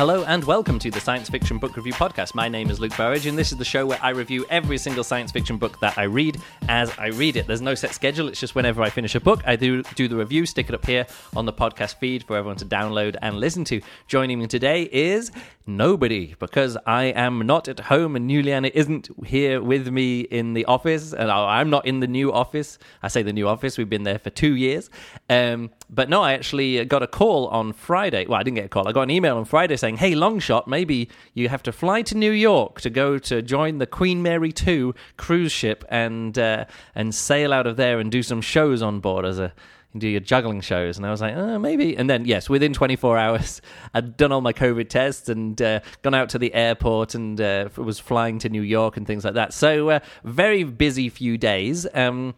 Hello 0.00 0.24
and 0.24 0.42
welcome 0.44 0.78
to 0.78 0.90
the 0.90 0.98
Science 0.98 1.28
Fiction 1.28 1.58
Book 1.58 1.76
Review 1.76 1.92
Podcast. 1.92 2.34
My 2.34 2.48
name 2.48 2.70
is 2.70 2.80
Luke 2.80 2.96
Burrage, 2.96 3.26
and 3.26 3.36
this 3.36 3.52
is 3.52 3.58
the 3.58 3.66
show 3.66 3.84
where 3.84 3.98
I 4.00 4.12
review 4.12 4.46
every 4.48 4.78
single 4.78 5.04
science 5.04 5.30
fiction 5.30 5.58
book 5.58 5.78
that 5.80 5.98
I 5.98 6.04
read 6.04 6.40
as 6.70 6.90
I 6.96 7.08
read 7.08 7.36
it. 7.36 7.46
There's 7.46 7.60
no 7.60 7.74
set 7.74 7.92
schedule, 7.92 8.28
it's 8.28 8.40
just 8.40 8.54
whenever 8.54 8.80
I 8.80 8.88
finish 8.88 9.14
a 9.14 9.20
book, 9.20 9.42
I 9.46 9.56
do 9.56 9.82
do 9.82 10.08
the 10.08 10.16
review, 10.16 10.46
stick 10.46 10.70
it 10.70 10.74
up 10.74 10.86
here 10.86 11.06
on 11.36 11.44
the 11.44 11.52
podcast 11.52 11.96
feed 11.96 12.24
for 12.24 12.34
everyone 12.34 12.56
to 12.56 12.64
download 12.64 13.16
and 13.20 13.38
listen 13.40 13.62
to. 13.64 13.82
Joining 14.08 14.38
me 14.38 14.46
today 14.46 14.84
is 14.84 15.32
nobody, 15.66 16.34
because 16.38 16.78
I 16.86 17.04
am 17.04 17.46
not 17.46 17.68
at 17.68 17.80
home 17.80 18.16
and 18.16 18.30
Juliana 18.30 18.70
isn't 18.72 19.10
here 19.26 19.62
with 19.62 19.88
me 19.88 20.20
in 20.22 20.54
the 20.54 20.64
office, 20.64 21.12
and 21.12 21.30
I'm 21.30 21.68
not 21.68 21.84
in 21.84 22.00
the 22.00 22.08
new 22.08 22.32
office. 22.32 22.78
I 23.02 23.08
say 23.08 23.22
the 23.22 23.34
new 23.34 23.46
office, 23.46 23.76
we've 23.76 23.90
been 23.90 24.04
there 24.04 24.18
for 24.18 24.30
two 24.30 24.56
years. 24.56 24.88
Um, 25.28 25.68
but 25.92 26.08
no, 26.08 26.22
I 26.22 26.32
actually 26.32 26.84
got 26.84 27.02
a 27.02 27.06
call 27.06 27.48
on 27.48 27.72
Friday. 27.72 28.26
Well, 28.26 28.38
I 28.38 28.42
didn't 28.42 28.56
get 28.56 28.66
a 28.66 28.68
call. 28.68 28.86
I 28.86 28.92
got 28.92 29.02
an 29.02 29.10
email 29.10 29.36
on 29.36 29.44
Friday 29.44 29.76
saying, 29.76 29.96
"Hey, 29.96 30.12
Longshot, 30.12 30.66
maybe 30.66 31.08
you 31.34 31.48
have 31.48 31.62
to 31.64 31.72
fly 31.72 32.02
to 32.02 32.16
New 32.16 32.30
York 32.30 32.80
to 32.82 32.90
go 32.90 33.18
to 33.18 33.42
join 33.42 33.78
the 33.78 33.86
Queen 33.86 34.22
Mary 34.22 34.52
Two 34.52 34.94
cruise 35.16 35.52
ship 35.52 35.84
and 35.88 36.38
uh, 36.38 36.66
and 36.94 37.14
sail 37.14 37.52
out 37.52 37.66
of 37.66 37.76
there 37.76 37.98
and 37.98 38.10
do 38.10 38.22
some 38.22 38.40
shows 38.40 38.82
on 38.82 39.00
board 39.00 39.24
as 39.24 39.38
a." 39.38 39.52
do 39.98 40.08
your 40.08 40.20
juggling 40.20 40.60
shows. 40.60 40.96
And 40.96 41.06
I 41.06 41.10
was 41.10 41.20
like, 41.20 41.34
oh, 41.34 41.58
maybe. 41.58 41.96
And 41.96 42.08
then, 42.08 42.24
yes, 42.24 42.48
within 42.48 42.72
24 42.72 43.18
hours, 43.18 43.60
I'd 43.94 44.16
done 44.16 44.32
all 44.32 44.40
my 44.40 44.52
COVID 44.52 44.88
tests 44.88 45.28
and 45.28 45.60
uh, 45.60 45.80
gone 46.02 46.14
out 46.14 46.28
to 46.30 46.38
the 46.38 46.54
airport 46.54 47.14
and 47.14 47.40
uh, 47.40 47.68
was 47.76 47.98
flying 47.98 48.38
to 48.40 48.48
New 48.48 48.62
York 48.62 48.96
and 48.96 49.06
things 49.06 49.24
like 49.24 49.34
that. 49.34 49.52
So, 49.52 49.90
uh, 49.90 50.00
very 50.22 50.62
busy 50.62 51.08
few 51.08 51.36
days. 51.36 51.86
Um, 51.92 52.34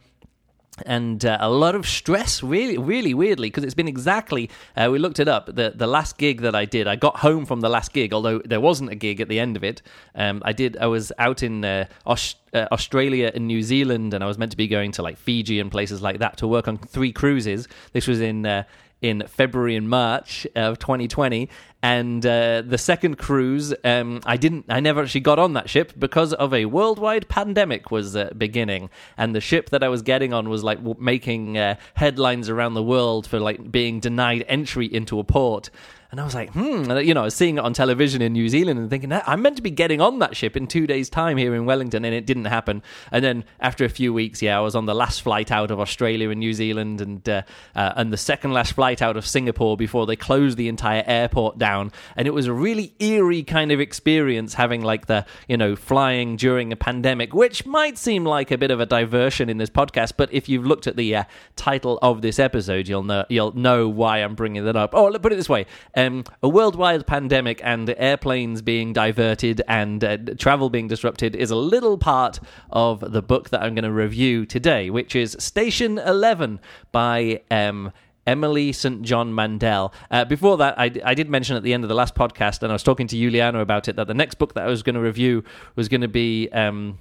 and 0.86 1.24
uh, 1.24 1.36
a 1.40 1.50
lot 1.50 1.74
of 1.74 1.86
stress 1.86 2.42
really 2.42 2.78
really 2.78 3.12
weirdly 3.12 3.48
because 3.48 3.62
it's 3.62 3.74
been 3.74 3.88
exactly 3.88 4.48
uh, 4.76 4.88
we 4.90 4.98
looked 4.98 5.20
it 5.20 5.28
up 5.28 5.46
the 5.46 5.72
the 5.74 5.86
last 5.86 6.16
gig 6.16 6.40
that 6.40 6.54
i 6.54 6.64
did 6.64 6.86
i 6.86 6.96
got 6.96 7.16
home 7.18 7.44
from 7.44 7.60
the 7.60 7.68
last 7.68 7.92
gig 7.92 8.14
although 8.14 8.38
there 8.38 8.60
wasn't 8.60 8.88
a 8.88 8.94
gig 8.94 9.20
at 9.20 9.28
the 9.28 9.38
end 9.38 9.54
of 9.56 9.62
it. 9.62 9.82
Um, 10.14 10.40
i 10.46 10.52
did 10.52 10.78
i 10.78 10.86
was 10.86 11.12
out 11.18 11.42
in 11.42 11.64
uh, 11.64 11.84
Aus- 12.06 12.36
uh, 12.54 12.68
australia 12.72 13.30
and 13.34 13.46
new 13.46 13.62
zealand 13.62 14.14
and 14.14 14.24
i 14.24 14.26
was 14.26 14.38
meant 14.38 14.50
to 14.50 14.56
be 14.56 14.66
going 14.66 14.92
to 14.92 15.02
like 15.02 15.18
fiji 15.18 15.60
and 15.60 15.70
places 15.70 16.00
like 16.00 16.18
that 16.20 16.38
to 16.38 16.46
work 16.48 16.68
on 16.68 16.78
three 16.78 17.12
cruises. 17.12 17.68
This 17.92 18.06
was 18.06 18.20
in 18.20 18.46
uh, 18.46 18.64
in 19.03 19.25
February 19.27 19.77
and 19.77 19.91
March 19.91 20.47
of 20.56 20.78
2020, 20.78 21.50
and 21.83 22.25
uh, 22.25 22.62
the 22.62 22.78
second 22.78 23.19
cruise, 23.19 23.75
um, 23.84 24.20
I 24.25 24.36
didn't, 24.36 24.67
I 24.69 24.78
never 24.78 25.03
actually 25.03 25.22
got 25.22 25.41
on 25.41 25.55
that 25.55 25.69
ship 25.69 25.92
because 25.98 26.33
of 26.33 26.55
a 26.55 26.67
worldwide 26.67 27.28
pandemic 27.28 27.91
was 27.91 28.14
uh, 28.14 28.30
beginning, 28.39 28.89
and 29.19 29.34
the 29.34 29.41
ship 29.41 29.70
that 29.70 29.83
I 29.83 29.89
was 29.89 30.03
getting 30.03 30.33
on 30.33 30.48
was 30.48 30.62
like 30.62 30.78
w- 30.78 30.97
making 31.00 31.58
uh, 31.58 31.75
headlines 31.95 32.48
around 32.48 32.75
the 32.75 32.83
world 32.83 33.27
for 33.27 33.41
like 33.41 33.73
being 33.73 33.98
denied 33.98 34.45
entry 34.48 34.86
into 34.86 35.19
a 35.19 35.25
port. 35.25 35.70
And 36.12 36.20
I 36.20 36.24
was 36.24 36.34
like, 36.34 36.52
hmm, 36.52 36.91
you 36.98 37.14
know, 37.14 37.22
I 37.22 37.24
was 37.24 37.34
seeing 37.34 37.56
it 37.56 37.64
on 37.64 37.72
television 37.72 38.20
in 38.20 38.34
New 38.34 38.46
Zealand 38.50 38.78
and 38.78 38.91
thinking, 38.91 39.10
I'm 39.10 39.41
meant 39.41 39.56
to 39.56 39.62
be 39.62 39.70
getting 39.70 40.02
on 40.02 40.18
that 40.18 40.36
ship 40.36 40.58
in 40.58 40.66
two 40.66 40.86
days' 40.86 41.08
time 41.08 41.38
here 41.38 41.55
in 41.55 41.64
Wellington, 41.64 42.05
and 42.05 42.14
it 42.14 42.27
didn't 42.27 42.44
happen. 42.44 42.82
And 43.10 43.24
then 43.24 43.44
after 43.60 43.86
a 43.86 43.88
few 43.88 44.12
weeks, 44.12 44.42
yeah, 44.42 44.58
I 44.58 44.60
was 44.60 44.77
on 44.77 44.84
the 44.84 44.94
last 44.94 45.22
flight 45.22 45.50
out 45.50 45.70
of 45.70 45.80
Australia 45.80 46.28
and 46.28 46.38
New 46.38 46.52
Zealand, 46.52 47.00
and 47.00 47.27
uh, 47.27 47.42
uh, 47.74 47.94
and 47.96 48.12
the 48.12 48.18
second 48.18 48.52
last 48.52 48.74
flight 48.74 49.00
out 49.00 49.16
of 49.16 49.27
Singapore 49.27 49.78
before 49.78 50.05
they 50.05 50.14
closed 50.14 50.58
the 50.58 50.68
entire 50.68 51.02
airport 51.06 51.56
down. 51.56 51.90
And 52.14 52.28
it 52.28 52.34
was 52.34 52.46
a 52.46 52.52
really 52.52 52.94
eerie 52.98 53.42
kind 53.42 53.72
of 53.72 53.80
experience 53.80 54.52
having 54.52 54.83
like 54.83 55.06
the 55.06 55.24
you 55.48 55.56
know 55.56 55.74
flying 55.74 56.36
during 56.36 56.74
a 56.74 56.77
pandemic, 56.77 57.33
which 57.33 57.64
might 57.64 57.96
seem 57.96 58.27
like 58.27 58.50
a 58.50 58.58
bit 58.58 58.70
of 58.70 58.80
a 58.80 58.86
diversion 58.86 59.48
in 59.48 59.56
this 59.56 59.70
podcast, 59.70 60.12
but 60.18 60.30
if 60.30 60.46
you've 60.46 60.67
looked 60.67 60.86
at 60.86 60.96
the 60.96 61.17
uh, 61.17 61.24
title 61.56 61.98
of 62.02 62.20
this 62.20 62.39
episode, 62.39 62.86
you'll 62.86 63.02
know 63.02 63.24
you'll 63.30 63.56
know 63.56 63.89
why 63.89 64.18
I'm 64.18 64.34
bringing 64.34 64.67
that 64.67 64.77
up. 64.77 64.90
Oh, 64.92 65.11
put 65.18 65.33
it 65.33 65.36
this 65.36 65.48
way 65.48 65.64
um, 66.07 66.24
a 66.42 66.48
worldwide 66.48 67.07
pandemic 67.07 67.61
and 67.63 67.95
airplanes 67.96 68.63
being 68.63 68.92
diverted 68.92 69.63
and 69.68 70.02
uh, 70.02 70.18
travel 70.39 70.70
being 70.70 70.89
disrupted 70.89 71.36
is 71.36 71.51
a 71.51 71.57
little 71.57 71.98
part 71.98 72.40
of 72.70 73.13
the 73.13 73.23
book 73.23 73.51
that 73.51 73.63
I'm 73.63 73.74
going 73.74 73.85
to 73.85 73.92
review 73.92 74.45
today, 74.46 74.91
which 74.91 75.14
is 75.14 75.36
Station 75.39 75.98
11 75.98 76.61
by. 76.91 77.42
Um, 77.51 77.92
Emily 78.24 78.70
St. 78.70 79.02
John 79.02 79.35
Mandel. 79.35 79.92
Uh, 80.08 80.24
before 80.24 80.57
that, 80.58 80.79
I, 80.79 80.92
I, 81.05 81.14
did 81.14 81.29
mention 81.29 81.57
at 81.57 81.64
the 81.64 81.74
end 81.74 81.83
of 81.83 81.89
the 81.89 81.96
last 81.96 82.14
podcast, 82.14 82.62
and 82.62 82.70
I 82.70 82.73
was 82.73 82.85
talking 82.85 83.08
to 83.08 83.17
Juliana 83.17 83.58
about 83.58 83.89
it, 83.89 83.96
that 83.96 84.07
the 84.07 84.14
next 84.14 84.36
book 84.36 84.55
that 84.55 84.62
I 84.62 84.68
was 84.68 84.85
going 84.85 84.95
to 84.95 85.01
review 85.01 85.42
was 85.74 85.89
going 85.89 86.02
to 86.02 86.08
be. 86.08 86.48
Um, 86.51 87.01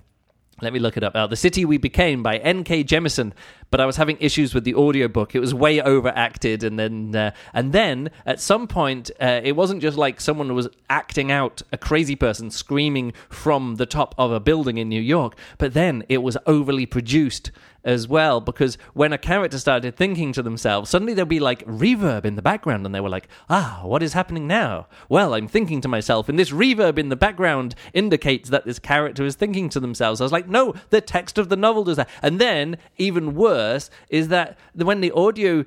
let 0.62 0.74
me 0.74 0.80
look 0.80 0.98
it 0.98 1.04
up. 1.04 1.16
Uh, 1.16 1.28
the 1.28 1.36
City 1.36 1.66
We 1.66 1.78
Became 1.78 2.22
by 2.24 2.38
N.K. 2.38 2.84
Jemisin 2.84 3.34
but 3.72 3.80
I 3.80 3.86
was 3.86 3.96
having 3.96 4.18
issues 4.20 4.54
with 4.54 4.66
the 4.66 4.76
audiobook. 4.76 5.34
It 5.34 5.40
was 5.40 5.54
way 5.54 5.82
overacted, 5.82 6.64
and 6.64 6.78
then 6.78 7.16
uh, 7.16 7.32
and 7.54 7.72
then 7.72 8.12
at 8.26 8.42
some 8.42 8.68
point, 8.68 9.10
uh, 9.20 9.40
it 9.44 9.56
wasn't 9.56 9.82
just 9.82 9.98
like 9.98 10.20
someone 10.20 10.54
was 10.54 10.68
acting 10.90 11.32
out 11.32 11.62
a 11.72 11.78
crazy 11.78 12.18
person 12.18 12.52
screaming 12.52 13.14
from 13.30 13.76
the 13.76 13.86
top 13.86 14.14
of 14.18 14.32
a 14.32 14.42
building 14.42 14.78
in 14.78 14.90
New 14.90 15.02
York, 15.02 15.38
but 15.58 15.74
then 15.74 16.04
it 16.10 16.18
was 16.18 16.38
overly 16.46 16.86
produced 16.86 17.52
as 17.84 18.08
well 18.08 18.40
because 18.42 18.78
when 18.94 19.14
a 19.14 19.18
character 19.18 19.58
started 19.58 19.96
thinking 19.96 20.34
to 20.34 20.42
themselves, 20.42 20.90
suddenly 20.90 21.14
there'd 21.14 21.28
be 21.28 21.40
like 21.40 21.66
reverb 21.66 22.26
in 22.26 22.36
the 22.36 22.42
background, 22.42 22.86
and 22.86 22.94
they 22.94 23.00
were 23.00 23.10
like, 23.10 23.28
"Ah, 23.50 23.82
what 23.84 24.04
is 24.04 24.14
happening 24.14 24.48
now?" 24.48 24.88
Well, 25.10 25.34
I'm 25.34 25.48
thinking 25.48 25.82
to 25.82 25.88
myself, 25.88 26.30
and 26.30 26.38
this 26.38 26.52
reverb 26.52 26.98
in 26.98 27.10
the 27.10 27.16
background 27.16 27.76
indicates 27.94 28.50
that 28.50 28.66
this 28.66 28.80
character 28.80 29.26
is 29.26 29.36
thinking 29.36 29.70
to 29.70 29.80
themselves. 29.80 30.22
I 30.22 30.26
was 30.26 30.32
like, 30.32 30.48
"No, 30.48 30.74
the 30.90 31.02
text 31.02 31.38
of 31.38 31.50
the 31.50 31.56
novel 31.56 31.84
does 31.84 31.98
that." 31.98 32.10
And 32.22 32.40
then, 32.40 32.78
even 32.98 33.36
worse 33.36 33.72
worse 33.72 33.90
is 34.10 34.28
that 34.30 34.58
when 34.76 35.02
the 35.02 35.12
audio 35.12 35.66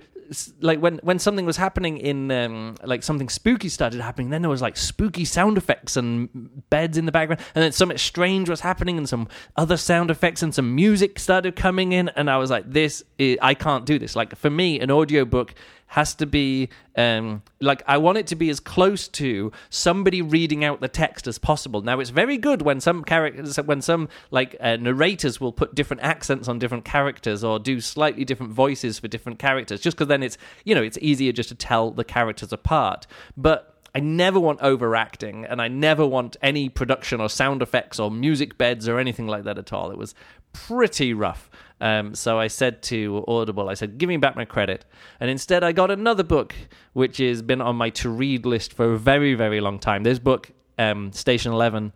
like 0.61 0.79
when 0.81 0.99
when 1.03 1.19
something 1.19 1.47
was 1.47 1.57
happening 1.57 1.99
in 1.99 2.31
um, 2.31 2.77
like 2.85 3.03
something 3.03 3.29
spooky 3.29 3.69
started 3.69 4.01
happening 4.01 4.31
then 4.31 4.43
there 4.43 4.51
was 4.51 4.63
like 4.63 4.77
spooky 4.77 5.25
sound 5.25 5.59
effects 5.59 5.97
and 5.97 6.29
beds 6.71 6.97
in 6.97 7.07
the 7.07 7.13
background 7.13 7.41
and 7.55 7.63
then 7.63 7.73
something 7.73 7.99
strange 7.99 8.49
was 8.49 8.61
happening 8.61 8.97
and 8.99 9.09
some 9.09 9.29
other 9.57 9.77
sound 9.77 10.11
effects 10.11 10.43
and 10.43 10.55
some 10.55 10.75
music 10.75 11.19
started 11.19 11.57
coming 11.57 11.93
in 11.93 12.09
and 12.11 12.31
i 12.31 12.37
was 12.37 12.51
like 12.51 12.71
this 12.71 13.03
is, 13.19 13.39
i 13.43 13.55
can't 13.55 13.87
do 13.87 13.99
this. 13.99 14.17
Like 14.17 14.35
for 14.37 14.51
me 14.51 14.81
an 14.81 14.91
audiobook 14.91 15.55
has 15.95 16.13
to 16.13 16.27
be 16.27 16.69
um, 16.97 17.41
like 17.61 17.81
I 17.87 17.99
want 17.99 18.19
it 18.19 18.27
to 18.27 18.35
be 18.35 18.51
as 18.51 18.59
close 18.59 19.07
to 19.09 19.53
somebody 19.71 20.23
reading 20.23 20.65
out 20.65 20.81
the 20.81 20.89
text 20.89 21.29
as 21.29 21.39
possible. 21.39 21.83
Now 21.83 22.01
it's 22.01 22.11
very 22.11 22.37
good 22.37 22.63
when 22.63 22.81
some 22.81 23.05
characters, 23.05 23.59
when 23.59 23.81
some 23.81 24.09
like 24.33 24.57
uh, 24.59 24.75
narrators 24.75 25.41
will 25.41 25.53
put 25.53 25.77
different 25.77 26.03
accents 26.03 26.49
on 26.49 26.59
different 26.59 26.85
characters 26.85 27.45
or 27.45 27.61
do 27.61 27.81
slightly 27.81 28.25
different 28.25 28.53
voices 28.53 28.99
for 28.99 29.07
different 29.07 29.39
characters, 29.39 29.81
just 29.81 29.97
because 29.97 30.09
then 30.09 30.25
it's 30.25 30.37
you 30.65 30.75
know 30.75 30.83
it's 30.83 30.99
easier 31.01 31.31
just 31.31 31.51
to 31.51 31.55
tell 31.55 31.93
the 31.93 32.03
characters 32.03 32.53
apart. 32.53 33.07
But 33.37 33.73
I 33.95 34.01
never 34.01 34.41
want 34.41 34.63
overacting, 34.63 35.45
and 35.45 35.63
I 35.63 35.69
never 35.69 36.05
want 36.05 36.37
any 36.43 36.69
production 36.69 37.21
or 37.21 37.29
sound 37.29 37.63
effects 37.63 38.01
or 38.01 38.11
music 38.11 38.59
beds 38.59 38.89
or 38.89 38.99
anything 38.99 39.29
like 39.29 39.45
that 39.45 39.59
at 39.59 39.73
all. 39.73 39.93
It 39.93 39.99
was 39.99 40.17
pretty 40.53 41.15
rough. 41.15 41.49
Um, 41.81 42.15
so 42.15 42.39
I 42.39 42.47
said 42.47 42.83
to 42.85 43.25
Audible, 43.29 43.69
I 43.69 43.75
said, 43.75 43.99
give 43.99 44.09
me 44.09 44.17
back 44.17 44.37
my 44.37 44.45
credit. 44.45 44.85
And 45.21 45.31
instead, 45.31 45.65
I 45.65 45.73
got 45.73 45.91
another 45.91 46.23
book, 46.23 46.55
which 46.93 47.19
has 47.19 47.43
been 47.43 47.61
on 47.61 47.77
my 47.77 47.91
to 47.91 48.11
read 48.11 48.47
list 48.47 48.73
for 48.73 48.93
a 48.93 48.99
very, 48.99 49.35
very 49.35 49.61
long 49.61 49.79
time. 49.79 50.03
This 50.03 50.19
book, 50.19 50.53
um, 50.79 51.13
Station 51.13 51.53
11, 51.53 51.93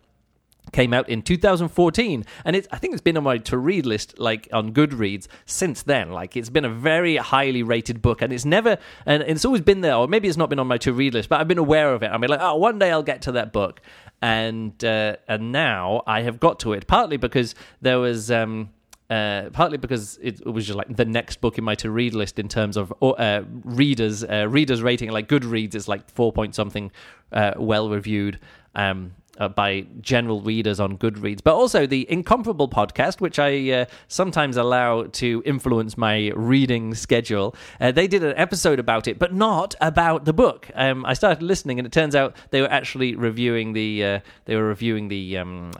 came 0.71 0.93
out 0.93 1.09
in 1.09 1.21
2014 1.21 2.23
and 2.45 2.55
it's 2.55 2.67
i 2.71 2.77
think 2.77 2.93
it's 2.93 3.01
been 3.01 3.17
on 3.17 3.23
my 3.23 3.37
to 3.37 3.57
read 3.57 3.85
list 3.85 4.19
like 4.19 4.47
on 4.53 4.71
goodreads 4.71 5.27
since 5.45 5.83
then. 5.83 6.11
Like 6.11 6.37
it's 6.37 6.49
been 6.49 6.65
a 6.65 6.69
very 6.69 7.17
highly 7.17 7.63
rated 7.63 8.01
book. 8.01 8.21
And 8.21 8.31
it's 8.31 8.45
never 8.45 8.77
and 9.05 9.23
it's 9.23 9.45
always 9.45 9.61
been 9.61 9.81
there. 9.81 9.95
Or 9.95 10.07
maybe 10.07 10.27
it's 10.27 10.37
not 10.37 10.49
been 10.49 10.59
on 10.59 10.67
my 10.67 10.77
to 10.79 10.93
read 10.93 11.13
list 11.13 11.29
but 11.29 11.39
i've 11.39 11.47
been 11.47 11.57
aware 11.57 11.93
of 11.93 12.03
it. 12.03 12.07
I 12.07 12.17
mean 12.17 12.29
like 12.29 12.41
oh 12.41 12.55
one 12.55 12.79
day 12.79 12.91
i'll 12.91 13.03
get 13.03 13.23
to 13.23 13.31
that 13.33 13.51
book. 13.51 13.81
And 14.21 14.83
uh, 14.83 15.15
and 15.27 15.51
now 15.51 16.03
i 16.05 16.21
have 16.21 16.39
got 16.39 16.59
to 16.59 16.73
it 16.73 16.87
partly 16.87 17.17
because 17.17 17.55
there 17.81 17.99
was 17.99 18.29
um 18.29 18.69
uh, 19.09 19.49
partly 19.51 19.77
because 19.77 20.19
it, 20.21 20.45
was 20.45 20.67
just 20.67 20.77
like 20.77 20.95
the 20.95 21.05
next 21.05 21.41
book 21.41 21.57
in 21.57 21.63
my 21.63 21.75
to 21.75 21.89
read 21.89 22.13
list 22.13 22.37
in 22.37 22.47
terms 22.47 22.77
of 22.77 22.93
uh, 23.01 23.41
readers 23.63 24.23
uh, 24.23 24.47
readers 24.47 24.83
rating. 24.83 25.09
Like 25.09 25.27
Goodreads 25.27 25.73
is 25.75 25.87
like 25.87 26.09
four 26.11 26.31
point 26.31 26.53
something, 26.55 26.91
uh, 27.31 27.53
well 27.57 27.89
reviewed. 27.89 28.39
Um, 28.75 29.13
uh, 29.37 29.47
by 29.47 29.87
general 30.01 30.41
readers 30.41 30.81
on 30.81 30.97
Goodreads, 30.97 31.39
but 31.41 31.53
also 31.53 31.87
the 31.87 32.05
Incomparable 32.11 32.67
podcast, 32.67 33.21
which 33.21 33.39
I 33.39 33.71
uh, 33.71 33.85
sometimes 34.09 34.57
allow 34.57 35.03
to 35.03 35.41
influence 35.45 35.97
my 35.97 36.33
reading 36.35 36.93
schedule. 36.93 37.55
They 37.79 38.05
did 38.05 38.21
an 38.21 38.33
episode 38.35 38.79
about 38.79 39.07
it, 39.07 39.17
but 39.17 39.33
not 39.33 39.75
about 39.79 40.25
the 40.25 40.33
book. 40.33 40.69
Um, 40.75 41.05
I 41.05 41.13
started 41.13 41.41
listening, 41.41 41.79
and 41.79 41.85
it 41.85 41.93
turns 41.93 42.15
out 42.15 42.35
they 42.49 42.59
were 42.59 42.69
actually 42.69 43.15
reviewing 43.15 43.71
the 43.71 44.21
they 44.43 44.57
were 44.57 44.67
reviewing 44.67 45.07
the 45.07 45.37
um, 45.37 45.71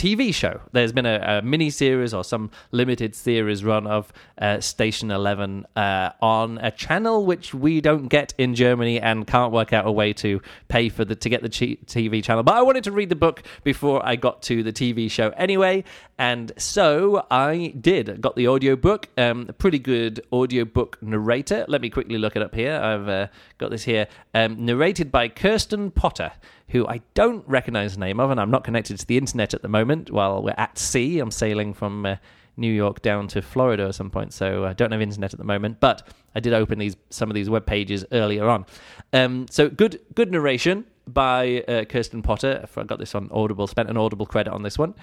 TV 0.00 0.34
show. 0.34 0.62
There's 0.72 0.92
been 0.92 1.04
a, 1.04 1.20
a 1.40 1.42
mini 1.42 1.68
series 1.68 2.14
or 2.14 2.24
some 2.24 2.50
limited 2.72 3.14
series 3.14 3.62
run 3.62 3.86
of 3.86 4.10
uh, 4.38 4.58
Station 4.60 5.10
Eleven 5.10 5.66
uh, 5.76 6.12
on 6.22 6.56
a 6.56 6.70
channel 6.70 7.26
which 7.26 7.52
we 7.52 7.82
don't 7.82 8.08
get 8.08 8.32
in 8.38 8.54
Germany 8.54 8.98
and 8.98 9.26
can't 9.26 9.52
work 9.52 9.74
out 9.74 9.86
a 9.86 9.92
way 9.92 10.14
to 10.14 10.40
pay 10.68 10.88
for 10.88 11.04
the 11.04 11.14
to 11.16 11.28
get 11.28 11.42
the 11.42 11.50
TV 11.50 12.24
channel. 12.24 12.42
But 12.42 12.54
I 12.54 12.62
wanted 12.62 12.84
to 12.84 12.92
read 12.92 13.10
the 13.10 13.14
book 13.14 13.42
before 13.62 14.00
I 14.02 14.16
got 14.16 14.40
to 14.44 14.62
the 14.62 14.72
TV 14.72 15.10
show 15.10 15.34
anyway, 15.36 15.84
and 16.18 16.50
so 16.56 17.26
I 17.30 17.74
did. 17.78 18.22
Got 18.22 18.36
the 18.36 18.48
audiobook, 18.48 19.08
um, 19.18 19.46
a 19.50 19.52
pretty 19.52 19.78
good 19.78 20.24
audiobook 20.32 20.96
narrator. 21.02 21.66
Let 21.68 21.82
me 21.82 21.90
quickly 21.90 22.16
look 22.16 22.36
it 22.36 22.42
up 22.42 22.54
here. 22.54 22.80
I've 22.82 23.06
uh, 23.06 23.26
got 23.58 23.70
this 23.70 23.84
here, 23.84 24.08
um, 24.32 24.64
narrated 24.64 25.12
by 25.12 25.28
Kirsten 25.28 25.90
Potter 25.90 26.32
who 26.70 26.86
I 26.86 27.00
don't 27.14 27.46
recognize 27.48 27.94
the 27.94 28.00
name 28.00 28.20
of, 28.20 28.30
and 28.30 28.40
I'm 28.40 28.50
not 28.50 28.64
connected 28.64 28.98
to 28.98 29.06
the 29.06 29.18
internet 29.18 29.54
at 29.54 29.62
the 29.62 29.68
moment 29.68 30.10
while 30.10 30.42
we're 30.42 30.54
at 30.56 30.78
sea. 30.78 31.18
I'm 31.18 31.30
sailing 31.30 31.74
from 31.74 32.06
uh, 32.06 32.16
New 32.56 32.72
York 32.72 33.02
down 33.02 33.28
to 33.28 33.42
Florida 33.42 33.84
at 33.84 33.94
some 33.94 34.10
point, 34.10 34.32
so 34.32 34.64
I 34.64 34.72
don't 34.72 34.92
have 34.92 35.00
internet 35.00 35.32
at 35.32 35.38
the 35.38 35.44
moment. 35.44 35.80
But 35.80 36.08
I 36.34 36.40
did 36.40 36.52
open 36.52 36.78
these 36.78 36.96
some 37.10 37.30
of 37.30 37.34
these 37.34 37.50
web 37.50 37.66
pages 37.66 38.04
earlier 38.12 38.48
on. 38.48 38.66
Um, 39.12 39.46
so 39.50 39.68
good 39.68 40.00
good 40.14 40.30
narration 40.30 40.84
by 41.06 41.64
uh, 41.66 41.84
Kirsten 41.84 42.22
Potter. 42.22 42.66
I 42.76 42.82
got 42.84 42.98
this 42.98 43.14
on 43.14 43.28
Audible. 43.32 43.66
Spent 43.66 43.90
an 43.90 43.96
Audible 43.96 44.26
credit 44.26 44.52
on 44.52 44.62
this 44.62 44.78
one. 44.78 44.94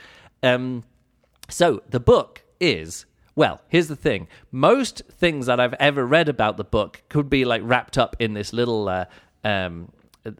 Um, 0.43 0.83
so 1.49 1.81
the 1.89 1.99
book 1.99 2.43
is 2.59 3.05
well, 3.35 3.61
here's 3.67 3.87
the 3.87 3.95
thing. 3.95 4.27
Most 4.51 5.03
things 5.11 5.45
that 5.45 5.59
I've 5.59 5.75
ever 5.75 6.05
read 6.07 6.27
about 6.27 6.57
the 6.57 6.63
book 6.63 7.03
could 7.07 7.29
be 7.29 7.45
like 7.45 7.61
wrapped 7.63 7.95
up 7.95 8.15
in 8.17 8.33
this 8.33 8.51
little 8.51 8.89
uh, 8.89 9.05
um, 9.43 9.89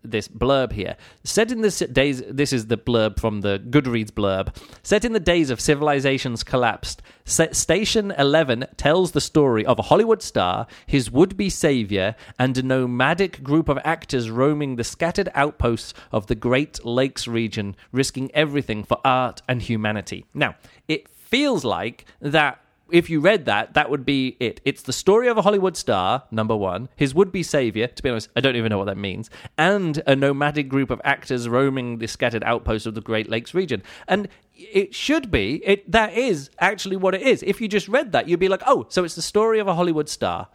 this 0.04 0.28
blurb 0.28 0.72
here. 0.72 0.96
Set 1.24 1.52
in 1.52 1.62
the 1.62 1.88
days, 1.92 2.24
this 2.30 2.54
is 2.54 2.68
the 2.68 2.78
blurb 2.78 3.20
from 3.20 3.42
the 3.42 3.60
Goodreads 3.70 4.12
blurb. 4.12 4.56
Set 4.84 5.06
in 5.06 5.14
the 5.14 5.20
days 5.20 5.50
of 5.50 5.60
civilization's 5.60 6.44
collapsed, 6.44 7.02
Station 7.26 8.12
11 8.18 8.66
tells 8.78 9.12
the 9.12 9.22
story 9.22 9.66
of 9.66 9.80
a 9.80 9.84
Hollywood 9.84 10.22
star, 10.22 10.68
his 10.86 11.12
would 11.12 11.36
be 11.36 11.50
savior, 11.50 12.16
and 12.40 12.58
a 12.58 12.64
nomadic 12.64 13.44
group 13.44 13.68
of 13.68 13.80
actors 13.84 14.30
roaming 14.30 14.76
the 14.76 14.84
scattered 14.84 15.30
outposts 15.36 15.94
of 16.12 16.28
the 16.28 16.36
Great 16.36 16.86
Lakes 16.86 17.28
region, 17.28 17.76
risking 17.92 18.32
everything 18.34 18.84
for 18.84 19.00
art 19.04 19.42
and 19.48 19.62
humanity. 19.62 20.26
Now, 20.34 20.56
it 20.88 21.10
feels 21.10 21.66
like 21.66 22.06
that 22.22 22.60
if 22.92 23.10
you 23.10 23.20
read 23.20 23.46
that, 23.46 23.74
that 23.74 23.90
would 23.90 24.06
be 24.06 24.38
it. 24.40 24.62
It's 24.66 24.82
the 24.82 24.94
story 24.94 25.28
of 25.28 25.38
a 25.38 25.42
Hollywood 25.42 25.78
star, 25.78 26.24
number 26.32 26.56
one, 26.56 26.90
his 26.96 27.14
would 27.14 27.32
be 27.32 27.44
savior, 27.44 27.88
to 27.88 28.04
be 28.04 28.10
honest, 28.10 28.30
I 28.36 28.42
don't 28.42 28.56
even 28.56 28.70
know 28.70 28.78
what 28.78 28.86
that 28.86 28.98
means, 28.98 29.30
and 29.58 30.02
a 30.08 30.16
nomadic 30.16 30.70
group 30.70 30.90
of 30.90 31.02
actors 31.04 31.48
roaming 31.48 31.98
the 31.98 32.08
scattered 32.08 32.44
outposts 32.44 32.86
of 32.86 32.96
the 32.96 33.02
Great 33.02 33.30
Lakes 33.30 33.54
region. 33.54 33.84
And 34.08 34.28
it 34.56 34.96
should 34.96 35.30
be, 35.32 35.62
it 35.66 35.90
that 35.92 36.14
is 36.14 36.50
actually 36.60 36.98
what 36.98 37.14
it 37.14 37.22
is. 37.22 37.44
If 37.44 37.62
you 37.62 37.68
just 37.68 37.88
read 37.88 38.12
that, 38.12 38.28
you'd 38.28 38.40
be 38.40 38.50
like, 38.50 38.64
oh, 38.66 38.86
so 38.90 39.04
it's 39.04 39.16
the 39.16 39.22
story 39.22 39.60
of 39.60 39.68
a 39.68 39.76
Hollywood 39.76 40.10
star 40.10 40.48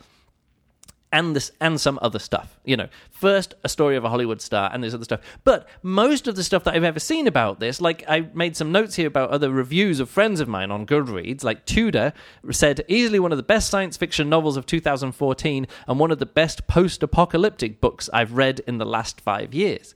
and 1.12 1.36
this 1.36 1.52
and 1.60 1.80
some 1.80 1.98
other 2.02 2.18
stuff. 2.18 2.58
You 2.64 2.76
know, 2.76 2.88
first 3.10 3.54
a 3.62 3.68
story 3.68 3.96
of 3.96 4.04
a 4.04 4.08
Hollywood 4.08 4.40
star 4.40 4.70
and 4.72 4.82
this 4.82 4.94
other 4.94 5.04
stuff. 5.04 5.20
But 5.44 5.68
most 5.82 6.26
of 6.26 6.36
the 6.36 6.42
stuff 6.42 6.64
that 6.64 6.74
I've 6.74 6.84
ever 6.84 6.98
seen 6.98 7.26
about 7.26 7.60
this, 7.60 7.80
like 7.80 8.04
I 8.08 8.28
made 8.34 8.56
some 8.56 8.72
notes 8.72 8.96
here 8.96 9.06
about 9.06 9.30
other 9.30 9.50
reviews 9.50 10.00
of 10.00 10.08
friends 10.08 10.40
of 10.40 10.48
mine 10.48 10.70
on 10.70 10.86
Goodreads, 10.86 11.44
like 11.44 11.66
Tudor 11.66 12.12
said 12.50 12.84
easily 12.88 13.20
one 13.20 13.32
of 13.32 13.38
the 13.38 13.42
best 13.42 13.70
science 13.70 13.96
fiction 13.96 14.28
novels 14.28 14.56
of 14.56 14.66
2014 14.66 15.66
and 15.86 15.98
one 15.98 16.10
of 16.10 16.18
the 16.18 16.26
best 16.26 16.66
post-apocalyptic 16.66 17.80
books 17.80 18.08
I've 18.12 18.32
read 18.32 18.60
in 18.66 18.78
the 18.78 18.86
last 18.86 19.20
5 19.20 19.54
years 19.54 19.94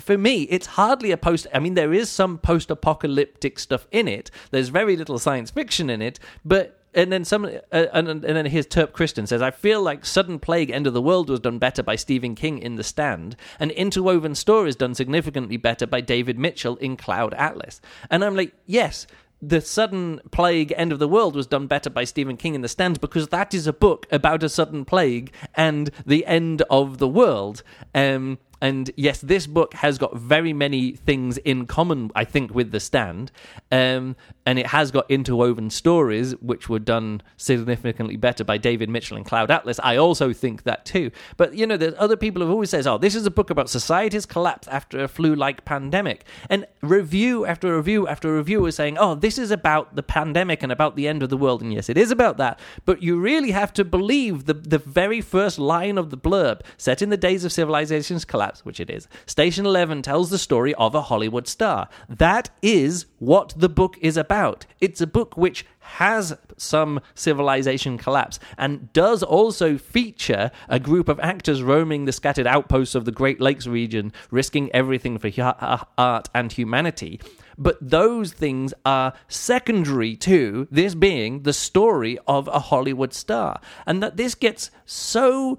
for 0.00 0.16
me, 0.16 0.42
it's 0.44 0.66
hardly 0.66 1.10
a 1.10 1.16
post. 1.16 1.46
I 1.52 1.58
mean, 1.58 1.74
there 1.74 1.92
is 1.92 2.08
some 2.08 2.38
post 2.38 2.70
apocalyptic 2.70 3.58
stuff 3.58 3.86
in 3.90 4.08
it. 4.08 4.30
There's 4.50 4.68
very 4.68 4.96
little 4.96 5.18
science 5.18 5.50
fiction 5.50 5.90
in 5.90 6.02
it, 6.02 6.18
but 6.44 6.79
and 6.94 7.12
then 7.12 7.24
some, 7.24 7.44
uh, 7.44 7.86
and, 7.92 8.08
and 8.08 8.22
then 8.22 8.46
here's 8.46 8.66
Terp 8.66 8.92
Kristen 8.92 9.26
says, 9.26 9.42
I 9.42 9.50
feel 9.50 9.82
like 9.82 10.04
Sudden 10.04 10.38
Plague 10.38 10.70
End 10.70 10.86
of 10.86 10.94
the 10.94 11.02
World 11.02 11.28
was 11.28 11.40
done 11.40 11.58
better 11.58 11.82
by 11.82 11.96
Stephen 11.96 12.34
King 12.34 12.58
in 12.58 12.76
The 12.76 12.84
Stand, 12.84 13.36
and 13.58 13.70
Interwoven 13.70 14.34
Stories 14.34 14.76
done 14.76 14.94
significantly 14.94 15.56
better 15.56 15.86
by 15.86 16.00
David 16.00 16.38
Mitchell 16.38 16.76
in 16.76 16.96
Cloud 16.96 17.34
Atlas. 17.34 17.80
And 18.10 18.24
I'm 18.24 18.36
like, 18.36 18.54
yes, 18.66 19.06
the 19.42 19.60
sudden 19.60 20.20
plague 20.30 20.72
end 20.76 20.92
of 20.92 20.98
the 20.98 21.08
world 21.08 21.34
was 21.34 21.46
done 21.46 21.66
better 21.66 21.90
by 21.90 22.04
Stephen 22.04 22.36
King 22.36 22.54
in 22.54 22.60
The 22.60 22.68
Stand 22.68 23.00
because 23.00 23.28
that 23.28 23.54
is 23.54 23.66
a 23.66 23.72
book 23.72 24.06
about 24.10 24.42
a 24.42 24.48
sudden 24.48 24.84
plague 24.84 25.32
and 25.54 25.90
the 26.04 26.26
end 26.26 26.62
of 26.70 26.98
the 26.98 27.08
world. 27.08 27.62
Um, 27.94 28.38
and 28.60 28.90
yes, 28.96 29.20
this 29.20 29.46
book 29.46 29.74
has 29.74 29.96
got 29.96 30.16
very 30.16 30.52
many 30.52 30.92
things 30.92 31.38
in 31.38 31.66
common, 31.66 32.10
I 32.14 32.24
think, 32.24 32.54
with 32.54 32.72
The 32.72 32.80
Stand. 32.80 33.32
Um, 33.72 34.16
and 34.44 34.58
it 34.58 34.66
has 34.66 34.90
got 34.90 35.10
interwoven 35.10 35.70
stories, 35.70 36.32
which 36.40 36.68
were 36.68 36.78
done 36.78 37.22
significantly 37.36 38.16
better 38.16 38.44
by 38.44 38.58
David 38.58 38.90
Mitchell 38.90 39.16
and 39.16 39.24
Cloud 39.24 39.50
Atlas. 39.50 39.80
I 39.82 39.96
also 39.96 40.32
think 40.32 40.64
that 40.64 40.84
too. 40.84 41.10
But, 41.36 41.54
you 41.54 41.66
know, 41.66 41.76
there's 41.76 41.94
other 41.98 42.16
people 42.16 42.42
have 42.42 42.50
always 42.50 42.70
said, 42.70 42.86
oh, 42.86 42.98
this 42.98 43.14
is 43.14 43.24
a 43.24 43.30
book 43.30 43.48
about 43.48 43.70
society's 43.70 44.26
collapse 44.26 44.68
after 44.68 45.02
a 45.04 45.08
flu 45.08 45.34
like 45.34 45.64
pandemic. 45.64 46.24
And 46.50 46.66
review 46.82 47.46
after 47.46 47.76
review 47.76 48.08
after 48.08 48.34
review 48.36 48.66
is 48.66 48.74
saying, 48.74 48.98
oh, 48.98 49.14
this 49.14 49.38
is 49.38 49.50
about 49.50 49.96
the 49.96 50.02
pandemic 50.02 50.62
and 50.62 50.72
about 50.72 50.96
the 50.96 51.08
end 51.08 51.22
of 51.22 51.30
the 51.30 51.36
world. 51.36 51.62
And 51.62 51.72
yes, 51.72 51.88
it 51.88 51.96
is 51.96 52.10
about 52.10 52.36
that. 52.38 52.60
But 52.84 53.02
you 53.02 53.18
really 53.18 53.52
have 53.52 53.72
to 53.74 53.84
believe 53.84 54.44
the, 54.44 54.54
the 54.54 54.78
very 54.78 55.20
first 55.20 55.58
line 55.58 55.96
of 55.96 56.10
the 56.10 56.18
blurb, 56.18 56.60
set 56.76 57.00
in 57.00 57.08
the 57.08 57.16
days 57.16 57.44
of 57.44 57.52
civilization's 57.52 58.24
collapse 58.24 58.49
which 58.64 58.80
it 58.80 58.90
is, 58.90 59.08
Station 59.26 59.66
11 59.66 60.02
tells 60.02 60.30
the 60.30 60.38
story 60.38 60.74
of 60.74 60.94
a 60.94 61.02
Hollywood 61.02 61.46
star. 61.46 61.88
That 62.08 62.50
is 62.62 63.06
what 63.18 63.54
the 63.56 63.68
book 63.68 63.96
is 64.00 64.16
about. 64.16 64.66
It's 64.80 65.00
a 65.00 65.06
book 65.06 65.36
which 65.36 65.64
has 65.80 66.36
some 66.56 67.00
civilization 67.14 67.98
collapse 67.98 68.38
and 68.58 68.92
does 68.92 69.22
also 69.22 69.76
feature 69.78 70.50
a 70.68 70.78
group 70.78 71.08
of 71.08 71.18
actors 71.20 71.62
roaming 71.62 72.04
the 72.04 72.12
scattered 72.12 72.46
outposts 72.46 72.94
of 72.94 73.04
the 73.04 73.12
Great 73.12 73.40
Lakes 73.40 73.66
region, 73.66 74.12
risking 74.30 74.70
everything 74.72 75.18
for 75.18 75.30
uh, 75.38 75.84
art 75.96 76.28
and 76.34 76.52
humanity. 76.52 77.20
But 77.58 77.76
those 77.80 78.32
things 78.32 78.72
are 78.86 79.12
secondary 79.28 80.16
to 80.16 80.68
this 80.70 80.94
being 80.94 81.42
the 81.42 81.52
story 81.52 82.18
of 82.26 82.48
a 82.48 82.58
Hollywood 82.58 83.12
star. 83.12 83.60
And 83.86 84.02
that 84.02 84.16
this 84.16 84.34
gets 84.34 84.70
so 84.86 85.58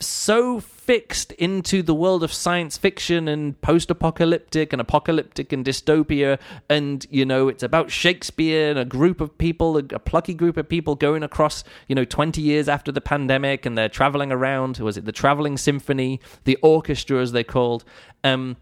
so 0.00 0.60
fixed 0.84 1.32
into 1.32 1.82
the 1.82 1.94
world 1.94 2.22
of 2.22 2.30
science 2.30 2.76
fiction 2.76 3.26
and 3.26 3.58
post 3.62 3.90
apocalyptic 3.90 4.70
and 4.70 4.82
apocalyptic 4.82 5.50
and 5.50 5.64
dystopia. 5.64 6.38
And, 6.68 7.06
you 7.10 7.24
know, 7.24 7.48
it's 7.48 7.62
about 7.62 7.90
Shakespeare 7.90 8.68
and 8.68 8.78
a 8.78 8.84
group 8.84 9.22
of 9.22 9.38
people, 9.38 9.78
a, 9.78 9.84
a, 9.94 9.98
plucky 9.98 10.34
group 10.34 10.58
of 10.58 10.68
people 10.68 10.94
going 10.94 11.22
across, 11.22 11.64
you 11.88 11.94
know, 11.94 12.04
20 12.04 12.42
years 12.42 12.68
after 12.68 12.92
the 12.92 13.00
pandemic 13.00 13.64
and 13.64 13.78
they're 13.78 13.88
traveling 13.88 14.30
around. 14.30 14.76
Was 14.76 14.98
it 14.98 15.06
the 15.06 15.12
Traveling 15.12 15.56
Symphony, 15.56 16.20
the 16.44 16.56
orchestra, 16.56 17.18
as 17.18 17.32
they're 17.32 17.44
called? 17.44 17.84
Um, 18.22 18.58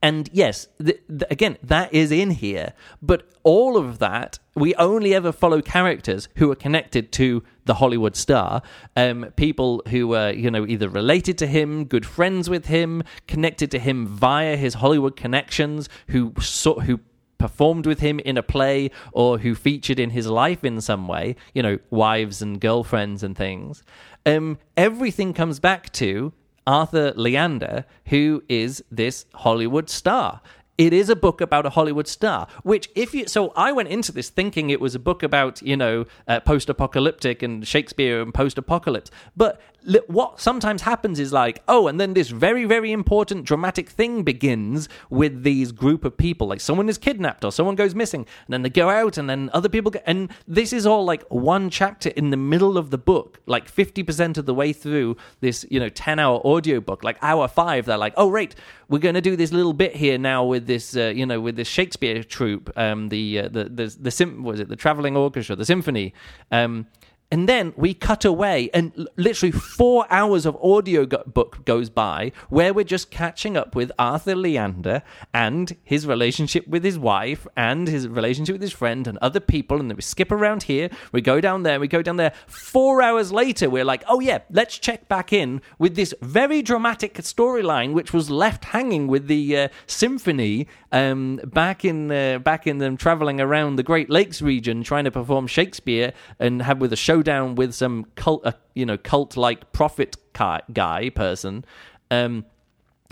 and 0.00 0.30
yes, 0.32 0.68
th- 0.78 1.00
th- 1.08 1.22
again, 1.28 1.58
that 1.62 1.92
is 1.92 2.12
in 2.12 2.30
here, 2.30 2.72
but 3.00 3.28
all 3.42 3.76
of 3.76 3.98
that, 3.98 4.38
we 4.54 4.74
only 4.76 5.12
ever 5.12 5.32
follow 5.32 5.60
characters 5.60 6.28
who 6.36 6.50
are 6.52 6.56
connected 6.56 7.10
to 7.12 7.42
the 7.64 7.74
Hollywood 7.74 8.16
star, 8.16 8.62
um, 8.96 9.32
people 9.36 9.82
who 9.88 10.08
were, 10.08 10.30
you 10.30 10.50
know, 10.50 10.66
either 10.66 10.88
related 10.88 11.38
to 11.38 11.46
him, 11.46 11.84
good 11.84 12.06
friends 12.06 12.50
with 12.50 12.66
him, 12.66 13.02
connected 13.26 13.70
to 13.70 13.78
him 13.78 14.06
via 14.06 14.56
his 14.56 14.74
Hollywood 14.74 15.16
connections, 15.16 15.88
who 16.08 16.32
saw, 16.40 16.80
who 16.80 17.00
performed 17.38 17.86
with 17.86 18.00
him 18.00 18.20
in 18.20 18.36
a 18.36 18.42
play 18.42 18.90
or 19.12 19.38
who 19.38 19.54
featured 19.54 19.98
in 19.98 20.10
his 20.10 20.28
life 20.28 20.62
in 20.64 20.80
some 20.80 21.08
way, 21.08 21.34
you 21.54 21.62
know, 21.62 21.78
wives 21.90 22.40
and 22.40 22.60
girlfriends 22.60 23.22
and 23.22 23.36
things. 23.36 23.82
Um, 24.24 24.58
everything 24.76 25.32
comes 25.32 25.58
back 25.58 25.92
to 25.94 26.32
Arthur 26.66 27.12
Leander, 27.16 27.84
who 28.06 28.44
is 28.48 28.84
this 28.90 29.26
Hollywood 29.34 29.90
star. 29.90 30.40
It 30.78 30.92
is 30.92 31.10
a 31.10 31.16
book 31.16 31.40
about 31.40 31.66
a 31.66 31.70
Hollywood 31.70 32.08
star, 32.08 32.48
which, 32.62 32.88
if 32.94 33.12
you. 33.12 33.26
So 33.28 33.52
I 33.56 33.72
went 33.72 33.88
into 33.88 34.10
this 34.10 34.30
thinking 34.30 34.70
it 34.70 34.80
was 34.80 34.94
a 34.94 34.98
book 34.98 35.22
about, 35.22 35.60
you 35.60 35.76
know, 35.76 36.06
uh, 36.26 36.40
post 36.40 36.70
apocalyptic 36.70 37.42
and 37.42 37.66
Shakespeare 37.66 38.22
and 38.22 38.32
post 38.32 38.56
apocalypse. 38.56 39.10
But 39.36 39.60
what 40.06 40.40
sometimes 40.40 40.82
happens 40.82 41.18
is 41.18 41.32
like, 41.32 41.62
oh, 41.68 41.88
and 41.88 42.00
then 42.00 42.14
this 42.14 42.28
very, 42.28 42.64
very 42.64 42.92
important 42.92 43.44
dramatic 43.44 43.88
thing 43.88 44.22
begins 44.22 44.88
with 45.10 45.42
these 45.42 45.72
group 45.72 46.04
of 46.04 46.16
people. 46.16 46.46
Like 46.46 46.60
someone 46.60 46.88
is 46.88 46.98
kidnapped 46.98 47.44
or 47.44 47.52
someone 47.52 47.74
goes 47.74 47.94
missing, 47.94 48.20
and 48.46 48.52
then 48.52 48.62
they 48.62 48.70
go 48.70 48.88
out, 48.88 49.18
and 49.18 49.28
then 49.28 49.50
other 49.52 49.68
people 49.68 49.90
get. 49.90 50.04
And 50.06 50.30
this 50.46 50.72
is 50.72 50.86
all 50.86 51.04
like 51.04 51.24
one 51.28 51.70
chapter 51.70 52.10
in 52.10 52.30
the 52.30 52.36
middle 52.36 52.78
of 52.78 52.90
the 52.90 52.98
book, 52.98 53.40
like 53.46 53.72
50% 53.72 54.38
of 54.38 54.46
the 54.46 54.54
way 54.54 54.72
through 54.72 55.16
this, 55.40 55.64
you 55.70 55.80
know, 55.80 55.88
10 55.88 56.18
hour 56.18 56.40
audio 56.46 56.80
book. 56.80 57.02
Like 57.02 57.18
hour 57.22 57.48
five, 57.48 57.86
they're 57.86 57.96
like, 57.96 58.14
oh, 58.16 58.30
right, 58.30 58.54
we're 58.88 58.98
going 58.98 59.14
to 59.14 59.20
do 59.20 59.36
this 59.36 59.52
little 59.52 59.72
bit 59.72 59.96
here 59.96 60.18
now 60.18 60.44
with 60.44 60.66
this, 60.66 60.96
uh, 60.96 61.12
you 61.14 61.26
know, 61.26 61.40
with 61.40 61.56
this 61.56 61.68
Shakespeare 61.68 62.22
troupe, 62.22 62.70
um, 62.76 63.08
the, 63.08 63.40
uh, 63.40 63.48
the, 63.48 63.64
the, 63.64 63.96
the, 64.00 64.10
sim- 64.10 64.42
was 64.42 64.60
it, 64.60 64.68
the 64.68 64.76
traveling 64.76 65.16
orchestra, 65.16 65.56
the 65.56 65.64
symphony. 65.64 66.14
Um, 66.50 66.86
And 67.32 67.48
then 67.48 67.72
we 67.78 67.94
cut 67.94 68.26
away, 68.26 68.68
and 68.74 69.08
literally 69.16 69.52
four 69.52 70.06
hours 70.10 70.44
of 70.44 70.54
audio 70.56 71.06
go- 71.06 71.22
book 71.26 71.64
goes 71.64 71.88
by 71.88 72.30
where 72.50 72.74
we're 72.74 72.84
just 72.84 73.10
catching 73.10 73.56
up 73.56 73.74
with 73.74 73.90
Arthur 73.98 74.36
Leander 74.36 75.02
and 75.32 75.74
his 75.82 76.06
relationship 76.06 76.68
with 76.68 76.84
his 76.84 76.98
wife 76.98 77.46
and 77.56 77.88
his 77.88 78.06
relationship 78.06 78.52
with 78.56 78.60
his 78.60 78.72
friend 78.72 79.06
and 79.06 79.16
other 79.22 79.40
people. 79.40 79.80
And 79.80 79.88
then 79.90 79.96
we 79.96 80.02
skip 80.02 80.30
around 80.30 80.64
here, 80.64 80.90
we 81.10 81.22
go 81.22 81.40
down 81.40 81.62
there, 81.62 81.80
we 81.80 81.88
go 81.88 82.02
down 82.02 82.18
there. 82.18 82.34
Four 82.46 83.00
hours 83.00 83.32
later, 83.32 83.70
we're 83.70 83.86
like, 83.86 84.04
oh 84.08 84.20
yeah, 84.20 84.40
let's 84.50 84.78
check 84.78 85.08
back 85.08 85.32
in 85.32 85.62
with 85.78 85.96
this 85.96 86.14
very 86.20 86.60
dramatic 86.60 87.14
storyline, 87.14 87.94
which 87.94 88.12
was 88.12 88.28
left 88.28 88.66
hanging 88.66 89.06
with 89.06 89.26
the 89.28 89.56
uh, 89.56 89.68
symphony 89.86 90.66
um, 90.92 91.40
back 91.44 91.82
in 91.82 92.12
uh, 92.12 92.40
back 92.40 92.66
in 92.66 92.76
them 92.76 92.98
traveling 92.98 93.40
around 93.40 93.76
the 93.76 93.82
Great 93.82 94.10
Lakes 94.10 94.42
region, 94.42 94.82
trying 94.82 95.04
to 95.04 95.10
perform 95.10 95.46
Shakespeare 95.46 96.12
and 96.38 96.60
have 96.60 96.78
with 96.78 96.92
a 96.92 96.96
showdown 97.22 97.54
with 97.54 97.72
some 97.74 98.06
cult, 98.16 98.44
uh, 98.44 98.52
you 98.74 98.84
know, 98.84 98.98
cult 98.98 99.36
like 99.36 99.72
prophet 99.72 100.16
guy 100.34 101.10
person. 101.14 101.64
Um, 102.10 102.44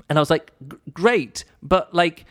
and 0.09 0.19
I 0.19 0.21
was 0.21 0.31
like, 0.31 0.52
great, 0.93 1.45
but 1.62 1.95
like 1.95 2.25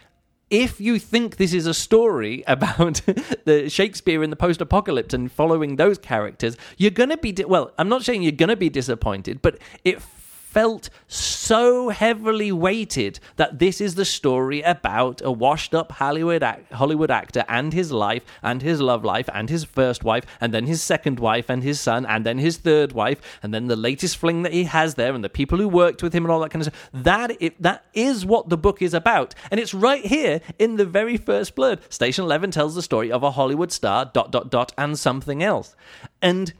if 0.49 0.81
you 0.81 0.97
think 0.97 1.37
this 1.37 1.53
is 1.53 1.67
a 1.67 1.73
story 1.73 2.43
about 2.47 3.01
the 3.45 3.69
Shakespeare 3.69 4.23
in 4.23 4.29
the 4.29 4.35
post-apocalypse 4.35 5.13
and 5.13 5.31
following 5.31 5.75
those 5.77 5.97
characters, 5.97 6.57
you're 6.77 6.91
going 6.91 7.09
to 7.09 7.17
be 7.17 7.31
di- 7.31 7.45
well. 7.45 7.71
I'm 7.77 7.89
not 7.89 8.03
saying 8.03 8.23
you're 8.23 8.31
going 8.31 8.49
to 8.49 8.57
be 8.57 8.69
disappointed, 8.69 9.41
but 9.41 9.57
it 9.83 10.01
felt 10.49 10.89
so 11.07 11.89
heavily 11.89 12.51
weighted 12.51 13.19
that 13.35 13.59
this 13.59 13.79
is 13.79 13.93
the 13.93 14.05
story 14.05 14.61
about 14.61 15.21
a 15.23 15.31
washed 15.31 15.75
up 15.75 15.91
Hollywood 15.91 16.41
act- 16.41 16.73
Hollywood 16.73 17.11
actor 17.11 17.45
and 17.47 17.71
his 17.71 17.91
life 17.91 18.23
and 18.41 18.61
his 18.61 18.81
love 18.81 19.05
life 19.05 19.29
and 19.31 19.47
his 19.49 19.63
first 19.63 20.03
wife 20.03 20.25
and 20.41 20.51
then 20.51 20.65
his 20.65 20.81
second 20.81 21.19
wife 21.19 21.49
and 21.49 21.61
his 21.61 21.79
son 21.79 22.03
and 22.05 22.25
then 22.25 22.39
his 22.39 22.57
third 22.57 22.93
wife 22.93 23.21
and 23.43 23.53
then 23.53 23.67
the 23.67 23.75
latest 23.75 24.17
fling 24.17 24.41
that 24.41 24.53
he 24.53 24.63
has 24.63 24.95
there 24.95 25.13
and 25.13 25.23
the 25.23 25.29
people 25.29 25.59
who 25.59 25.67
worked 25.67 26.01
with 26.01 26.13
him 26.13 26.25
and 26.25 26.31
all 26.31 26.39
that 26.39 26.49
kind 26.49 26.65
of 26.65 26.73
stuff. 26.73 26.89
That 26.93 27.37
it, 27.39 27.61
that 27.61 27.85
is 27.93 28.25
what 28.25 28.49
the 28.49 28.57
book 28.57 28.81
is 28.81 28.93
about, 28.93 29.35
and 29.51 29.59
it's 29.59 29.73
right 29.73 30.05
here 30.05 30.41
in 30.57 30.77
the 30.77 30.85
very 30.85 31.17
first 31.17 31.55
blurb. 31.55 31.79
Station 31.91 32.23
Eleven 32.23 32.49
tells 32.49 32.73
the 32.73 32.81
story 32.81 33.11
of 33.11 33.21
a 33.23 33.31
Hollywood 33.31 33.71
star 33.71 34.05
dot 34.05 34.31
dot 34.31 34.49
dot 34.49 34.73
and 34.77 34.97
something 34.97 35.43
else, 35.43 35.75
and 36.21 36.53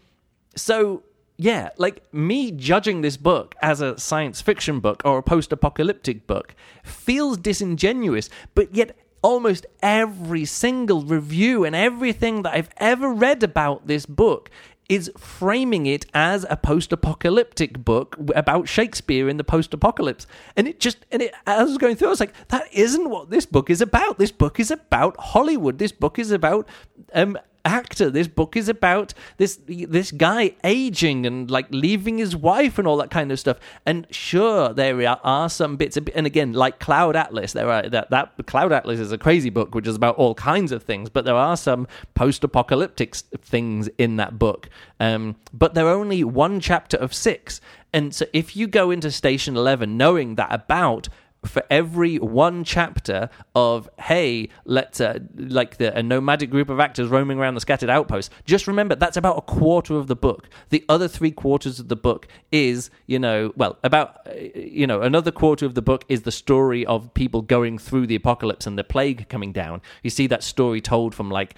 so 0.55 1.03
yeah, 1.41 1.69
like 1.77 2.03
me 2.13 2.51
judging 2.51 2.99
this 2.99 3.15
book 3.15 3.55
as 3.61 3.79
a 3.79 3.97
science 3.97 4.41
fiction 4.41 4.81
book 4.81 5.01
or 5.05 5.19
a 5.19 5.23
post 5.23 5.53
apocalyptic 5.53 6.27
book 6.27 6.53
feels 6.83 7.37
disingenuous, 7.37 8.29
but 8.55 8.75
yet 8.75 8.97
almost 9.21 9.65
every 9.81 10.43
single 10.43 11.03
review 11.03 11.63
and 11.63 11.77
everything 11.77 12.41
that 12.41 12.53
I've 12.53 12.69
ever 12.75 13.13
read 13.13 13.41
about 13.41 13.87
this 13.87 14.05
book 14.05 14.51
is 14.89 15.09
framing 15.17 15.85
it 15.85 16.05
as 16.13 16.45
a 16.49 16.57
post-apocalyptic 16.57 17.85
book 17.85 18.17
about 18.35 18.67
Shakespeare 18.67 19.29
in 19.29 19.37
the 19.37 19.43
post-apocalypse. 19.45 20.27
And 20.57 20.67
it 20.67 20.81
just 20.81 21.05
and 21.09 21.21
it 21.21 21.33
as 21.47 21.59
I 21.59 21.63
was 21.63 21.77
going 21.77 21.95
through, 21.95 22.09
I 22.09 22.11
was 22.11 22.19
like, 22.19 22.47
that 22.49 22.65
isn't 22.73 23.09
what 23.09 23.29
this 23.29 23.45
book 23.45 23.69
is 23.69 23.79
about. 23.79 24.17
This 24.17 24.31
book 24.31 24.59
is 24.59 24.71
about 24.71 25.15
Hollywood. 25.17 25.77
This 25.77 25.93
book 25.93 26.19
is 26.19 26.31
about 26.31 26.67
um, 27.13 27.37
actor. 27.69 28.09
This 28.09 28.27
book 28.27 28.55
is 28.57 28.67
about 28.67 29.13
this 29.37 29.59
this 29.67 30.11
guy 30.11 30.55
aging 30.63 31.25
and 31.25 31.49
like 31.49 31.67
leaving 31.69 32.17
his 32.17 32.35
wife 32.35 32.79
and 32.79 32.87
all 32.87 32.97
that 32.97 33.11
kind 33.11 33.31
of 33.31 33.39
stuff. 33.39 33.57
And 33.85 34.07
sure, 34.09 34.73
there 34.73 35.17
are, 35.23 35.49
some 35.49 35.77
bits. 35.77 35.97
Of, 35.97 36.09
and 36.15 36.25
again, 36.25 36.53
like 36.53 36.79
Cloud 36.79 37.15
Atlas, 37.15 37.53
there 37.53 37.69
are 37.69 37.87
that 37.89 38.09
that 38.09 38.45
Cloud 38.47 38.71
Atlas 38.71 38.99
is 38.99 39.11
a 39.11 39.17
crazy 39.17 39.49
book, 39.49 39.75
which 39.75 39.87
is 39.87 39.95
about 39.95 40.15
all 40.15 40.33
kinds 40.35 40.71
of 40.71 40.83
things. 40.83 41.09
But 41.09 41.25
there 41.25 41.35
are 41.35 41.57
some 41.57 41.87
post-apocalyptic 42.15 43.15
things 43.15 43.87
in 43.97 44.17
that 44.17 44.39
book. 44.39 44.69
Um, 44.99 45.35
but 45.53 45.73
there 45.73 45.87
are 45.87 45.93
only 45.93 46.23
one 46.23 46.59
chapter 46.59 46.97
of 46.97 47.13
six. 47.13 47.61
And 47.93 48.13
so 48.13 48.25
if 48.33 48.55
you 48.55 48.67
go 48.67 48.91
into 48.91 49.11
Station 49.11 49.55
Eleven 49.55 49.97
knowing 49.97 50.35
that 50.35 50.53
about 50.53 51.09
for 51.45 51.63
every 51.69 52.17
one 52.17 52.63
chapter 52.63 53.29
of 53.55 53.89
hey 53.99 54.49
let's 54.65 54.99
uh, 54.99 55.19
like 55.35 55.77
the, 55.77 55.95
a 55.97 56.03
nomadic 56.03 56.49
group 56.49 56.69
of 56.69 56.79
actors 56.79 57.07
roaming 57.07 57.39
around 57.39 57.55
the 57.55 57.61
scattered 57.61 57.89
outposts 57.89 58.33
just 58.45 58.67
remember 58.67 58.95
that's 58.95 59.17
about 59.17 59.37
a 59.37 59.41
quarter 59.41 59.95
of 59.95 60.07
the 60.07 60.15
book 60.15 60.49
the 60.69 60.83
other 60.89 61.07
three 61.07 61.31
quarters 61.31 61.79
of 61.79 61.87
the 61.87 61.95
book 61.95 62.27
is 62.51 62.89
you 63.07 63.17
know 63.17 63.53
well 63.55 63.77
about 63.83 64.17
uh, 64.27 64.33
you 64.53 64.85
know 64.85 65.01
another 65.01 65.31
quarter 65.31 65.65
of 65.65 65.75
the 65.75 65.81
book 65.81 66.03
is 66.09 66.23
the 66.23 66.31
story 66.31 66.85
of 66.85 67.13
people 67.13 67.41
going 67.41 67.77
through 67.77 68.05
the 68.05 68.15
apocalypse 68.15 68.67
and 68.67 68.77
the 68.77 68.83
plague 68.83 69.27
coming 69.29 69.53
down 69.53 69.81
you 70.03 70.09
see 70.09 70.27
that 70.27 70.43
story 70.43 70.81
told 70.81 71.15
from 71.15 71.31
like 71.31 71.55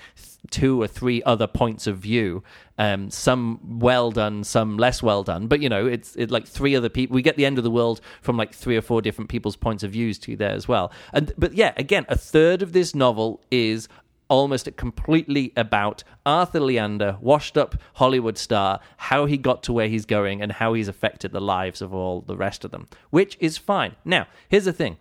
two 0.50 0.82
or 0.82 0.88
three 0.88 1.22
other 1.24 1.48
points 1.48 1.86
of 1.88 1.98
view. 1.98 2.44
Um, 2.78 3.12
some 3.12 3.80
well 3.80 4.10
done, 4.12 4.44
some 4.44 4.78
less 4.78 5.04
well 5.04 5.24
done. 5.24 5.48
But 5.48 5.62
you 5.62 5.70
know, 5.70 5.86
it's 5.86 6.16
it 6.16 6.32
like 6.32 6.48
three 6.48 6.76
other 6.76 6.90
people. 6.90 7.14
We 7.14 7.22
get 7.22 7.38
the 7.38 7.46
end 7.46 7.60
of 7.60 7.64
the 7.64 7.70
world 7.70 8.02
from 8.22 8.38
like 8.38 8.54
three 8.54 8.76
or 8.76 8.82
four 8.82 9.02
different 9.02 9.30
people's 9.30 9.56
points 9.56 9.71
of 9.84 9.92
views 9.92 10.20
to 10.20 10.36
there 10.36 10.52
as 10.52 10.68
well. 10.68 10.92
And 11.14 11.34
but 11.38 11.54
yeah, 11.54 11.74
again, 11.78 12.06
a 12.10 12.18
third 12.18 12.62
of 12.62 12.74
this 12.74 12.94
novel 12.94 13.42
is 13.50 13.88
almost 14.30 14.74
completely 14.78 15.52
about 15.58 16.04
Arthur 16.26 16.62
Leander, 16.62 17.18
washed 17.20 17.58
up 17.58 17.76
Hollywood 17.96 18.38
star, 18.38 18.80
how 18.96 19.26
he 19.26 19.38
got 19.38 19.62
to 19.64 19.74
where 19.74 19.90
he's 19.90 20.06
going, 20.06 20.42
and 20.42 20.54
how 20.54 20.74
he's 20.74 20.88
affected 20.88 21.34
the 21.34 21.42
lives 21.42 21.82
of 21.82 21.94
all 21.94 22.22
the 22.22 22.38
rest 22.38 22.64
of 22.64 22.72
them, 22.72 22.88
which 23.10 23.38
is 23.42 23.58
fine. 23.58 23.96
Now, 24.06 24.28
here's 24.48 24.66
the 24.66 24.74
thing 24.74 24.98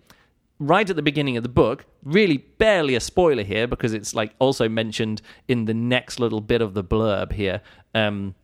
right 0.60 0.90
at 0.90 0.94
the 0.94 1.02
beginning 1.02 1.36
of 1.36 1.42
the 1.42 1.48
book, 1.48 1.86
really 2.04 2.36
barely 2.36 2.94
a 2.94 3.00
spoiler 3.00 3.42
here 3.42 3.66
because 3.66 3.94
it's 3.94 4.14
like 4.14 4.34
also 4.38 4.68
mentioned 4.68 5.22
in 5.48 5.64
the 5.64 5.74
next 5.74 6.20
little 6.20 6.40
bit 6.40 6.60
of 6.60 6.74
the 6.74 6.84
blurb 6.84 7.32
here. 7.32 7.62
Um, 7.94 8.34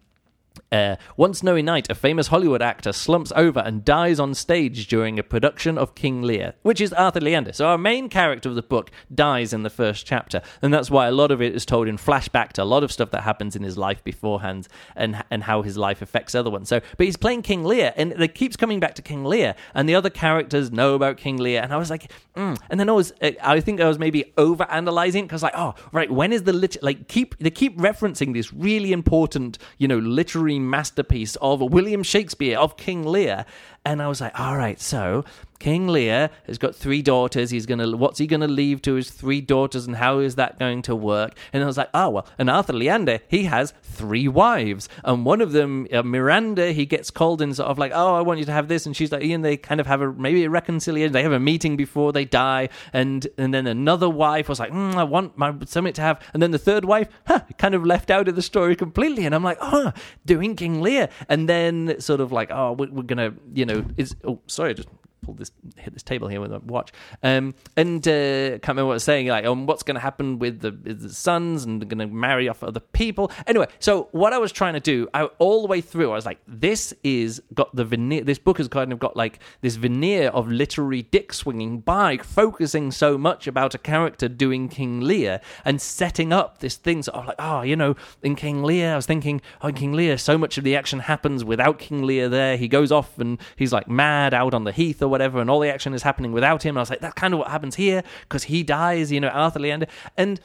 uh, 0.73 0.97
one 1.17 1.35
snowy 1.35 1.63
night, 1.63 1.91
a 1.91 1.95
famous 1.95 2.29
Hollywood 2.29 2.63
actor 2.63 2.93
slumps 2.93 3.33
over 3.35 3.61
and 3.61 3.85
dies 3.85 4.19
on 4.19 4.35
stage 4.35 4.87
during 4.87 5.19
a 5.19 5.23
production 5.23 5.79
of 5.79 5.95
King 5.95 6.23
Lear, 6.23 6.55
which 6.63 6.81
is 6.81 6.93
Arthur 6.93 7.21
Leander. 7.21 7.53
So 7.53 7.67
our 7.67 7.79
main 7.79 8.09
character 8.09 8.49
of 8.49 8.55
the 8.55 8.63
book 8.63 8.91
dies 9.15 9.53
in 9.53 9.63
the 9.63 9.71
first 9.71 10.07
chapter, 10.07 10.43
and 10.63 10.73
that's 10.73 10.91
why 10.91 11.07
a 11.07 11.13
lot 11.13 11.31
of 11.31 11.43
it 11.43 11.55
is 11.55 11.67
told 11.67 11.89
in 11.89 11.97
flashback 11.97 12.53
to 12.53 12.63
a 12.63 12.65
lot 12.65 12.83
of 12.83 12.93
stuff 12.93 13.11
that 13.11 13.23
happens 13.23 13.57
in 13.57 13.63
his 13.63 13.77
life 13.77 14.03
beforehand 14.05 14.69
and 14.95 15.23
and 15.31 15.45
how 15.45 15.63
his 15.63 15.77
life 15.77 16.03
affects 16.03 16.35
other 16.35 16.51
ones. 16.51 16.69
So, 16.69 16.81
but 16.97 17.07
he's 17.07 17.17
playing 17.17 17.43
King 17.43 17.65
Lear, 17.65 17.93
and 17.97 18.13
it 18.13 18.35
keeps 18.35 18.57
coming 18.57 18.81
back 18.81 18.95
to 18.95 19.03
King 19.03 19.25
Lear, 19.25 19.55
and 19.75 19.89
the 19.89 19.95
other 19.95 20.11
characters 20.11 20.71
know 20.71 20.95
about 20.95 21.17
King 21.17 21.37
Lear, 21.37 21.63
and 21.63 21.73
I 21.73 21.77
was 21.77 21.91
like, 21.91 22.11
mm. 22.35 22.59
and 22.71 22.79
then 22.79 22.89
I 22.89 22.93
was, 22.93 23.13
uh, 23.21 23.33
I 23.43 23.61
think 23.61 23.81
I 23.81 23.89
was 23.89 23.99
maybe 23.99 24.33
over 24.37 24.65
analyzing 24.71 25.25
because 25.25 25.43
like, 25.43 25.57
oh, 25.57 25.75
right, 25.93 26.11
when 26.11 26.33
is 26.33 26.45
the 26.45 26.53
lit- 26.53 26.83
like 26.83 27.09
keep 27.09 27.37
they 27.39 27.51
keep 27.51 27.77
referencing 27.79 28.33
this 28.33 28.53
really 28.53 28.93
important, 28.93 29.59
you 29.79 29.89
know, 29.89 29.99
literary 29.99 30.46
masterpiece 30.55 31.37
of 31.37 31.61
William 31.61 32.03
Shakespeare, 32.03 32.57
of 32.59 32.77
King 32.77 33.05
Lear. 33.05 33.45
And 33.87 34.03
I 34.03 34.09
was 34.09 34.21
like, 34.21 34.39
all 34.39 34.57
right, 34.57 34.81
so 34.81 35.25
King 35.61 35.87
Lear 35.87 36.29
has 36.49 36.59
got 36.59 36.75
three 36.75 37.03
daughters. 37.03 37.51
He's 37.51 37.67
gonna, 37.67 37.97
what's 37.97 38.19
he 38.19 38.27
gonna 38.27 38.49
leave 38.49 38.83
to 38.83 38.95
his 38.95 39.11
three 39.11 39.41
daughters, 39.41 39.87
and 39.87 39.95
how 39.95 40.19
is 40.19 40.35
that 40.35 40.59
going 40.59 40.83
to 40.83 40.97
work? 40.97 41.39
And 41.53 41.63
I 41.63 41.67
was 41.67 41.79
like, 41.79 41.91
oh 41.95 42.11
well. 42.11 42.27
And 42.37 42.51
Arthur 42.51 42.73
Leander, 42.73 43.21
he 43.29 43.45
has 43.45 43.75
three 43.83 44.27
wives, 44.27 44.89
and 45.05 45.25
one 45.25 45.41
of 45.41 45.53
them, 45.53 45.87
uh, 45.93 46.03
Miranda, 46.03 46.73
he 46.73 46.85
gets 46.85 47.13
called 47.13 47.41
in 47.41 47.55
sort 47.55 47.69
of 47.69 47.79
like, 47.79 47.93
oh, 47.95 48.17
I 48.17 48.23
want 48.23 48.41
you 48.41 48.45
to 48.47 48.53
have 48.53 48.67
this, 48.67 48.87
and 48.87 48.97
she's 48.97 49.13
like, 49.13 49.23
and 49.23 49.45
they 49.45 49.57
kind 49.57 49.81
of 49.81 49.87
have 49.87 50.01
a 50.01 50.13
maybe 50.13 50.43
a 50.43 50.51
reconciliation. 50.51 51.13
They 51.13 51.23
have 51.23 51.31
a 51.31 51.39
meeting 51.39 51.77
before 51.77 52.13
they 52.13 52.25
die, 52.25 52.71
and 52.93 53.25
and 53.39 53.55
then 53.55 53.69
another 53.69 54.11
wife 54.11 54.49
was 54.49 54.59
like, 54.59 54.73
mm, 54.73 54.97
I 54.97 55.05
want 55.05 55.39
my 55.39 55.55
something 55.65 55.95
to 55.95 56.03
have, 56.03 56.21
and 56.35 56.43
then 56.43 56.51
the 56.51 56.59
third 56.59 56.85
wife, 56.85 57.07
huh, 57.29 57.43
kind 57.57 57.77
of 57.77 57.87
left 57.87 58.11
out 58.11 58.27
of 58.27 58.35
the 58.35 58.43
story 58.43 58.75
completely, 58.75 59.25
and 59.27 59.33
I'm 59.33 59.45
like, 59.45 59.59
oh, 59.61 59.93
doing 60.25 60.57
King 60.57 60.83
Lear, 60.83 61.09
and 61.29 61.49
then 61.49 62.01
sort 62.01 62.21
of 62.21 62.33
like, 62.33 62.51
oh, 62.51 62.73
we're, 62.73 62.91
we're 62.91 63.03
gonna, 63.03 63.33
you 63.55 63.65
know 63.65 63.76
is 63.97 64.17
oh 64.25 64.41
sorry, 64.47 64.71
I 64.71 64.75
just 64.75 64.89
pulled 65.27 65.39
this 65.39 65.51
hit 65.77 65.93
this 65.93 66.03
table 66.03 66.29
here 66.29 66.41
with 66.41 66.53
a 66.53 66.61
watch. 66.61 66.93
Um, 67.23 67.55
and 67.77 68.07
uh, 68.07 68.59
can't 68.63 68.69
remember 68.69 68.87
what 68.87 68.93
I 68.93 68.95
was 68.95 69.05
saying. 69.05 69.27
Like, 69.27 69.45
um, 69.45 69.67
what's 69.67 69.83
going 69.83 69.97
to 69.97 70.01
happen 70.01 70.39
with 70.39 70.61
the, 70.61 70.71
the 70.71 71.11
sons 71.11 71.65
and 71.65 71.87
going 71.89 71.99
to 71.99 72.07
marry 72.07 72.49
off 72.49 72.63
other 72.63 72.81
people. 72.81 73.33
Anyway, 73.47 73.67
so 73.81 74.09
what 74.13 74.33
I 74.33 74.39
was 74.39 74.53
trying 74.53 74.75
to 74.75 74.81
do, 74.81 75.09
I, 75.13 75.25
all 75.39 75.63
the 75.63 75.69
way 75.69 75.81
through, 75.81 76.13
I 76.13 76.15
was 76.15 76.25
like, 76.25 76.39
this 76.47 76.95
is 77.03 77.43
got 77.53 77.75
the 77.75 77.85
veneer. 77.85 78.23
This 78.23 78.39
book 78.39 78.59
has 78.59 78.69
kind 78.69 78.93
of 78.93 78.99
got 78.99 79.17
like 79.17 79.41
this 79.61 79.75
veneer 79.75 80.29
of 80.29 80.49
literary 80.49 81.03
dick 81.03 81.33
swinging 81.33 81.81
by 81.81 82.19
focusing 82.19 82.93
so 82.93 83.19
much 83.19 83.47
about 83.47 83.75
a 83.75 83.79
character 83.79 84.29
doing 84.29 84.69
King 84.69 85.01
Lear 85.01 85.41
and 85.65 85.81
setting 85.81 86.33
up 86.33 86.59
this 86.59 86.77
thing. 86.77 87.03
So 87.03 87.13
I'm 87.13 87.27
like, 87.27 87.37
oh, 87.41 87.63
you 87.63 87.75
know, 87.75 87.97
in 88.23 88.37
King 88.37 88.63
Lear, 88.63 88.93
I 88.93 88.97
was 88.97 89.07
thinking, 89.07 89.41
oh, 89.61 89.69
in 89.69 89.75
King 89.75 89.93
Lear, 89.93 90.17
so 90.19 90.39
much 90.39 90.57
of 90.57 90.65
the 90.65 90.77
action 90.77 91.01
happens 91.01 91.45
without 91.45 91.79
King 91.79 92.05
Lear 92.05 92.29
there. 92.29 92.57
He 92.57 92.69
goes 92.69 92.93
off 92.93 93.19
and 93.19 93.41
he's 93.57 93.73
like 93.73 93.89
mad 93.89 94.33
out 94.33 94.55
on 94.55 94.65
the 94.65 94.73
heath 94.73 95.03
or 95.03 95.09
whatever, 95.17 95.41
and 95.41 95.49
all 95.49 95.61
the 95.61 95.73
action 95.73 95.95
is 95.95 96.03
happening 96.03 96.33
without 96.33 96.63
him. 96.63 96.71
And 96.71 96.79
I 96.79 96.83
was 96.83 96.91
like, 96.91 97.01
that's 97.01 97.15
kind 97.15 97.33
of 97.33 97.39
what 97.39 97.49
happens 97.49 97.75
here 97.75 98.03
because 98.23 98.45
he 98.45 98.63
dies, 98.63 99.11
you 99.11 99.19
know, 99.19 99.29
Arthur 99.29 99.61
Leander. 99.61 99.87
And 100.17 100.39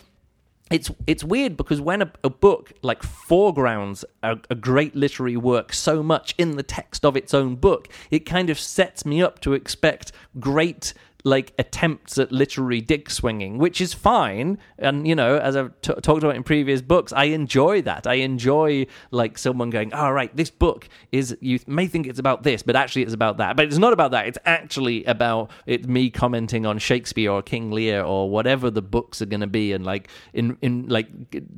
it's 0.72 0.90
it's 1.06 1.24
weird 1.24 1.58
because 1.58 1.82
when 1.82 2.01
a, 2.01 2.12
a 2.24 2.30
book 2.30 2.72
like 2.82 3.04
foregrounds 3.04 4.06
a, 4.24 4.38
a, 4.50 4.56
great 4.56 4.96
literary 4.96 5.36
work 5.36 5.74
so 5.74 6.01
much 6.01 6.34
in 6.38 6.56
the 6.56 6.63
text 6.63 7.04
of 7.04 7.18
its 7.18 7.34
own 7.34 7.56
book, 7.56 7.90
it 8.10 8.20
kind 8.20 8.50
of 8.50 8.58
sets 8.58 9.06
me 9.06 9.22
up 9.22 9.42
to 9.42 9.51
expect 9.51 10.13
great 10.40 10.94
like 11.24 11.54
attempts 11.60 12.18
at 12.18 12.32
literary 12.32 12.82
dick 12.82 13.10
swinging, 13.10 13.58
which 13.58 13.82
is 13.82 13.94
fine. 13.94 14.58
And 14.78 15.08
you 15.08 15.16
know, 15.16 15.38
as 15.38 15.56
I've 15.56 15.80
t- 15.82 15.94
talked 16.01 16.24
about 16.24 16.36
in 16.36 16.44
previous 16.44 16.82
books, 16.82 17.13
I 17.13 17.25
enjoy 17.25 17.82
that. 17.84 18.08
I 18.08 18.16
enjoy 18.16 18.88
like 19.12 19.38
someone 19.38 19.70
going, 19.70 19.94
"All 19.94 20.10
oh, 20.10 20.12
right, 20.12 20.36
this 20.36 20.50
book 20.50 20.90
is 21.12 21.38
you 21.42 21.60
may 21.68 21.88
think 21.88 22.08
it's 22.08 22.20
about 22.20 22.44
this, 22.44 22.63
but 22.63 22.75
actually 22.75 23.04
it's 23.04 23.13
about 23.13 23.38
that." 23.38 23.56
But 23.56 23.66
it's 23.66 23.78
not 23.78 23.94
about 23.94 24.12
that. 24.12 24.28
It's 24.28 24.40
actually 24.46 25.04
about 25.06 25.51
it's 25.66 25.88
me 25.88 26.10
commenting 26.10 26.66
on 26.66 26.78
Shakespeare 26.78 27.32
or 27.32 27.42
King 27.42 27.72
Lear 27.72 28.04
or 28.04 28.30
whatever 28.30 28.72
the 28.72 28.82
books 28.82 29.22
are 29.22 29.28
going 29.28 29.42
to 29.42 29.48
be, 29.48 29.74
and 29.74 29.86
like 29.86 30.10
in 30.34 30.58
in 30.62 30.88
like 30.88 31.08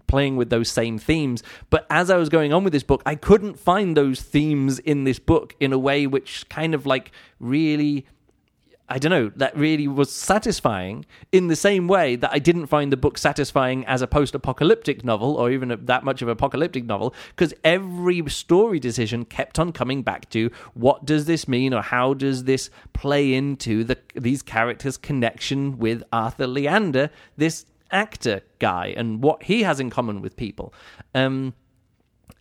playing 0.08 0.36
with 0.36 0.50
those 0.50 0.70
same 0.70 0.98
themes. 0.98 1.44
But 1.70 1.86
as 1.90 2.10
I 2.10 2.18
was 2.18 2.30
going 2.30 2.54
on 2.54 2.64
with 2.64 2.74
this 2.74 2.84
book, 2.84 3.02
I 3.06 3.16
couldn't 3.16 3.60
find 3.60 3.96
those 3.96 4.22
themes 4.22 4.80
in 4.80 5.04
this 5.04 5.20
book 5.20 5.56
in 5.60 5.74
a 5.74 5.80
way 5.80 6.08
which 6.08 6.48
kind 6.50 6.74
of 6.74 6.86
like 6.86 7.12
really 7.40 8.06
I 8.94 9.00
don't 9.00 9.10
know, 9.10 9.32
that 9.38 9.58
really 9.58 9.88
was 9.88 10.12
satisfying 10.12 11.08
in 11.32 11.48
the 11.48 11.56
same 11.56 11.88
way 11.88 12.16
that 12.16 12.30
I 12.32 12.38
didn't 12.38 12.68
find 12.68 12.92
the 12.92 12.96
book 12.96 13.18
satisfying 13.18 13.84
as 13.88 14.04
a 14.04 14.08
post 14.08 14.36
apocalyptic 14.36 15.04
novel 15.04 15.36
or 15.36 15.50
even 15.50 15.72
a, 15.72 15.78
that 15.78 16.04
much 16.04 16.22
of 16.22 16.28
an 16.28 16.34
apocalyptic 16.34 16.86
novel, 16.86 17.16
because 17.30 17.56
every 17.64 18.24
story 18.30 18.80
decision 18.80 19.26
kept 19.26 19.58
on 19.58 19.72
coming 19.72 20.04
back 20.04 20.30
to 20.30 20.52
what 20.76 21.06
does 21.06 21.26
this 21.26 21.48
mean 21.48 21.74
or 21.74 21.82
how 21.82 22.14
does 22.14 22.44
this 22.44 22.70
play 22.94 23.34
into 23.34 23.84
the, 23.84 23.98
these 24.14 24.44
characters' 24.44 24.98
connection 24.98 25.80
with 25.80 26.04
Arthur 26.14 26.46
Leander, 26.46 27.10
this 27.36 27.66
actor 27.90 28.42
guy, 28.60 28.94
and 28.96 29.24
what 29.24 29.42
he 29.42 29.64
has 29.64 29.80
in 29.80 29.90
common 29.90 30.22
with 30.22 30.38
people. 30.38 30.72
Um, 31.16 31.56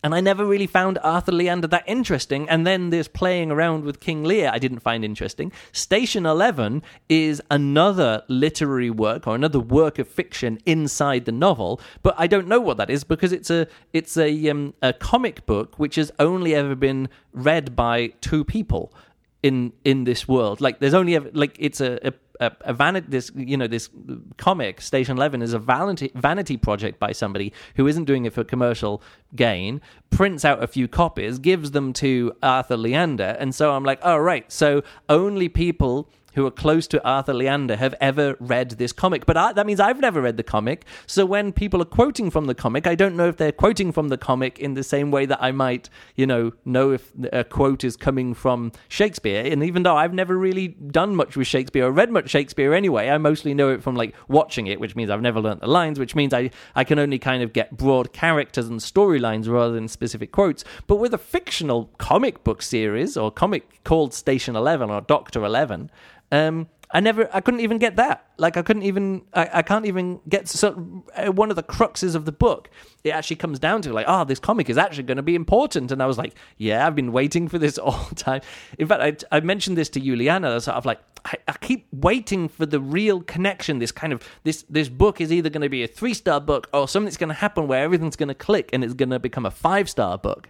and 0.03 0.13
I 0.13 0.19
never 0.19 0.45
really 0.45 0.67
found 0.67 0.99
Arthur 1.01 1.31
Leander 1.31 1.67
that 1.67 1.85
interesting. 1.87 2.49
And 2.49 2.67
then 2.67 2.89
this 2.89 3.07
playing 3.07 3.51
around 3.51 3.85
with 3.85 4.01
King 4.01 4.23
Lear, 4.23 4.51
I 4.53 4.59
didn't 4.59 4.79
find 4.79 5.05
interesting. 5.05 5.51
Station 5.71 6.25
11 6.25 6.83
is 7.07 7.41
another 7.49 8.23
literary 8.27 8.89
work 8.89 9.25
or 9.27 9.35
another 9.35 9.61
work 9.61 9.99
of 9.99 10.07
fiction 10.07 10.59
inside 10.65 11.23
the 11.23 11.31
novel, 11.31 11.79
but 12.01 12.15
I 12.17 12.27
don't 12.27 12.47
know 12.47 12.59
what 12.59 12.77
that 12.77 12.89
is 12.89 13.05
because 13.05 13.31
it's 13.31 13.49
a 13.49 13.67
it's 13.93 14.17
a 14.17 14.49
um, 14.49 14.73
a 14.81 14.91
comic 14.91 15.45
book 15.45 15.79
which 15.79 15.95
has 15.95 16.11
only 16.19 16.53
ever 16.53 16.75
been 16.75 17.07
read 17.31 17.75
by 17.75 18.07
two 18.19 18.43
people 18.43 18.93
in 19.41 19.71
in 19.85 20.03
this 20.03 20.27
world. 20.27 20.59
Like 20.59 20.79
there's 20.79 20.93
only 20.93 21.15
ever 21.15 21.29
like 21.33 21.55
it's 21.59 21.79
a, 21.79 21.99
a 22.07 22.13
a, 22.39 22.51
a 22.61 22.73
vanity 22.73 23.07
this 23.09 23.31
you 23.35 23.57
know 23.57 23.67
this 23.67 23.89
comic 24.37 24.81
Station 24.81 25.17
Eleven 25.17 25.41
is 25.41 25.53
a 25.53 25.59
vanity 25.59 26.11
vanity 26.15 26.57
project 26.57 26.99
by 26.99 27.11
somebody 27.11 27.53
who 27.75 27.87
isn't 27.87 28.05
doing 28.05 28.25
it 28.25 28.33
for 28.33 28.43
commercial 28.43 29.01
gain. 29.35 29.81
Prints 30.09 30.45
out 30.45 30.63
a 30.63 30.67
few 30.67 30.87
copies, 30.87 31.39
gives 31.39 31.71
them 31.71 31.93
to 31.93 32.33
Arthur 32.41 32.77
Leander, 32.77 33.35
and 33.39 33.53
so 33.53 33.71
I'm 33.71 33.83
like, 33.83 33.99
oh 34.03 34.17
right, 34.17 34.51
so 34.51 34.83
only 35.09 35.49
people 35.49 36.09
who 36.33 36.45
are 36.45 36.51
close 36.51 36.87
to 36.87 37.03
Arthur 37.07 37.33
Leander 37.33 37.75
have 37.75 37.95
ever 38.01 38.35
read 38.39 38.71
this 38.71 38.91
comic. 38.91 39.25
But 39.25 39.37
I, 39.37 39.53
that 39.53 39.65
means 39.65 39.79
I've 39.79 39.99
never 39.99 40.21
read 40.21 40.37
the 40.37 40.43
comic. 40.43 40.85
So 41.05 41.25
when 41.25 41.51
people 41.51 41.81
are 41.81 41.85
quoting 41.85 42.29
from 42.29 42.45
the 42.45 42.55
comic, 42.55 42.87
I 42.87 42.95
don't 42.95 43.15
know 43.15 43.27
if 43.27 43.37
they're 43.37 43.51
quoting 43.51 43.91
from 43.91 44.09
the 44.09 44.17
comic 44.17 44.59
in 44.59 44.73
the 44.73 44.83
same 44.83 45.11
way 45.11 45.25
that 45.25 45.41
I 45.41 45.51
might, 45.51 45.89
you 46.15 46.25
know, 46.25 46.51
know 46.65 46.91
if 46.91 47.11
a 47.31 47.43
quote 47.43 47.83
is 47.83 47.95
coming 47.95 48.33
from 48.33 48.71
Shakespeare. 48.87 49.45
And 49.45 49.63
even 49.63 49.83
though 49.83 49.95
I've 49.95 50.13
never 50.13 50.37
really 50.37 50.69
done 50.69 51.15
much 51.15 51.35
with 51.35 51.47
Shakespeare 51.47 51.85
or 51.85 51.91
read 51.91 52.11
much 52.11 52.29
Shakespeare 52.29 52.73
anyway, 52.73 53.09
I 53.09 53.17
mostly 53.17 53.53
know 53.53 53.69
it 53.69 53.83
from 53.83 53.95
like 53.95 54.15
watching 54.27 54.67
it, 54.67 54.79
which 54.79 54.95
means 54.95 55.09
I've 55.09 55.21
never 55.21 55.39
learnt 55.39 55.61
the 55.61 55.67
lines, 55.67 55.99
which 55.99 56.15
means 56.15 56.33
I, 56.33 56.51
I 56.75 56.83
can 56.83 56.99
only 56.99 57.19
kind 57.19 57.43
of 57.43 57.53
get 57.53 57.77
broad 57.77 58.13
characters 58.13 58.67
and 58.67 58.79
storylines 58.79 59.47
rather 59.49 59.73
than 59.73 59.87
specific 59.87 60.31
quotes. 60.31 60.63
But 60.87 60.97
with 60.97 61.13
a 61.13 61.17
fictional 61.17 61.89
comic 61.97 62.43
book 62.43 62.61
series 62.61 63.17
or 63.17 63.31
comic 63.31 63.83
called 63.83 64.13
Station 64.13 64.55
11 64.55 64.89
or 64.89 65.01
Doctor 65.01 65.43
11, 65.43 65.91
um, 66.31 66.67
I 66.95 66.99
never, 66.99 67.27
I 67.33 67.41
couldn't 67.41 67.61
even 67.61 67.79
get 67.79 67.95
that. 67.95 68.27
Like, 68.37 68.55
I 68.55 68.61
couldn't 68.61 68.83
even, 68.83 69.23
I, 69.33 69.49
I 69.51 69.61
can't 69.63 69.87
even 69.87 70.19
get 70.29 70.47
so, 70.47 71.03
uh, 71.15 71.31
one 71.31 71.49
of 71.49 71.55
the 71.55 71.63
cruxes 71.63 72.13
of 72.13 72.25
the 72.25 72.31
book. 72.31 72.69
It 73.03 73.09
actually 73.09 73.37
comes 73.37 73.57
down 73.57 73.81
to 73.81 73.93
like, 73.93 74.05
oh, 74.07 74.25
this 74.25 74.39
comic 74.39 74.69
is 74.69 74.77
actually 74.77 75.03
going 75.03 75.17
to 75.17 75.23
be 75.23 75.33
important. 75.33 75.91
And 75.91 76.03
I 76.03 76.05
was 76.05 76.19
like, 76.19 76.35
yeah, 76.57 76.85
I've 76.85 76.93
been 76.93 77.11
waiting 77.11 77.47
for 77.47 77.57
this 77.57 77.77
all 77.79 78.05
time. 78.15 78.41
In 78.77 78.87
fact, 78.87 79.25
I, 79.31 79.37
I 79.37 79.39
mentioned 79.39 79.75
this 79.75 79.89
to 79.89 79.99
Juliana. 79.99 80.61
Sort 80.61 80.77
of 80.77 80.85
like, 80.85 80.99
I, 81.25 81.33
I 81.47 81.53
keep 81.53 81.87
waiting 81.91 82.47
for 82.47 82.67
the 82.67 82.79
real 82.79 83.21
connection. 83.21 83.79
This 83.79 83.91
kind 83.91 84.13
of 84.13 84.21
this 84.43 84.63
this 84.69 84.87
book 84.87 85.19
is 85.19 85.31
either 85.31 85.49
going 85.49 85.63
to 85.63 85.69
be 85.69 85.83
a 85.83 85.87
three 85.87 86.13
star 86.13 86.39
book 86.39 86.69
or 86.73 86.87
something's 86.87 87.17
going 87.17 87.29
to 87.29 87.33
happen 87.33 87.67
where 87.67 87.83
everything's 87.83 88.15
going 88.15 88.29
to 88.29 88.35
click 88.35 88.69
and 88.71 88.83
it's 88.83 88.93
going 88.93 89.09
to 89.09 89.19
become 89.19 89.47
a 89.47 89.51
five 89.51 89.89
star 89.89 90.19
book. 90.19 90.47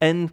And 0.00 0.32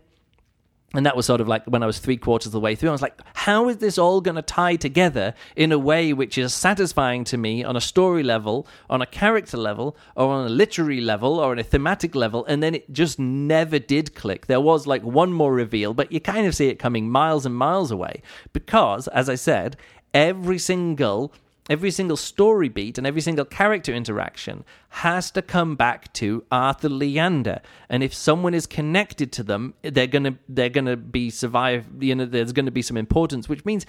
and 0.93 1.05
that 1.05 1.15
was 1.15 1.25
sort 1.25 1.39
of 1.39 1.47
like 1.47 1.65
when 1.65 1.83
I 1.83 1.85
was 1.85 1.99
three 1.99 2.17
quarters 2.17 2.47
of 2.47 2.51
the 2.51 2.59
way 2.59 2.75
through. 2.75 2.89
I 2.89 2.91
was 2.91 3.01
like, 3.01 3.19
how 3.33 3.69
is 3.69 3.77
this 3.77 3.97
all 3.97 4.19
going 4.19 4.35
to 4.35 4.41
tie 4.41 4.75
together 4.75 5.33
in 5.55 5.71
a 5.71 5.79
way 5.79 6.11
which 6.11 6.37
is 6.37 6.53
satisfying 6.53 7.23
to 7.25 7.37
me 7.37 7.63
on 7.63 7.75
a 7.75 7.81
story 7.81 8.23
level, 8.23 8.67
on 8.89 9.01
a 9.01 9.05
character 9.05 9.57
level, 9.57 9.95
or 10.15 10.27
on 10.33 10.45
a 10.45 10.49
literary 10.49 10.99
level, 10.99 11.39
or 11.39 11.51
on 11.51 11.59
a 11.59 11.63
thematic 11.63 12.13
level? 12.13 12.45
And 12.45 12.61
then 12.61 12.75
it 12.75 12.91
just 12.91 13.19
never 13.19 13.79
did 13.79 14.15
click. 14.15 14.47
There 14.47 14.59
was 14.59 14.85
like 14.85 15.03
one 15.03 15.31
more 15.31 15.53
reveal, 15.53 15.93
but 15.93 16.11
you 16.11 16.19
kind 16.19 16.45
of 16.45 16.55
see 16.55 16.67
it 16.67 16.79
coming 16.79 17.09
miles 17.09 17.45
and 17.45 17.55
miles 17.55 17.91
away. 17.91 18.21
Because, 18.51 19.07
as 19.09 19.29
I 19.29 19.35
said, 19.35 19.77
every 20.13 20.59
single 20.59 21.31
every 21.69 21.91
single 21.91 22.17
story 22.17 22.69
beat 22.69 22.97
and 22.97 23.05
every 23.05 23.21
single 23.21 23.45
character 23.45 23.93
interaction 23.93 24.63
has 24.89 25.31
to 25.31 25.41
come 25.41 25.75
back 25.75 26.11
to 26.13 26.43
Arthur 26.51 26.89
Leander. 26.89 27.61
And 27.89 28.03
if 28.03 28.13
someone 28.13 28.53
is 28.53 28.65
connected 28.65 29.31
to 29.33 29.43
them, 29.43 29.73
they're 29.81 30.07
gonna 30.07 30.37
they're 30.49 30.69
gonna 30.69 30.97
be 30.97 31.29
survive. 31.29 31.87
You 31.99 32.15
know, 32.15 32.25
there's 32.25 32.51
to 32.53 32.71
be 32.71 32.81
some 32.81 32.97
importance, 32.97 33.47
which 33.47 33.65
means 33.65 33.85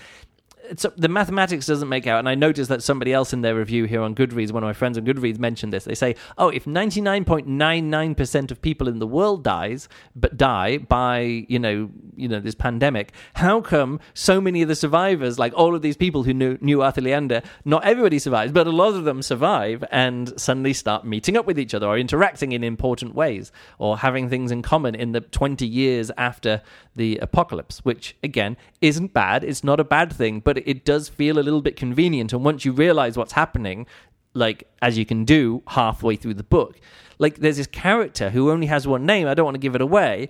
the 0.97 1.09
mathematics 1.09 1.67
doesn't 1.67 1.89
make 1.89 2.07
out. 2.07 2.19
And 2.19 2.29
I 2.29 2.35
noticed 2.35 2.69
that 2.69 2.83
somebody 2.83 3.13
else 3.13 3.33
in 3.33 3.43
their 3.43 3.55
review 3.55 3.85
here 3.85 4.03
on 4.03 4.15
Goodreads, 4.15 4.53
one 4.53 4.63
of 4.63 4.69
my 4.69 4.73
friends 4.73 4.99
on 4.99 5.05
Goodreads, 5.05 5.39
mentioned 5.39 5.73
this. 5.73 5.85
They 5.85 5.95
say, 5.95 6.17
"Oh, 6.39 6.49
if 6.49 6.67
ninety 6.67 7.01
nine 7.01 7.25
point 7.25 7.47
nine 7.47 7.91
nine 7.91 8.15
percent 8.15 8.51
of 8.51 8.61
people 8.63 8.89
in 8.89 8.99
the 8.99 9.07
world 9.07 9.45
dies, 9.45 9.89
but 10.15 10.37
die 10.37 10.79
by 10.79 11.47
you 11.49 11.59
know 11.59 11.91
you 12.17 12.29
know 12.29 12.41
this 12.41 12.55
pandemic, 12.55 13.13
how 13.35 13.61
come 13.61 14.01
so 14.15 14.41
many 14.41 14.63
of 14.63 14.69
the 14.69 14.75
survivors, 14.75 15.39
like 15.39 15.53
all 15.55 15.75
of 15.75 15.83
these 15.83 15.97
people 15.97 16.23
who 16.23 16.35
knew, 16.35 16.59
knew 16.61 16.83
Arthur 16.83 17.01
Leander, 17.01 17.43
not 17.65 17.85
everybody 17.85 18.19
survives, 18.19 18.53
but 18.53 18.67
a 18.67 18.71
lot 18.71 18.95
of 18.95 19.05
them 19.05 19.23
survive 19.23 19.85
and 19.91 20.39
suddenly 20.41 20.73
start 20.73 21.05
meeting 21.05 21.37
up 21.37 21.47
with 21.47 21.59
each 21.59 21.75
other 21.75 21.87
or 21.87 21.99
interacting 21.99 22.53
in 22.53 22.63
important 22.65 23.15
ways 23.15 23.53
or 23.79 23.99
having 23.99 24.29
things 24.29 24.51
in 24.51 24.63
common 24.63 24.95
in 24.95 25.13
the 25.13 25.21
twenty 25.21 25.67
years 25.67 26.11
after 26.17 26.63
the 26.95 27.19
apocalypse, 27.19 27.85
which 27.85 28.17
again 28.23 28.57
isn't 28.83 29.15
bad. 29.15 29.45
It's 29.45 29.65
not 29.65 29.81
a 29.81 29.85
bad 29.85 30.13
thing, 30.13 30.41
but 30.41 30.59
it 30.59 30.85
does 30.85 31.09
feel 31.09 31.39
a 31.39 31.41
little 31.41 31.63
bit 31.63 31.77
convenient. 31.77 32.33
And 32.33 32.45
once 32.45 32.65
you 32.65 32.73
realize 32.73 33.17
what's 33.17 33.33
happening, 33.33 33.87
like 34.35 34.69
as 34.83 34.99
you 34.99 35.07
can 35.07 35.25
do 35.25 35.63
halfway 35.69 36.17
through 36.17 36.35
the 36.35 36.43
book, 36.43 36.79
like 37.19 37.37
there's 37.37 37.57
this 37.57 37.67
character 37.67 38.31
who 38.31 38.51
only 38.51 38.67
has 38.67 38.87
one 38.87 39.07
name. 39.07 39.27
I 39.27 39.35
don't 39.35 39.45
want 39.45 39.55
to 39.55 39.61
give 39.61 39.75
it 39.75 39.81
away, 39.81 40.29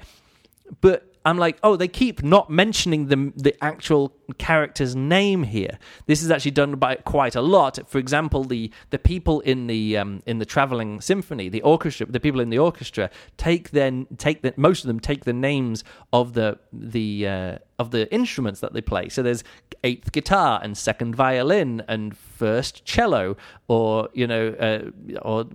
but 0.80 1.11
I'm 1.24 1.38
like, 1.38 1.58
oh, 1.62 1.76
they 1.76 1.88
keep 1.88 2.22
not 2.22 2.50
mentioning 2.50 3.06
the 3.06 3.32
the 3.36 3.54
actual 3.62 4.14
character's 4.38 4.96
name 4.96 5.44
here. 5.44 5.78
This 6.06 6.22
is 6.22 6.30
actually 6.30 6.52
done 6.52 6.76
by 6.76 6.96
quite 6.96 7.34
a 7.34 7.40
lot. 7.42 7.78
For 7.88 7.98
example, 7.98 8.44
the 8.44 8.70
the 8.90 8.98
people 8.98 9.40
in 9.40 9.66
the 9.66 9.96
um, 9.98 10.22
in 10.26 10.38
the 10.38 10.46
traveling 10.46 11.00
symphony, 11.00 11.48
the 11.48 11.62
orchestra, 11.62 12.06
the 12.06 12.20
people 12.20 12.40
in 12.40 12.50
the 12.50 12.58
orchestra 12.58 13.10
take 13.36 13.70
then 13.70 14.06
take 14.18 14.42
the, 14.42 14.54
most 14.56 14.84
of 14.84 14.88
them 14.88 15.00
take 15.00 15.24
the 15.24 15.32
names 15.32 15.84
of 16.12 16.32
the 16.34 16.58
the 16.72 17.28
uh, 17.28 17.58
of 17.78 17.90
the 17.90 18.12
instruments 18.12 18.60
that 18.60 18.72
they 18.72 18.80
play. 18.80 19.08
So 19.08 19.22
there's 19.22 19.44
eighth 19.84 20.12
guitar 20.12 20.60
and 20.62 20.76
second 20.76 21.14
violin 21.14 21.82
and 21.88 22.16
first 22.16 22.84
cello, 22.84 23.36
or 23.68 24.08
you 24.12 24.26
know, 24.26 24.48
uh, 24.48 25.18
or 25.22 25.46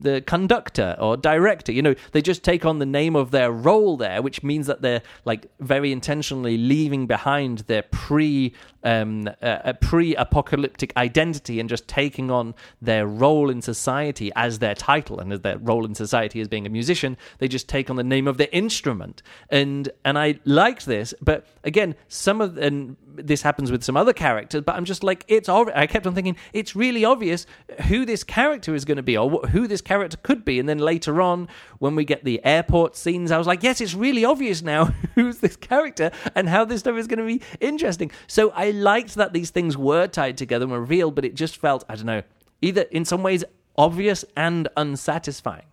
the 0.00 0.20
conductor 0.20 0.96
or 0.98 1.16
director. 1.16 1.72
You 1.72 1.82
know, 1.82 1.94
they 2.12 2.22
just 2.22 2.42
take 2.42 2.64
on 2.64 2.78
the 2.78 2.86
name 2.86 3.16
of 3.16 3.30
their 3.30 3.50
role 3.50 3.96
there, 3.96 4.22
which 4.22 4.42
means 4.42 4.66
that 4.66 4.82
they're 4.82 5.02
like 5.24 5.46
very 5.60 5.92
intentionally 5.92 6.56
leaving 6.56 7.06
behind 7.06 7.58
their 7.60 7.82
pre 7.82 8.54
um, 8.84 9.28
uh, 9.40 9.72
pre 9.80 10.14
apocalyptic 10.16 10.92
identity 10.96 11.60
and 11.60 11.68
just 11.68 11.86
taking 11.88 12.30
on 12.30 12.54
their 12.80 13.06
role 13.06 13.50
in 13.50 13.62
society 13.62 14.30
as 14.36 14.58
their 14.58 14.74
title 14.74 15.20
and 15.20 15.32
as 15.32 15.40
their 15.40 15.58
role 15.58 15.84
in 15.84 15.94
society 15.94 16.40
as 16.40 16.48
being 16.48 16.66
a 16.66 16.70
musician. 16.70 17.16
They 17.38 17.48
just 17.48 17.68
take 17.68 17.90
on 17.90 17.96
the 17.96 18.04
name 18.04 18.26
of 18.26 18.36
their 18.38 18.48
instrument, 18.52 19.22
and 19.50 19.88
and 20.04 20.18
I 20.18 20.38
liked 20.44 20.86
this, 20.86 21.14
but 21.20 21.46
again, 21.64 21.94
some 22.08 22.40
of 22.40 22.58
and 22.58 22.96
this 23.14 23.42
happens 23.42 23.70
with 23.70 23.84
some 23.84 23.96
other 23.96 24.12
characters, 24.12 24.62
but 24.62 24.74
I'm 24.74 24.84
just 24.84 25.04
like 25.04 25.24
it's. 25.28 25.48
I 25.48 25.86
kept 25.86 26.06
on 26.06 26.14
thinking 26.14 26.36
it's 26.52 26.74
really 26.74 27.04
obvious 27.04 27.46
who 27.88 28.04
this 28.04 28.24
character 28.24 28.74
is 28.74 28.84
going 28.84 28.96
to 28.96 29.02
be 29.02 29.16
or 29.16 29.30
who 29.48 29.66
this 29.66 29.80
character 29.80 30.16
could 30.22 30.44
be. 30.44 30.58
And 30.58 30.68
then 30.68 30.78
later 30.78 31.20
on, 31.20 31.48
when 31.78 31.94
we 31.94 32.04
get 32.04 32.24
the 32.24 32.44
airport 32.44 32.96
scenes, 32.96 33.30
I 33.30 33.38
was 33.38 33.46
like, 33.46 33.62
yes, 33.62 33.80
it's 33.80 33.94
really 33.94 34.24
obvious 34.24 34.62
now 34.62 34.86
who's 35.14 35.38
this 35.38 35.56
character 35.56 36.10
and 36.34 36.48
how 36.48 36.64
this 36.64 36.80
stuff 36.80 36.96
is 36.96 37.06
going 37.06 37.18
to 37.18 37.26
be 37.26 37.42
interesting. 37.60 38.10
So 38.26 38.50
I 38.50 38.70
liked 38.72 39.14
that 39.14 39.32
these 39.32 39.50
things 39.50 39.76
were 39.76 40.06
tied 40.06 40.36
together 40.36 40.64
and 40.64 40.72
were 40.72 40.80
revealed, 40.80 41.14
but 41.14 41.24
it 41.24 41.34
just 41.34 41.56
felt, 41.56 41.84
I 41.88 41.94
don't 41.96 42.06
know, 42.06 42.22
either 42.60 42.82
in 42.82 43.04
some 43.04 43.22
ways 43.22 43.44
obvious 43.76 44.24
and 44.36 44.68
unsatisfying. 44.76 45.66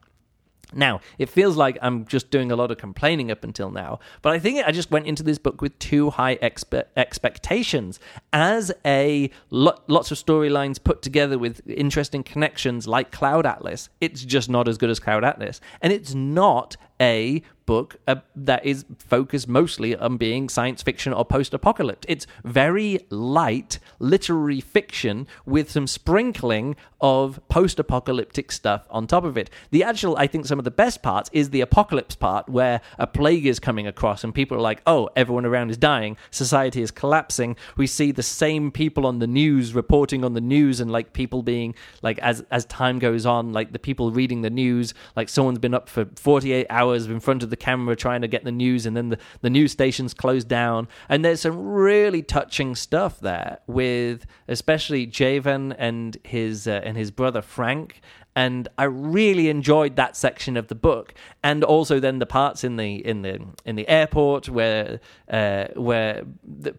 Now, 0.73 1.01
it 1.17 1.29
feels 1.29 1.57
like 1.57 1.77
I'm 1.81 2.05
just 2.05 2.29
doing 2.29 2.51
a 2.51 2.55
lot 2.55 2.69
of 2.69 2.77
complaining 2.77 3.31
up 3.31 3.43
until 3.43 3.71
now, 3.71 3.99
but 4.21 4.33
I 4.33 4.39
think 4.39 4.65
I 4.65 4.71
just 4.71 4.91
went 4.91 5.07
into 5.07 5.23
this 5.23 5.39
book 5.39 5.62
with 5.62 5.77
too 5.79 6.12
high 6.12 6.35
expe- 6.38 6.85
expectations. 6.95 7.99
As 8.31 8.71
a 8.85 9.31
lo- 9.49 9.79
lots 9.88 10.12
of 10.12 10.17
storylines 10.17 10.83
put 10.83 11.01
together 11.01 11.39
with 11.39 11.67
interesting 11.67 12.23
connections 12.23 12.88
like 12.88 13.12
Cloud 13.12 13.47
Atlas, 13.47 13.89
it's 13.99 14.23
just 14.23 14.49
not 14.49 14.67
as 14.67 14.77
good 14.77 14.91
as 14.91 14.99
Cloud 14.99 15.23
Atlas. 15.23 15.59
And 15.81 15.91
it's 15.91 16.13
not 16.13 16.77
a 17.01 17.41
book 17.69 17.97
uh, 18.08 18.15
that 18.36 18.65
is 18.65 18.84
focused 18.97 19.47
mostly 19.47 19.95
on 19.95 20.17
being 20.17 20.49
science 20.49 20.82
fiction 20.82 21.13
or 21.13 21.23
post 21.23 21.53
apocalypse. 21.53 22.03
It's 22.10 22.25
very 22.43 23.05
light 23.12 23.77
literary 23.99 24.60
fiction 24.60 25.27
with 25.45 25.69
some 25.69 25.86
sprinkling 25.86 26.75
of 26.99 27.39
post 27.47 27.77
apocalyptic 27.77 28.51
stuff 28.51 28.88
on 28.89 29.05
top 29.05 29.23
of 29.23 29.38
it. 29.38 29.51
The 29.69 29.84
actual, 29.84 30.17
I 30.17 30.25
think, 30.25 30.47
some 30.47 30.58
of 30.58 30.65
the 30.65 30.71
best 30.71 31.03
parts 31.03 31.29
is 31.32 31.51
the 31.51 31.62
apocalypse 31.62 32.15
part 32.15 32.49
where 32.49 32.82
a 32.97 33.05
plague 33.05 33.45
is 33.45 33.60
coming 33.60 33.86
across 33.86 34.23
and 34.23 34.34
people 34.34 34.58
are 34.58 34.62
like, 34.62 34.82
oh, 34.88 35.10
everyone 35.15 35.45
around 35.45 35.69
is 35.69 35.77
dying, 35.77 36.17
society 36.32 36.82
is 36.82 36.89
collapsing. 36.89 37.55
We 37.77 37.86
see 37.86 38.12
the 38.12 38.23
same 38.23 38.71
people 38.71 39.05
on 39.05 39.19
the 39.19 39.27
news 39.27 39.75
reporting 39.75 40.23
on 40.23 40.34
the 40.34 40.41
news 40.41 40.79
and 40.79 40.89
like 40.89 41.13
people 41.13 41.43
being 41.43 41.75
like, 42.01 42.17
as, 42.17 42.43
as 42.49 42.65
time 42.65 42.97
goes 42.97 43.27
on, 43.27 43.53
like 43.53 43.73
the 43.73 43.79
people 43.79 44.12
reading 44.12 44.41
the 44.41 44.49
news, 44.49 44.95
like 45.15 45.29
someone's 45.29 45.60
been 45.60 45.75
up 45.75 45.88
for 45.88 46.05
48 46.15 46.65
hours 46.71 47.05
in 47.05 47.19
front 47.19 47.43
of 47.43 47.51
the 47.51 47.58
camera 47.59 47.95
trying 47.95 48.21
to 48.21 48.27
get 48.27 48.43
the 48.43 48.51
news, 48.51 48.85
and 48.85 48.95
then 48.95 49.09
the, 49.09 49.17
the 49.41 49.49
news 49.49 49.71
stations 49.71 50.13
closed 50.13 50.47
down. 50.47 50.87
And 51.07 51.23
there's 51.23 51.41
some 51.41 51.57
really 51.57 52.21
touching 52.21 52.75
stuff 52.75 53.19
there 53.19 53.59
with 53.67 54.25
especially 54.47 55.05
Jeevan 55.07 55.75
and 55.77 56.17
his 56.23 56.67
uh, 56.67 56.81
and 56.83 56.97
his 56.97 57.11
brother 57.11 57.41
Frank 57.41 58.01
and 58.39 58.69
I 58.78 58.86
really 58.86 59.49
enjoyed 59.49 59.97
that 59.97 60.15
section 60.15 60.56
of 60.56 60.69
the 60.69 60.75
book, 60.75 61.13
and 61.43 61.62
also 61.62 61.99
then 61.99 62.19
the 62.19 62.25
parts 62.25 62.63
in 62.63 62.78
the 62.78 63.06
in 63.06 63.21
the 63.21 63.41
in 63.65 63.75
the 63.75 63.86
airport 63.89 64.47
where 64.47 65.02
uh, 65.30 65.65
where 65.75 66.23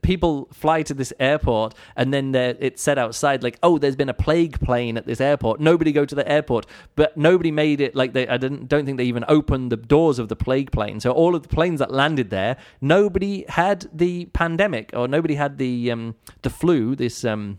people 0.01 0.49
fly 0.55 0.83
to 0.83 0.95
this 0.95 1.13
airport, 1.21 1.75
and 1.97 2.15
then 2.15 2.35
it's 2.35 2.81
said 2.81 2.99
outside 2.99 3.43
like, 3.43 3.59
oh, 3.63 3.77
there's 3.77 3.95
been 3.95 4.09
a 4.09 4.15
plague 4.15 4.59
plane 4.61 4.97
at 4.97 5.05
this 5.05 5.21
airport. 5.21 5.61
Nobody 5.61 5.93
go 5.93 6.07
to 6.07 6.15
the 6.15 6.27
airport, 6.27 6.65
but 6.97 7.15
nobody 7.19 7.51
made 7.51 7.83
it 7.83 7.95
like 7.95 8.15
they. 8.15 8.27
I 8.27 8.39
didn't 8.39 8.67
don't 8.69 8.87
think 8.87 8.97
they 8.97 9.05
even 9.05 9.27
opened 9.29 9.71
the 9.71 9.77
doors 9.77 10.19
of 10.19 10.31
the 10.31 10.37
plague 10.37 10.73
plane. 10.73 10.99
So 10.99 11.11
all 11.11 11.35
of 11.35 11.43
the 11.43 11.51
planes 11.51 11.81
that 11.81 11.93
landed 11.93 12.31
there, 12.31 12.57
nobody 12.81 13.45
had 13.49 13.87
the 13.93 14.25
pandemic 14.33 14.93
or 14.95 15.07
nobody 15.09 15.35
had 15.35 15.59
the 15.59 15.91
um, 15.91 16.15
the 16.41 16.49
flu. 16.49 16.97
This 16.97 17.23
um, 17.23 17.59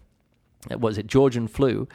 what 0.69 0.81
was 0.81 0.97
it 0.97 1.05
Georgian 1.05 1.47
flu 1.47 1.87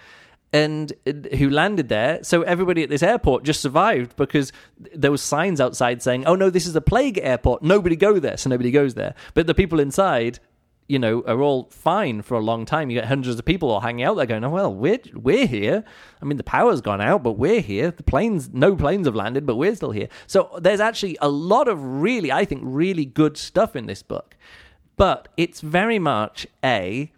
and 0.53 0.93
who 1.39 1.51
landed 1.51 1.89
there. 1.89 2.23
So 2.23 2.43
everybody 2.43 2.83
at 2.83 2.89
this 2.89 3.03
airport 3.03 3.45
just 3.45 3.61
survived 3.61 4.17
because 4.17 4.53
there 4.95 5.11
was 5.11 5.23
signs 5.23 5.61
outside 5.61 6.03
saying, 6.03 6.25
"Oh 6.27 6.35
no, 6.35 6.51
this 6.51 6.67
is 6.67 6.77
a 6.77 6.81
plague 6.81 7.19
airport. 7.23 7.63
Nobody 7.63 7.97
go 7.97 8.19
there." 8.19 8.37
So 8.37 8.51
nobody 8.51 8.71
goes 8.71 8.95
there. 8.95 9.15
But 9.35 9.47
the 9.47 9.55
people 9.55 9.81
inside, 9.81 10.39
you 10.89 10.99
know, 10.99 11.23
are 11.27 11.43
all 11.43 11.69
fine 11.71 12.23
for 12.23 12.35
a 12.35 12.41
long 12.41 12.65
time. 12.65 12.91
You 12.91 12.99
get 13.01 13.07
hundreds 13.07 13.39
of 13.39 13.45
people 13.45 13.71
all 13.71 13.81
hanging 13.81 14.05
out 14.05 14.17
there 14.17 14.27
going, 14.27 14.45
"Oh 14.45 14.51
well, 14.51 14.75
we're 14.75 15.01
we're 15.15 15.47
here. 15.47 15.85
I 16.23 16.25
mean, 16.25 16.37
the 16.37 16.45
power's 16.45 16.81
gone 16.81 17.01
out, 17.01 17.23
but 17.23 17.33
we're 17.33 17.61
here. 17.61 17.91
The 17.91 18.05
planes, 18.05 18.51
no 18.53 18.77
planes 18.77 19.07
have 19.07 19.17
landed, 19.17 19.47
but 19.47 19.57
we're 19.57 19.75
still 19.75 19.91
here." 19.91 20.09
So 20.27 20.59
there's 20.61 20.81
actually 20.81 21.19
a 21.21 21.29
lot 21.29 21.69
of 21.69 21.83
really, 21.83 22.31
I 22.31 22.45
think, 22.45 22.63
really 22.65 23.05
good 23.05 23.37
stuff 23.37 23.75
in 23.77 23.87
this 23.87 24.03
book. 24.03 24.37
But 24.97 25.29
it's 25.37 25.61
very 25.61 25.99
much 25.99 26.47
a 26.65 27.13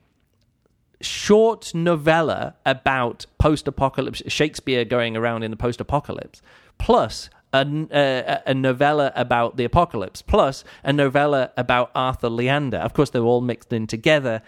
short 1.01 1.75
novella 1.75 2.55
about 2.67 3.27
post 3.39 3.69
apocalypse, 3.69 4.23
Shakespeare 4.27 4.85
going 4.85 5.17
around 5.17 5.43
in 5.43 5.51
the 5.51 5.57
post 5.57 5.81
apocalypse, 5.81 6.43
plus 6.79 7.31
a, 7.53 7.61
uh, 7.61 8.41
a, 8.47 8.51
a, 8.51 8.55
novella 8.55 9.13
about 9.15 9.57
the 9.57 9.65
apocalypse, 9.65 10.23
plus 10.23 10.65
a 10.85 10.93
novella 10.93 11.53
about 11.57 11.91
Arthur 11.95 12.29
Leander. 12.29 12.79
Of 12.79 12.93
course, 12.93 13.11
they're 13.11 13.23
all 13.23 13.41
mixed 13.41 13.73
in 13.73 13.87
together, 13.87 14.43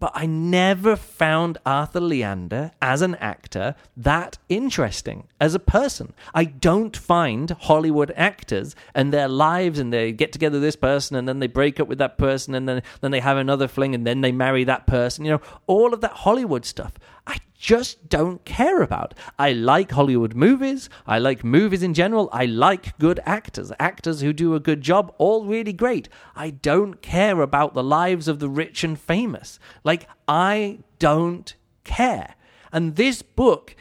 but 0.00 0.12
I 0.14 0.26
never 0.26 0.96
found 0.96 1.58
Arthur 1.64 2.00
Leander 2.00 2.72
as 2.82 3.02
an 3.02 3.14
actor 3.16 3.74
that 3.96 4.38
interesting 4.48 5.28
as 5.40 5.54
a 5.54 5.58
person. 5.58 6.12
I 6.34 6.44
don't 6.44 6.96
find 6.96 7.50
Hollywood 7.50 8.12
actors 8.16 8.74
and 8.94 9.12
their 9.12 9.28
lives 9.28 9.78
and 9.78 9.92
they 9.92 10.12
get 10.12 10.32
together 10.32 10.54
with 10.54 10.62
this 10.62 10.76
person 10.76 11.16
and 11.16 11.28
then 11.28 11.38
they 11.38 11.46
break 11.46 11.80
up 11.80 11.88
with 11.88 11.98
that 11.98 12.18
person 12.18 12.54
and 12.54 12.68
then 12.68 12.82
then 13.00 13.10
they 13.10 13.20
have 13.20 13.36
another 13.36 13.68
fling 13.68 13.94
and 13.94 14.06
then 14.06 14.20
they 14.20 14.32
marry 14.32 14.64
that 14.64 14.86
person. 14.86 15.24
You 15.24 15.32
know, 15.32 15.40
all 15.66 15.94
of 15.94 16.00
that 16.02 16.12
Hollywood 16.12 16.64
stuff. 16.64 16.92
I 17.26 17.38
just 17.64 18.10
don't 18.10 18.44
care 18.44 18.82
about. 18.82 19.14
I 19.38 19.52
like 19.52 19.92
Hollywood 19.92 20.34
movies. 20.34 20.90
I 21.06 21.18
like 21.18 21.42
movies 21.42 21.82
in 21.82 21.94
general. 21.94 22.28
I 22.30 22.44
like 22.44 22.98
good 22.98 23.20
actors, 23.24 23.72
actors 23.80 24.20
who 24.20 24.34
do 24.34 24.54
a 24.54 24.60
good 24.60 24.82
job, 24.82 25.14
all 25.16 25.46
really 25.46 25.72
great. 25.72 26.10
I 26.36 26.50
don't 26.50 27.00
care 27.00 27.40
about 27.40 27.72
the 27.72 27.82
lives 27.82 28.28
of 28.28 28.38
the 28.38 28.50
rich 28.50 28.84
and 28.84 29.00
famous. 29.00 29.58
Like, 29.82 30.06
I 30.28 30.80
don't 30.98 31.54
care. 31.84 32.34
And 32.70 32.96
this 32.96 33.22
book 33.22 33.74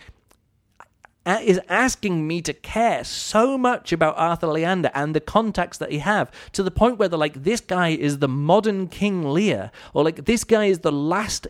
uh, 1.25 1.39
is 1.43 1.59
asking 1.67 2.25
me 2.25 2.41
to 2.41 2.53
care 2.53 3.03
so 3.03 3.57
much 3.57 3.91
about 3.91 4.15
Arthur 4.17 4.47
Leander 4.47 4.91
and 4.93 5.13
the 5.13 5.19
contacts 5.19 5.77
that 5.77 5.91
he 5.91 5.99
have 5.99 6.31
to 6.53 6.63
the 6.63 6.71
point 6.71 6.99
where 6.99 7.09
they're 7.09 7.19
like, 7.19 7.43
this 7.43 7.61
guy 7.61 7.89
is 7.89 8.19
the 8.19 8.27
modern 8.29 8.87
King 8.87 9.23
Lear, 9.23 9.71
or 9.93 10.03
like 10.03 10.23
this 10.25 10.45
guy 10.45 10.65
is 10.65 10.79
the 10.79 10.91
last. 10.91 11.47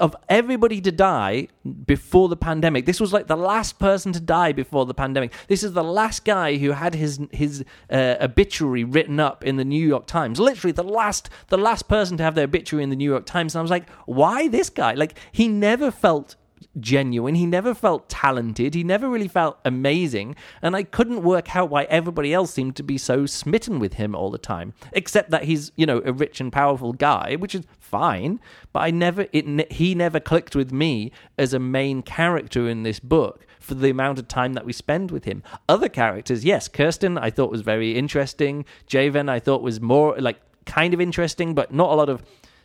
Of 0.00 0.16
everybody 0.28 0.80
to 0.80 0.90
die 0.90 1.48
before 1.86 2.28
the 2.28 2.36
pandemic. 2.36 2.86
This 2.86 3.00
was 3.00 3.12
like 3.12 3.26
the 3.26 3.36
last 3.36 3.78
person 3.78 4.12
to 4.12 4.20
die 4.20 4.52
before 4.52 4.86
the 4.86 4.94
pandemic. 4.94 5.32
This 5.48 5.62
is 5.62 5.74
the 5.74 5.84
last 5.84 6.24
guy 6.24 6.56
who 6.56 6.70
had 6.70 6.94
his 6.94 7.20
his 7.30 7.64
uh, 7.90 8.16
obituary 8.20 8.84
written 8.84 9.20
up 9.20 9.44
in 9.44 9.56
the 9.56 9.64
New 9.64 9.86
York 9.86 10.06
Times. 10.06 10.40
Literally 10.40 10.72
the 10.72 10.82
last 10.82 11.28
the 11.48 11.58
last 11.58 11.88
person 11.88 12.16
to 12.16 12.22
have 12.22 12.34
their 12.34 12.44
obituary 12.44 12.84
in 12.84 12.90
the 12.90 12.96
New 12.96 13.10
York 13.10 13.26
Times. 13.26 13.54
And 13.54 13.60
I 13.60 13.62
was 13.62 13.70
like, 13.70 13.88
why 14.06 14.48
this 14.48 14.70
guy? 14.70 14.94
Like 14.94 15.18
he 15.30 15.46
never 15.48 15.90
felt 15.90 16.36
genuine. 16.80 17.34
He 17.34 17.46
never 17.46 17.74
felt 17.74 18.08
talented. 18.08 18.74
He 18.74 18.84
never 18.84 19.08
really 19.08 19.28
felt 19.28 19.58
amazing. 19.64 20.36
And 20.60 20.74
I 20.74 20.82
couldn't 20.82 21.22
work 21.22 21.54
out 21.54 21.70
why 21.70 21.84
everybody 21.84 22.32
else 22.32 22.52
seemed 22.52 22.76
to 22.76 22.82
be 22.82 22.98
so 22.98 23.26
smitten 23.26 23.78
with 23.78 23.94
him 23.94 24.14
all 24.14 24.30
the 24.30 24.38
time. 24.38 24.74
Except 24.92 25.30
that 25.30 25.44
he's, 25.44 25.72
you 25.76 25.86
know, 25.86 26.02
a 26.04 26.12
rich 26.12 26.40
and 26.40 26.52
powerful 26.52 26.92
guy, 26.92 27.36
which 27.36 27.54
is 27.54 27.64
fine. 27.78 28.40
But 28.72 28.80
I 28.80 28.90
never, 28.90 29.26
it, 29.32 29.72
he 29.72 29.94
never 29.94 30.20
clicked 30.20 30.56
with 30.56 30.72
me 30.72 31.12
as 31.38 31.52
a 31.52 31.58
main 31.58 32.02
character 32.02 32.68
in 32.68 32.82
this 32.82 33.00
book 33.00 33.46
for 33.60 33.74
the 33.74 33.90
amount 33.90 34.18
of 34.18 34.28
time 34.28 34.54
that 34.54 34.64
we 34.64 34.72
spend 34.72 35.10
with 35.10 35.24
him. 35.24 35.42
Other 35.68 35.88
characters, 35.88 36.44
yes, 36.44 36.68
Kirsten 36.68 37.16
I 37.16 37.30
thought 37.30 37.50
was 37.50 37.62
very 37.62 37.96
interesting. 37.96 38.64
Jeevan 38.88 39.28
I 39.28 39.38
thought 39.38 39.62
was 39.62 39.80
more 39.80 40.16
like 40.18 40.40
kind 40.64 40.94
of 40.94 41.00
interesting, 41.00 41.54
but 41.54 41.72
not 41.72 41.90
a 41.90 41.94
lot 41.94 42.08
of 42.08 42.22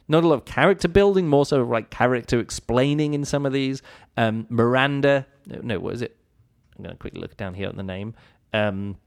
not 0.08 0.24
a 0.24 0.28
lot 0.28 0.36
of 0.36 0.46
character 0.46 0.88
building, 0.88 1.28
more 1.28 1.46
so 1.46 1.64
like 1.64 1.90
character 1.90 2.40
explaining 2.40 3.14
in 3.14 3.26
some 3.26 3.46
of 3.46 3.54
these. 3.54 3.82
Um, 4.16 4.46
Miranda, 4.50 5.26
no, 5.46 5.80
what 5.80 5.96
is 5.96 6.02
it? 6.02 6.16
I'm 6.78 6.84
going 6.84 6.96
to 6.96 7.00
quickly 7.00 7.20
look 7.20 7.36
down 7.38 7.54
here 7.54 7.68
at 7.70 7.76
the 7.76 7.84
name. 7.84 8.16
Um, 8.54 8.98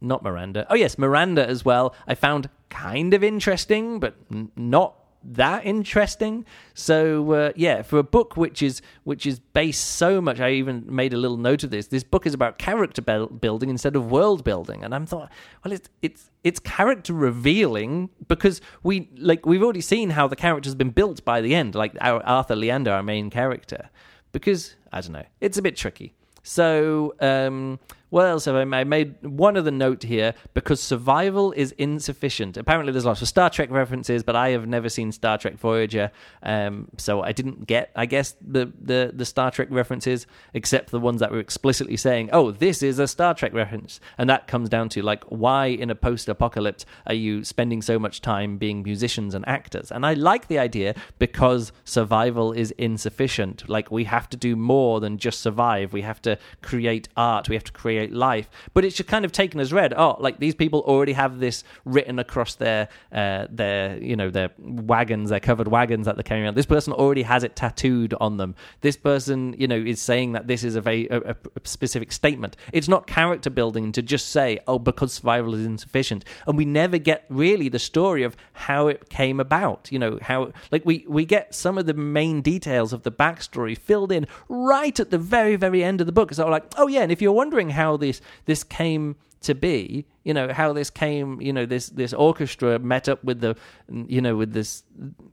not 0.00 0.22
Miranda. 0.22 0.66
Oh 0.70 0.74
yes, 0.74 0.98
Miranda 0.98 1.46
as 1.46 1.64
well. 1.64 1.94
I 2.06 2.14
found 2.14 2.48
kind 2.68 3.12
of 3.14 3.22
interesting, 3.22 4.00
but 4.00 4.16
n- 4.32 4.50
not 4.56 4.94
that 5.22 5.64
interesting. 5.64 6.44
So 6.74 7.32
uh, 7.32 7.52
yeah, 7.56 7.82
for 7.82 7.98
a 7.98 8.02
book 8.02 8.36
which 8.36 8.62
is 8.62 8.82
which 9.04 9.26
is 9.26 9.38
based 9.38 9.84
so 9.84 10.20
much, 10.20 10.40
I 10.40 10.52
even 10.52 10.84
made 10.86 11.12
a 11.12 11.16
little 11.16 11.36
note 11.36 11.62
of 11.64 11.70
this. 11.70 11.88
This 11.88 12.04
book 12.04 12.26
is 12.26 12.34
about 12.34 12.58
character 12.58 13.02
building 13.02 13.70
instead 13.70 13.96
of 13.96 14.10
world 14.10 14.44
building, 14.44 14.84
and 14.84 14.94
I'm 14.94 15.06
thought, 15.06 15.30
well, 15.64 15.72
it's 15.72 15.88
it's 16.02 16.30
it's 16.44 16.60
character 16.60 17.12
revealing 17.12 18.10
because 18.28 18.60
we 18.82 19.08
like 19.16 19.44
we've 19.46 19.62
already 19.62 19.82
seen 19.82 20.10
how 20.10 20.26
the 20.26 20.36
character's 20.36 20.74
been 20.74 20.90
built 20.90 21.24
by 21.24 21.40
the 21.40 21.54
end, 21.54 21.74
like 21.74 21.96
our 22.00 22.22
Arthur 22.24 22.56
Leander, 22.56 22.92
our 22.92 23.02
main 23.02 23.30
character. 23.30 23.90
Because 24.32 24.76
I 24.92 25.00
don't 25.00 25.12
know, 25.12 25.26
it's 25.40 25.58
a 25.58 25.62
bit 25.62 25.76
tricky. 25.76 26.14
So. 26.42 27.14
Um, 27.20 27.78
what 28.10 28.26
else 28.26 28.44
have 28.44 28.56
I 28.56 28.64
made? 28.64 28.80
I 28.80 28.84
made 28.84 29.22
one 29.22 29.56
other 29.56 29.70
note 29.70 30.02
here 30.02 30.34
because 30.54 30.80
survival 30.80 31.52
is 31.52 31.72
insufficient. 31.72 32.56
Apparently, 32.56 32.92
there's 32.92 33.04
lots 33.04 33.22
of 33.22 33.28
Star 33.28 33.50
Trek 33.50 33.70
references, 33.70 34.22
but 34.22 34.36
I 34.36 34.50
have 34.50 34.66
never 34.66 34.88
seen 34.88 35.12
Star 35.12 35.38
Trek 35.38 35.58
Voyager, 35.58 36.10
um, 36.42 36.88
so 36.96 37.22
I 37.22 37.32
didn't 37.32 37.66
get, 37.66 37.90
I 37.94 38.06
guess, 38.06 38.34
the, 38.40 38.72
the 38.80 39.12
the 39.14 39.24
Star 39.24 39.50
Trek 39.50 39.68
references 39.70 40.26
except 40.54 40.90
the 40.90 41.00
ones 41.00 41.20
that 41.20 41.30
were 41.30 41.38
explicitly 41.38 41.96
saying, 41.96 42.30
"Oh, 42.32 42.50
this 42.50 42.82
is 42.82 42.98
a 42.98 43.06
Star 43.06 43.32
Trek 43.34 43.52
reference," 43.52 44.00
and 44.18 44.28
that 44.28 44.46
comes 44.46 44.68
down 44.68 44.88
to 44.90 45.02
like, 45.02 45.22
why 45.24 45.66
in 45.66 45.90
a 45.90 45.94
post-apocalypse 45.94 46.84
are 47.06 47.14
you 47.14 47.44
spending 47.44 47.80
so 47.80 47.98
much 47.98 48.20
time 48.20 48.58
being 48.58 48.82
musicians 48.82 49.34
and 49.34 49.46
actors? 49.48 49.92
And 49.92 50.04
I 50.04 50.14
like 50.14 50.48
the 50.48 50.58
idea 50.58 50.94
because 51.18 51.72
survival 51.84 52.52
is 52.52 52.72
insufficient. 52.72 53.68
Like 53.68 53.90
we 53.90 54.04
have 54.04 54.28
to 54.30 54.36
do 54.36 54.56
more 54.56 55.00
than 55.00 55.18
just 55.18 55.40
survive. 55.40 55.92
We 55.92 56.02
have 56.02 56.20
to 56.22 56.38
create 56.60 57.08
art. 57.16 57.48
We 57.48 57.54
have 57.54 57.64
to 57.64 57.72
create 57.72 57.99
recreate 58.00 58.16
life. 58.16 58.50
But 58.74 58.84
it's 58.84 58.96
just 58.96 59.08
kind 59.08 59.24
of 59.24 59.32
taken 59.32 59.60
as 59.60 59.72
read. 59.72 59.94
Oh, 59.96 60.16
like 60.20 60.38
these 60.38 60.54
people 60.54 60.80
already 60.80 61.12
have 61.12 61.38
this 61.40 61.64
written 61.84 62.18
across 62.18 62.54
their 62.54 62.88
uh, 63.12 63.46
their 63.50 64.02
you 64.02 64.16
know 64.16 64.30
their 64.30 64.50
wagons, 64.58 65.30
their 65.30 65.40
covered 65.40 65.68
wagons 65.68 66.06
that 66.06 66.16
they're 66.16 66.22
carrying 66.22 66.44
around. 66.44 66.56
This 66.56 66.66
person 66.66 66.92
already 66.92 67.22
has 67.22 67.44
it 67.44 67.56
tattooed 67.56 68.14
on 68.20 68.36
them. 68.36 68.54
This 68.80 68.96
person, 68.96 69.54
you 69.58 69.68
know, 69.68 69.76
is 69.76 70.00
saying 70.00 70.32
that 70.32 70.46
this 70.46 70.64
is 70.64 70.76
a 70.76 70.80
very 70.80 71.08
a, 71.08 71.30
a 71.30 71.36
specific 71.64 72.12
statement. 72.12 72.56
It's 72.72 72.88
not 72.88 73.06
character 73.06 73.50
building 73.50 73.92
to 73.92 74.02
just 74.02 74.28
say, 74.28 74.58
oh, 74.66 74.78
because 74.78 75.14
survival 75.14 75.54
is 75.54 75.66
insufficient, 75.66 76.24
and 76.46 76.56
we 76.56 76.64
never 76.64 76.98
get 76.98 77.24
really 77.28 77.68
the 77.68 77.78
story 77.78 78.22
of 78.22 78.36
how 78.52 78.88
it 78.88 79.08
came 79.08 79.40
about. 79.40 79.88
You 79.90 79.98
know 79.98 80.18
how 80.22 80.52
like 80.70 80.84
we 80.84 81.04
we 81.08 81.24
get 81.24 81.54
some 81.54 81.78
of 81.78 81.86
the 81.86 81.94
main 81.94 82.42
details 82.42 82.92
of 82.92 83.02
the 83.02 83.12
backstory 83.12 83.76
filled 83.76 84.12
in 84.12 84.26
right 84.48 84.98
at 84.98 85.10
the 85.10 85.18
very 85.18 85.56
very 85.56 85.82
end 85.84 86.00
of 86.00 86.06
the 86.06 86.12
book. 86.12 86.32
So 86.32 86.48
like, 86.48 86.64
oh 86.76 86.88
yeah, 86.88 87.02
and 87.02 87.12
if 87.12 87.20
you're 87.20 87.32
wondering 87.32 87.70
how 87.70 87.89
this 87.96 88.20
this 88.46 88.64
came 88.64 89.16
to 89.40 89.54
be 89.54 90.06
you 90.24 90.34
know 90.34 90.52
how 90.52 90.72
this 90.72 90.90
came 90.90 91.40
you 91.40 91.52
know 91.52 91.64
this 91.64 91.88
this 91.88 92.12
orchestra 92.12 92.78
met 92.78 93.08
up 93.08 93.22
with 93.24 93.40
the 93.40 93.56
you 93.88 94.20
know 94.20 94.36
with 94.36 94.52
this 94.52 94.82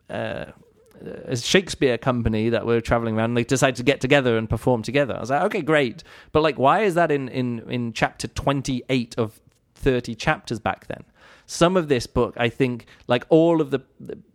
uh, 0.09 0.45
a 1.25 1.35
Shakespeare 1.37 1.97
company 1.97 2.49
that 2.49 2.65
were 2.65 2.81
traveling 2.81 3.17
around. 3.17 3.31
And 3.31 3.37
they 3.37 3.43
decided 3.43 3.75
to 3.77 3.83
get 3.83 4.01
together 4.01 4.37
and 4.37 4.49
perform 4.49 4.81
together. 4.81 5.15
I 5.15 5.19
was 5.19 5.29
like, 5.29 5.43
okay, 5.43 5.61
great, 5.61 6.03
but 6.31 6.41
like, 6.41 6.57
why 6.57 6.81
is 6.81 6.95
that 6.95 7.11
in 7.11 7.29
in 7.29 7.59
in 7.69 7.93
chapter 7.93 8.27
twenty 8.27 8.83
eight 8.89 9.15
of 9.17 9.39
thirty 9.75 10.15
chapters 10.15 10.59
back 10.59 10.87
then? 10.87 11.03
Some 11.49 11.77
of 11.77 11.87
this 11.87 12.07
book, 12.07 12.35
I 12.37 12.49
think, 12.49 12.85
like 13.07 13.25
all 13.29 13.61
of 13.61 13.71
the, 13.71 13.79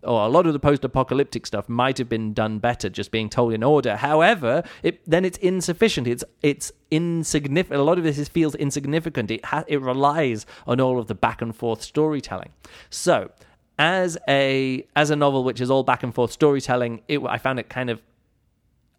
or 0.03 0.23
a 0.23 0.29
lot 0.29 0.47
of 0.47 0.55
the 0.55 0.59
post-apocalyptic 0.59 1.47
stuff, 1.47 1.69
might 1.69 1.99
have 1.99 2.09
been 2.09 2.33
done 2.33 2.59
better, 2.59 2.89
just 2.89 3.11
being 3.11 3.29
told 3.29 3.53
in 3.53 3.63
order. 3.63 3.97
However, 3.97 4.65
it, 4.83 5.03
then 5.09 5.27
it's 5.27 5.37
insufficient. 5.39 6.09
It's 6.09 6.25
it's 6.43 6.73
insignificant. 6.91 7.79
A 7.79 7.85
lot 7.85 7.99
of 7.99 8.05
this 8.05 8.17
is, 8.17 8.29
feels 8.29 8.55
insignificant. 8.55 9.31
It 9.31 9.45
ha- 9.45 9.65
it 9.69 9.83
relies 9.83 10.47
on 10.67 10.81
all 10.81 10.99
of 10.99 11.07
the 11.07 11.15
back 11.15 11.43
and 11.43 11.55
forth 11.55 11.83
storytelling. 11.83 12.51
So 12.89 13.31
as 13.79 14.17
a 14.27 14.87
as 14.97 15.11
a 15.11 15.17
novel 15.17 15.45
which 15.45 15.61
is 15.61 15.71
all 15.71 15.83
back 15.83 16.03
and 16.03 16.15
forth 16.15 16.33
storytelling, 16.33 17.03
it, 17.09 17.21
I 17.29 17.37
found 17.37 17.59
it 17.59 17.69
kind 17.69 17.91
of 17.91 18.01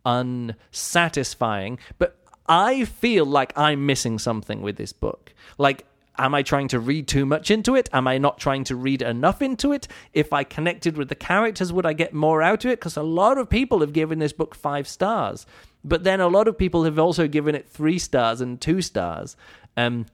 unsatisfying. 0.06 1.80
But 1.98 2.16
I 2.48 2.86
feel 2.86 3.26
like 3.26 3.58
I'm 3.58 3.86
missing 3.86 4.20
something 4.20 4.62
with 4.62 4.76
this 4.76 4.94
book. 4.94 5.34
Like, 5.58 5.86
am 6.18 6.36
I 6.36 6.44
trying 6.44 6.68
to 6.70 6.80
read 6.80 7.08
too 7.08 7.26
much 7.26 7.52
into 7.52 7.76
it? 7.76 7.90
Am 7.94 8.08
I 8.08 8.18
not 8.18 8.38
trying 8.38 8.64
to 8.66 8.76
read 8.76 9.02
enough 9.02 9.42
into 9.42 9.72
it? 9.72 9.88
If 10.14 10.34
I 10.34 10.44
connected 10.44 10.98
with 10.98 11.10
the 11.10 11.16
characters, 11.16 11.74
would 11.74 11.86
I 11.86 11.94
get 11.94 12.14
more 12.14 12.42
out 12.42 12.66
of 12.66 12.72
it? 12.72 12.80
Because 12.80 12.98
a 12.98 13.04
lot 13.04 13.38
of 13.38 13.50
people 13.50 13.82
have 13.82 13.94
given 13.94 14.20
this 14.20 14.34
book 14.34 14.56
five 14.56 14.88
stars, 14.88 15.46
but 15.84 16.04
then 16.04 16.22
a 16.22 16.28
lot 16.28 16.48
of 16.48 16.58
people 16.58 16.84
have 16.84 17.00
also 17.00 17.28
given 17.28 17.56
it 17.56 17.68
three 17.68 18.00
stars 18.00 18.42
and 18.42 18.60
two 18.60 18.82
stars. 18.82 19.36
Um, 19.76 20.06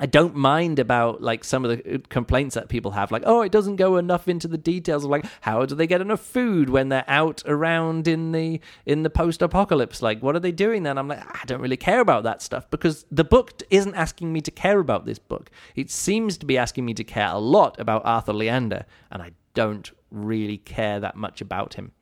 I 0.00 0.06
don't 0.06 0.34
mind 0.34 0.78
about 0.78 1.22
like 1.22 1.44
some 1.44 1.64
of 1.64 1.70
the 1.70 1.94
uh, 1.94 1.98
complaints 2.08 2.54
that 2.54 2.68
people 2.68 2.92
have, 2.92 3.10
like, 3.10 3.22
oh, 3.26 3.42
it 3.42 3.52
doesn't 3.52 3.76
go 3.76 3.96
enough 3.96 4.28
into 4.28 4.46
the 4.46 4.58
details 4.58 5.04
of 5.04 5.10
like 5.10 5.24
how 5.40 5.64
do 5.66 5.74
they 5.74 5.86
get 5.86 6.00
enough 6.00 6.20
food 6.20 6.70
when 6.70 6.88
they're 6.88 7.04
out 7.08 7.42
around 7.46 8.06
in 8.06 8.32
the 8.32 8.60
in 8.86 9.02
the 9.02 9.10
post 9.10 9.42
apocalypse? 9.42 10.00
Like, 10.02 10.22
what 10.22 10.36
are 10.36 10.40
they 10.40 10.52
doing 10.52 10.84
then? 10.84 10.98
I'm 10.98 11.08
like, 11.08 11.20
I 11.20 11.44
don't 11.46 11.60
really 11.60 11.76
care 11.76 12.00
about 12.00 12.22
that 12.24 12.42
stuff 12.42 12.70
because 12.70 13.04
the 13.10 13.24
book 13.24 13.62
isn't 13.70 13.94
asking 13.94 14.32
me 14.32 14.40
to 14.42 14.50
care 14.50 14.78
about 14.78 15.04
this 15.04 15.18
book. 15.18 15.50
It 15.74 15.90
seems 15.90 16.38
to 16.38 16.46
be 16.46 16.56
asking 16.56 16.84
me 16.84 16.94
to 16.94 17.04
care 17.04 17.28
a 17.28 17.38
lot 17.38 17.78
about 17.80 18.02
Arthur 18.04 18.32
Leander, 18.32 18.84
and 19.10 19.22
I 19.22 19.32
don't 19.54 19.90
really 20.10 20.58
care 20.58 21.00
that 21.00 21.16
much 21.16 21.40
about 21.40 21.74
him. 21.74 21.92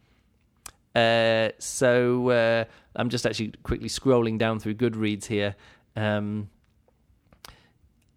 Uh, 0.95 1.51
so 1.59 2.31
uh, 2.31 2.65
I'm 2.95 3.11
just 3.11 3.27
actually 3.27 3.53
quickly 3.63 3.89
scrolling 3.89 4.39
down 4.39 4.59
through 4.59 4.75
Goodreads 4.75 5.27
here. 5.27 5.55
Um, 5.95 6.49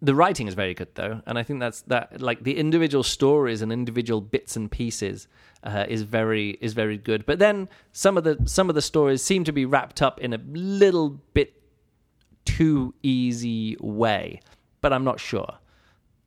the 0.02 0.14
writing 0.14 0.46
is 0.48 0.54
very 0.54 0.74
good 0.74 0.94
though, 0.94 1.20
and 1.26 1.38
I 1.38 1.42
think 1.42 1.60
that's 1.60 1.82
that 1.82 2.20
like 2.20 2.42
the 2.42 2.56
individual 2.56 3.02
stories 3.02 3.62
and 3.62 3.72
individual 3.72 4.20
bits 4.20 4.56
and 4.56 4.70
pieces 4.70 5.28
uh, 5.62 5.84
is 5.88 6.02
very 6.02 6.58
is 6.60 6.72
very 6.72 6.96
good. 6.96 7.26
But 7.26 7.38
then 7.38 7.68
some 7.92 8.16
of 8.16 8.24
the 8.24 8.38
some 8.46 8.68
of 8.68 8.74
the 8.74 8.82
stories 8.82 9.22
seem 9.22 9.44
to 9.44 9.52
be 9.52 9.66
wrapped 9.66 10.00
up 10.00 10.20
in 10.20 10.32
a 10.32 10.40
little 10.52 11.20
bit 11.34 11.60
too 12.44 12.94
easy 13.02 13.76
way, 13.80 14.40
but 14.80 14.92
I'm 14.92 15.04
not 15.04 15.20
sure. 15.20 15.58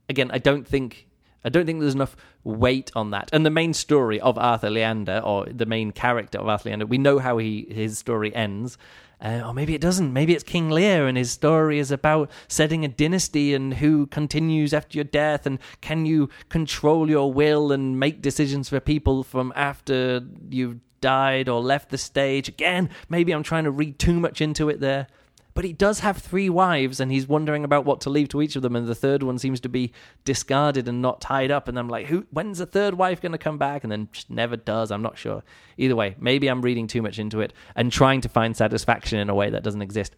Again, 0.08 0.30
I 0.32 0.38
don't 0.38 0.68
think 0.68 1.08
I 1.44 1.50
don't 1.50 1.66
think 1.66 1.80
there's 1.80 1.96
enough 1.96 2.16
weight 2.44 2.92
on 2.96 3.12
that. 3.12 3.30
And 3.34 3.46
the 3.46 3.50
main 3.50 3.74
story 3.74 4.20
of 4.20 4.38
Arthur 4.38 4.70
Leander, 4.70 5.22
or 5.24 5.46
the 5.46 5.66
main 5.66 5.92
character 5.92 6.38
of 6.38 6.48
Arthur 6.48 6.70
Leander, 6.70 6.86
we 6.86 6.98
know 6.98 7.20
how 7.20 7.38
he 7.38 7.68
his 7.70 7.98
story 7.98 8.34
ends, 8.36 8.78
uh, 9.24 9.42
or 9.46 9.54
maybe 9.54 9.74
it 9.74 9.82
doesn't. 9.82 10.12
Maybe 10.12 10.34
it's 10.34 10.44
King 10.44 10.70
Lear 10.70 11.08
and 11.08 11.18
his 11.18 11.32
story 11.32 11.80
is 11.80 11.92
about 11.92 12.30
setting 12.48 12.84
a 12.84 12.90
dynasty 12.90 13.54
and 13.54 13.76
who 13.76 14.06
continues 14.08 14.74
after 14.74 14.98
your 14.98 15.06
death 15.06 15.46
and 15.46 15.60
can 15.80 16.06
you 16.06 16.30
control 16.50 17.10
your 17.10 17.32
will 17.32 17.72
and 17.72 17.98
make 18.00 18.22
decisions 18.22 18.70
for 18.70 18.80
people 18.82 19.24
from 19.24 19.54
after 19.56 20.22
you've 20.50 20.80
died 21.00 21.50
or 21.50 21.62
left 21.62 21.90
the 21.90 21.98
stage. 21.98 22.50
Again, 22.50 22.90
maybe 23.10 23.32
I'm 23.32 23.44
trying 23.44 23.66
to 23.66 23.72
read 23.72 24.00
too 24.00 24.20
much 24.20 24.42
into 24.42 24.70
it 24.70 24.80
there. 24.80 25.08
But 25.56 25.66
he 25.66 25.74
does 25.74 26.00
have 26.00 26.18
three 26.18 26.50
wives, 26.50 27.00
and 27.00 27.12
he's 27.12 27.28
wondering 27.28 27.64
about 27.64 27.86
what 27.86 28.02
to 28.02 28.10
leave 28.10 28.30
to 28.30 28.42
each 28.42 28.56
of 28.56 28.62
them. 28.64 28.76
And 28.76 28.88
the 28.88 28.96
third 28.96 29.22
one 29.22 29.38
seems 29.38 29.60
to 29.62 29.70
be 29.70 29.92
discarded 30.26 30.88
and 30.88 31.02
not 31.02 31.22
tied 31.22 31.52
up. 31.52 31.68
And 31.68 31.78
I'm 31.78 31.90
like, 31.90 32.08
who? 32.08 32.26
When's 32.32 32.58
the 32.58 32.66
third 32.66 32.96
wife 32.96 33.22
going 33.22 33.34
to 33.34 33.38
come 33.38 33.58
back? 33.58 33.84
And 33.84 33.92
then 33.92 34.10
just 34.12 34.30
never 34.30 34.56
does. 34.56 34.92
I'm 34.92 35.04
not 35.04 35.18
sure. 35.18 35.44
Either 35.78 35.96
way, 35.96 36.16
maybe 36.20 36.48
I'm 36.48 36.62
reading 36.62 36.88
too 36.88 37.02
much 37.02 37.20
into 37.20 37.42
it 37.42 37.54
and 37.76 37.92
trying 37.92 38.22
to 38.22 38.30
find 38.30 38.58
satisfaction 38.58 39.20
in 39.20 39.30
a 39.30 39.36
way 39.36 39.50
that 39.52 39.64
doesn't 39.64 39.82
exist. 39.82 40.16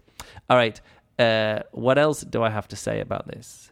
All 0.50 0.58
right. 0.58 0.80
Uh, 1.19 1.60
what 1.71 1.98
else 1.98 2.21
do 2.21 2.43
I 2.43 2.50
have 2.50 2.67
to 2.69 2.76
say 2.76 3.00
about 3.00 3.28
this? 3.28 3.71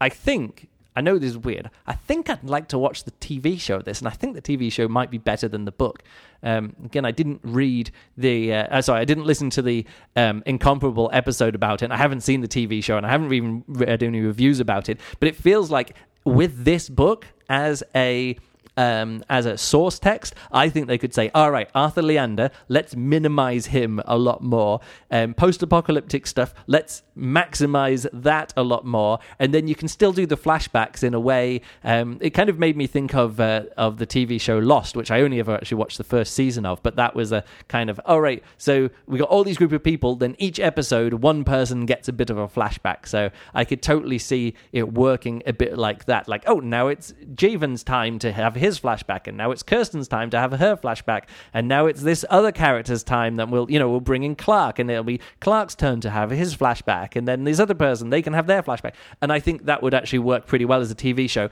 I 0.00 0.08
think 0.08 0.68
I 0.98 1.00
know 1.00 1.16
this 1.16 1.30
is 1.30 1.38
weird. 1.38 1.70
I 1.86 1.92
think 1.92 2.28
I'd 2.28 2.42
like 2.42 2.66
to 2.68 2.78
watch 2.78 3.04
the 3.04 3.12
TV 3.12 3.60
show 3.60 3.76
of 3.76 3.84
this, 3.84 4.00
and 4.00 4.08
I 4.08 4.10
think 4.10 4.34
the 4.34 4.42
TV 4.42 4.70
show 4.72 4.88
might 4.88 5.12
be 5.12 5.18
better 5.18 5.46
than 5.46 5.64
the 5.64 5.70
book. 5.70 6.02
Um, 6.42 6.74
again, 6.84 7.04
I 7.04 7.12
didn't 7.12 7.40
read 7.44 7.92
the. 8.16 8.52
Uh, 8.52 8.62
uh, 8.64 8.82
sorry, 8.82 9.00
I 9.00 9.04
didn't 9.04 9.24
listen 9.24 9.48
to 9.50 9.62
the 9.62 9.86
um, 10.16 10.42
incomparable 10.44 11.08
episode 11.12 11.54
about 11.54 11.82
it. 11.82 11.84
And 11.84 11.92
I 11.92 11.98
haven't 11.98 12.22
seen 12.22 12.40
the 12.40 12.48
TV 12.48 12.82
show, 12.82 12.96
and 12.96 13.06
I 13.06 13.10
haven't 13.10 13.32
even 13.32 13.62
read 13.68 14.02
any 14.02 14.20
reviews 14.20 14.58
about 14.58 14.88
it. 14.88 14.98
But 15.20 15.28
it 15.28 15.36
feels 15.36 15.70
like 15.70 15.94
with 16.24 16.64
this 16.64 16.88
book 16.88 17.26
as 17.48 17.84
a 17.94 18.36
um, 18.78 19.24
as 19.28 19.44
a 19.44 19.58
source 19.58 19.98
text, 19.98 20.36
I 20.52 20.68
think 20.68 20.86
they 20.86 20.98
could 20.98 21.12
say, 21.12 21.32
all 21.34 21.50
right, 21.50 21.68
Arthur 21.74 22.00
Leander, 22.00 22.50
let's 22.68 22.94
minimize 22.94 23.66
him 23.66 24.00
a 24.06 24.16
lot 24.16 24.40
more. 24.40 24.80
Um, 25.10 25.34
Post 25.34 25.64
apocalyptic 25.64 26.28
stuff, 26.28 26.54
let's 26.68 27.02
maximize 27.16 28.06
that 28.12 28.54
a 28.56 28.62
lot 28.62 28.84
more. 28.84 29.18
And 29.40 29.52
then 29.52 29.66
you 29.66 29.74
can 29.74 29.88
still 29.88 30.12
do 30.12 30.26
the 30.26 30.36
flashbacks 30.36 31.02
in 31.02 31.12
a 31.12 31.18
way. 31.18 31.60
Um, 31.82 32.18
it 32.20 32.30
kind 32.30 32.48
of 32.48 32.60
made 32.60 32.76
me 32.76 32.86
think 32.86 33.16
of 33.16 33.40
uh, 33.40 33.64
of 33.76 33.98
the 33.98 34.06
TV 34.06 34.40
show 34.40 34.58
Lost, 34.58 34.96
which 34.96 35.10
I 35.10 35.22
only 35.22 35.40
ever 35.40 35.54
actually 35.54 35.78
watched 35.78 35.98
the 35.98 36.04
first 36.04 36.34
season 36.34 36.64
of, 36.64 36.80
but 36.84 36.94
that 36.94 37.16
was 37.16 37.32
a 37.32 37.42
kind 37.66 37.90
of, 37.90 38.00
all 38.06 38.20
right, 38.20 38.44
so 38.58 38.90
we 39.06 39.18
got 39.18 39.28
all 39.28 39.42
these 39.42 39.58
group 39.58 39.72
of 39.72 39.82
people, 39.82 40.14
then 40.14 40.36
each 40.38 40.60
episode, 40.60 41.14
one 41.14 41.42
person 41.42 41.84
gets 41.84 42.06
a 42.06 42.12
bit 42.12 42.30
of 42.30 42.38
a 42.38 42.46
flashback. 42.46 43.08
So 43.08 43.30
I 43.54 43.64
could 43.64 43.82
totally 43.82 44.18
see 44.18 44.54
it 44.70 44.92
working 44.92 45.42
a 45.46 45.52
bit 45.52 45.76
like 45.76 46.04
that. 46.04 46.28
Like, 46.28 46.44
oh, 46.46 46.60
now 46.60 46.86
it's 46.86 47.12
Jeevan's 47.34 47.82
time 47.82 48.20
to 48.20 48.30
have 48.30 48.54
his 48.54 48.67
his 48.68 48.80
flashback, 48.80 49.26
and 49.26 49.36
now 49.36 49.50
it's 49.50 49.62
Kirsten's 49.62 50.08
time 50.08 50.30
to 50.30 50.38
have 50.38 50.52
her 50.52 50.76
flashback, 50.76 51.24
and 51.54 51.66
now 51.66 51.86
it's 51.86 52.02
this 52.02 52.24
other 52.28 52.52
character's 52.52 53.02
time 53.02 53.36
that 53.36 53.48
we'll, 53.48 53.70
you 53.70 53.78
know, 53.78 53.88
we'll 53.88 54.00
bring 54.00 54.22
in 54.22 54.36
Clark, 54.36 54.78
and 54.78 54.90
it'll 54.90 55.04
be 55.04 55.20
Clark's 55.40 55.74
turn 55.74 56.00
to 56.00 56.10
have 56.10 56.30
his 56.30 56.56
flashback, 56.56 57.16
and 57.16 57.26
then 57.26 57.44
this 57.44 57.58
other 57.58 57.74
person 57.74 58.10
they 58.10 58.22
can 58.22 58.34
have 58.34 58.46
their 58.46 58.62
flashback, 58.62 58.92
and 59.22 59.32
I 59.32 59.40
think 59.40 59.64
that 59.64 59.82
would 59.82 59.94
actually 59.94 60.20
work 60.20 60.46
pretty 60.46 60.64
well 60.64 60.80
as 60.80 60.90
a 60.90 60.94
TV 60.94 61.28
show. 61.28 61.48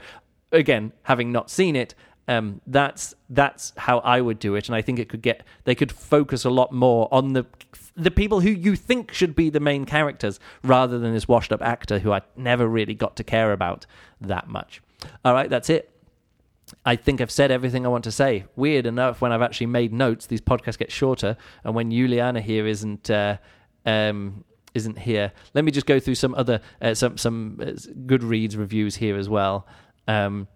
Again, 0.51 0.93
having 1.03 1.31
not 1.31 1.49
seen 1.49 1.75
it, 1.75 1.93
um, 2.27 2.61
that's 2.67 3.15
that's 3.29 3.73
how 3.77 3.99
I 3.99 4.21
would 4.21 4.39
do 4.39 4.55
it, 4.55 4.67
and 4.67 4.75
I 4.75 4.81
think 4.81 4.99
it 4.99 5.09
could 5.09 5.21
get 5.21 5.43
they 5.63 5.75
could 5.75 5.91
focus 5.91 6.45
a 6.45 6.49
lot 6.49 6.71
more 6.71 7.07
on 7.11 7.33
the 7.33 7.45
the 7.95 8.11
people 8.11 8.41
who 8.41 8.49
you 8.49 8.75
think 8.75 9.11
should 9.11 9.35
be 9.35 9.49
the 9.49 9.59
main 9.59 9.85
characters 9.85 10.39
rather 10.63 10.99
than 10.99 11.13
this 11.13 11.27
washed 11.27 11.51
up 11.51 11.61
actor 11.63 11.99
who 11.99 12.11
I 12.11 12.21
never 12.35 12.67
really 12.67 12.93
got 12.93 13.15
to 13.15 13.23
care 13.23 13.51
about 13.51 13.85
that 14.21 14.47
much. 14.47 14.81
All 15.25 15.33
right, 15.33 15.49
that's 15.49 15.69
it. 15.69 15.96
I 16.85 16.95
think 16.95 17.21
I've 17.21 17.31
said 17.31 17.51
everything 17.51 17.85
I 17.85 17.89
want 17.89 18.03
to 18.05 18.11
say. 18.11 18.45
Weird 18.55 18.85
enough, 18.85 19.21
when 19.21 19.31
I've 19.31 19.41
actually 19.41 19.67
made 19.67 19.93
notes, 19.93 20.25
these 20.25 20.41
podcasts 20.41 20.77
get 20.77 20.91
shorter, 20.91 21.37
and 21.63 21.73
when 21.75 21.91
Juliana 21.91 22.41
here 22.41 22.67
isn't 22.67 23.09
uh, 23.09 23.37
um, 23.85 24.43
isn't 24.73 24.99
here, 24.99 25.31
let 25.53 25.63
me 25.63 25.71
just 25.71 25.85
go 25.85 25.99
through 25.99 26.15
some 26.15 26.35
other 26.35 26.61
uh, 26.81 26.93
some 26.93 27.17
some 27.17 27.59
uh, 27.61 27.65
Goodreads 28.05 28.57
reviews 28.57 28.95
here 28.97 29.17
as 29.17 29.29
well. 29.29 29.65
Um, 30.07 30.47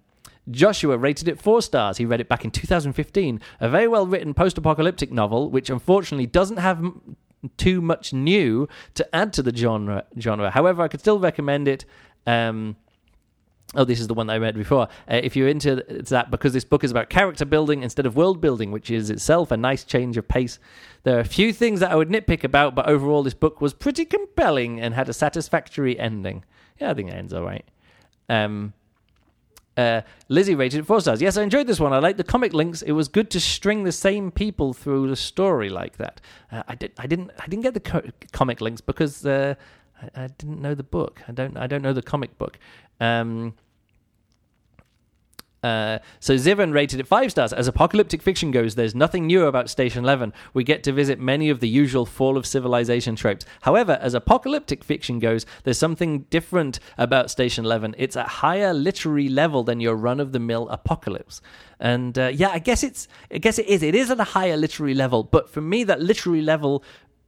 Joshua 0.50 0.97
rated 0.97 1.28
it 1.28 1.39
four 1.39 1.62
stars. 1.62 1.97
He 1.97 2.06
read 2.06 2.19
it 2.19 2.28
back 2.28 2.43
in 2.43 2.52
2015. 2.52 3.39
A 3.60 3.69
very 3.69 3.88
well 3.88 4.08
written 4.08 4.34
post 4.34 4.58
apocalyptic 4.58 5.12
novel, 5.12 5.50
which 5.50 5.69
unfortunately 5.69 6.26
doesn't 6.26 6.58
have 6.58 6.80
m- 6.80 7.15
too 7.58 7.80
much 7.80 8.12
new 8.12 8.67
to 8.95 9.15
add 9.15 9.34
to 9.34 9.43
the 9.43 9.56
genre. 9.56 10.04
Genre. 10.19 10.50
However, 10.50 10.82
I 10.82 10.88
could 10.88 11.00
still 11.00 11.19
recommend 11.19 11.67
it. 11.67 11.86
Um, 12.26 12.76
Oh, 13.73 13.86
this 13.86 14.01
is 14.01 14.07
the 14.07 14.13
one 14.13 14.27
that 14.27 14.34
I 14.34 14.38
read 14.38 14.55
before. 14.55 14.89
Uh, 15.10 15.21
if 15.23 15.36
you're 15.36 15.47
into 15.47 15.75
that, 16.10 16.29
because 16.29 16.51
this 16.51 16.65
book 16.65 16.84
is 16.84 16.91
about 16.91 17.10
character 17.10 17.45
building 17.45 17.84
instead 17.84 18.05
of 18.05 18.17
world 18.17 18.41
building, 18.41 18.71
which 18.71 18.91
is 18.91 19.10
itself 19.10 19.49
a 19.49 19.57
nice 19.57 19.86
change 19.86 20.17
of 20.17 20.27
pace, 20.27 20.60
there 21.03 21.15
are 21.15 21.21
a 21.21 21.25
few 21.25 21.53
things 21.53 21.79
that 21.79 21.91
I 21.91 21.95
would 21.95 22.10
nitpick 22.10 22.43
about, 22.43 22.75
but 22.75 22.89
overall, 22.89 23.23
this 23.23 23.34
book 23.34 23.62
was 23.62 23.73
pretty 23.73 24.03
compelling 24.03 24.81
and 24.81 24.93
had 24.93 25.07
a 25.07 25.13
satisfactory 25.13 25.97
ending. 25.97 26.43
Yeah, 26.79 26.91
I 26.91 26.93
think 26.93 27.12
it 27.12 27.13
ends 27.13 27.34
all 27.34 27.43
right. 27.43 27.63
Um, 28.27 28.73
uh, 29.77 30.01
Lizzie 30.27 30.55
rated 30.55 30.81
it 30.81 30.86
four 30.86 30.99
stars. 30.99 31.21
Yes, 31.21 31.38
I 31.38 31.43
enjoyed 31.43 31.65
this 31.65 31.79
one. 31.79 31.93
I 31.93 31.99
like 31.99 32.17
the 32.17 32.25
comic 32.25 32.53
links. 32.53 32.81
It 32.81 32.91
was 32.91 33.07
good 33.07 33.29
to 33.31 33.39
string 33.39 33.84
the 33.84 33.91
same 33.91 34.31
people 34.31 34.73
through 34.73 35.10
the 35.10 35.15
story 35.15 35.69
like 35.69 35.97
that. 35.97 36.19
Uh, 36.51 36.63
I 36.67 36.75
did. 36.75 36.91
I 36.97 37.07
didn't. 37.07 37.31
I 37.39 37.47
didn't 37.47 37.63
get 37.63 37.73
the 37.73 37.79
co- 37.79 38.10
comic 38.34 38.60
links 38.60 38.81
because 38.81 39.25
uh, 39.25 39.55
I, 40.01 40.23
I, 40.23 40.27
didn't 40.27 40.61
know 40.61 40.75
the 40.75 40.83
book. 40.83 41.21
I 41.27 41.31
don't. 41.31 41.57
I 41.57 41.67
don't 41.67 41.81
know 41.81 41.93
the 41.93 42.01
comic 42.01 42.37
book. 42.37 42.57
Um, 42.99 43.53
uh, 45.63 45.99
so 46.19 46.35
Zivan 46.35 46.73
rated 46.73 46.99
it 46.99 47.07
five 47.07 47.29
stars. 47.31 47.53
As 47.53 47.67
apocalyptic 47.67 48.21
fiction 48.21 48.49
goes, 48.49 48.75
there's 48.75 48.95
nothing 48.95 49.27
new 49.27 49.45
about 49.45 49.69
Station 49.69 50.03
Eleven. 50.03 50.33
We 50.53 50.63
get 50.63 50.83
to 50.83 50.91
visit 50.91 51.19
many 51.19 51.49
of 51.49 51.59
the 51.59 51.69
usual 51.69 52.05
fall 52.05 52.35
of 52.35 52.47
civilization 52.47 53.15
tropes. 53.15 53.45
However, 53.61 53.99
as 54.01 54.15
apocalyptic 54.15 54.83
fiction 54.83 55.19
goes, 55.19 55.45
there's 55.63 55.77
something 55.77 56.21
different 56.31 56.79
about 56.97 57.29
Station 57.29 57.65
Eleven. 57.65 57.93
It's 57.97 58.15
a 58.15 58.23
higher 58.23 58.73
literary 58.73 59.29
level 59.29 59.63
than 59.63 59.79
your 59.79 59.95
run-of-the-mill 59.95 60.67
apocalypse. 60.69 61.41
And 61.79 62.17
uh, 62.17 62.31
yeah, 62.33 62.49
I 62.49 62.59
guess 62.59 62.83
it's. 62.83 63.07
I 63.31 63.37
guess 63.37 63.59
it 63.59 63.67
is. 63.67 63.83
It 63.83 63.93
is 63.93 64.09
at 64.09 64.19
a 64.19 64.23
higher 64.23 64.57
literary 64.57 64.95
level. 64.95 65.23
But 65.23 65.49
for 65.49 65.61
me, 65.61 65.83
that 65.83 66.01
literary 66.01 66.41
level 66.41 66.83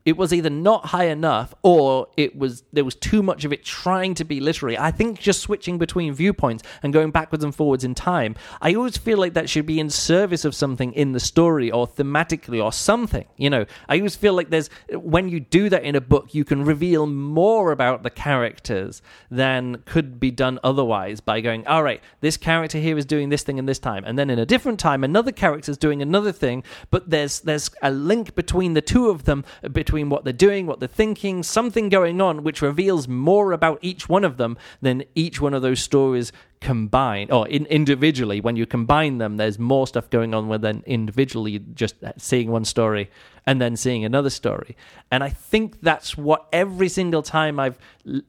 it 0.05 0.17
was 0.17 0.33
either 0.33 0.49
not 0.49 0.87
high 0.87 1.05
enough 1.05 1.53
or 1.63 2.07
it 2.17 2.37
was 2.37 2.63
there 2.73 2.83
was 2.83 2.95
too 2.95 3.23
much 3.23 3.45
of 3.45 3.53
it 3.53 3.63
trying 3.63 4.13
to 4.15 4.23
be 4.23 4.39
literary. 4.39 4.77
I 4.77 4.91
think 4.91 5.19
just 5.19 5.41
switching 5.41 5.77
between 5.77 6.13
viewpoints 6.13 6.63
and 6.81 6.91
going 6.91 7.11
backwards 7.11 7.43
and 7.43 7.55
forwards 7.55 7.83
in 7.83 7.95
time, 7.95 8.35
I 8.61 8.73
always 8.73 8.97
feel 8.97 9.17
like 9.17 9.33
that 9.33 9.49
should 9.49 9.65
be 9.65 9.79
in 9.79 9.89
service 9.89 10.45
of 10.45 10.55
something 10.55 10.93
in 10.93 11.13
the 11.13 11.19
story 11.19 11.71
or 11.71 11.87
thematically 11.87 12.63
or 12.63 12.73
something. 12.73 13.25
You 13.37 13.49
know, 13.49 13.65
I 13.87 13.97
always 13.97 14.15
feel 14.15 14.33
like 14.33 14.49
there's 14.49 14.69
when 14.93 15.29
you 15.29 15.39
do 15.39 15.69
that 15.69 15.83
in 15.83 15.95
a 15.95 16.01
book, 16.01 16.35
you 16.35 16.43
can 16.43 16.65
reveal 16.65 17.05
more 17.07 17.71
about 17.71 18.03
the 18.03 18.09
characters 18.09 19.01
than 19.31 19.83
could 19.85 20.19
be 20.19 20.31
done 20.31 20.59
otherwise 20.63 21.21
by 21.21 21.39
going, 21.41 21.65
all 21.67 21.83
right, 21.83 22.01
this 22.21 22.37
character 22.37 22.77
here 22.77 22.97
is 22.97 23.05
doing 23.05 23.29
this 23.29 23.43
thing 23.43 23.57
in 23.57 23.65
this 23.65 23.79
time, 23.79 24.03
and 24.05 24.19
then 24.19 24.29
in 24.29 24.39
a 24.39 24.45
different 24.45 24.79
time, 24.79 25.03
another 25.03 25.31
character 25.31 25.71
is 25.71 25.77
doing 25.77 26.01
another 26.01 26.31
thing, 26.31 26.63
but 26.91 27.09
there's 27.09 27.39
there's 27.41 27.69
a 27.81 27.91
link 27.91 28.35
between 28.35 28.73
the 28.73 28.81
two 28.81 29.09
of 29.09 29.23
them 29.23 29.45
between 29.71 29.92
between 29.93 30.10
what 30.10 30.23
they're 30.23 30.34
doing, 30.34 30.65
what 30.65 30.79
they're 30.79 30.88
thinking, 30.88 31.43
something 31.43 31.88
going 31.88 32.19
on 32.19 32.43
which 32.43 32.63
reveals 32.63 33.08
more 33.08 33.51
about 33.51 33.77
each 33.84 34.10
one 34.10 34.23
of 34.23 34.38
them 34.38 34.58
than 34.82 35.03
each 35.13 35.39
one 35.39 35.53
of 35.53 35.62
those 35.62 35.79
stories 35.79 36.32
combined 36.62 37.32
or 37.32 37.47
in, 37.47 37.67
individually. 37.67 38.41
When 38.41 38.56
you 38.56 38.65
combine 38.65 39.19
them, 39.19 39.38
there's 39.38 39.60
more 39.60 39.86
stuff 39.86 40.10
going 40.10 40.34
on 40.34 40.49
than 40.62 40.82
individually 40.88 41.60
just 41.75 41.93
seeing 42.17 42.49
one 42.49 42.65
story 42.65 43.12
and 43.45 43.62
then 43.62 43.75
seeing 43.75 44.06
another 44.06 44.29
story. 44.29 44.75
And 45.12 45.23
I 45.23 45.29
think 45.29 45.82
that's 45.82 46.17
what 46.17 46.47
every 46.53 46.89
single 46.89 47.21
time 47.21 47.60
I've 47.60 47.77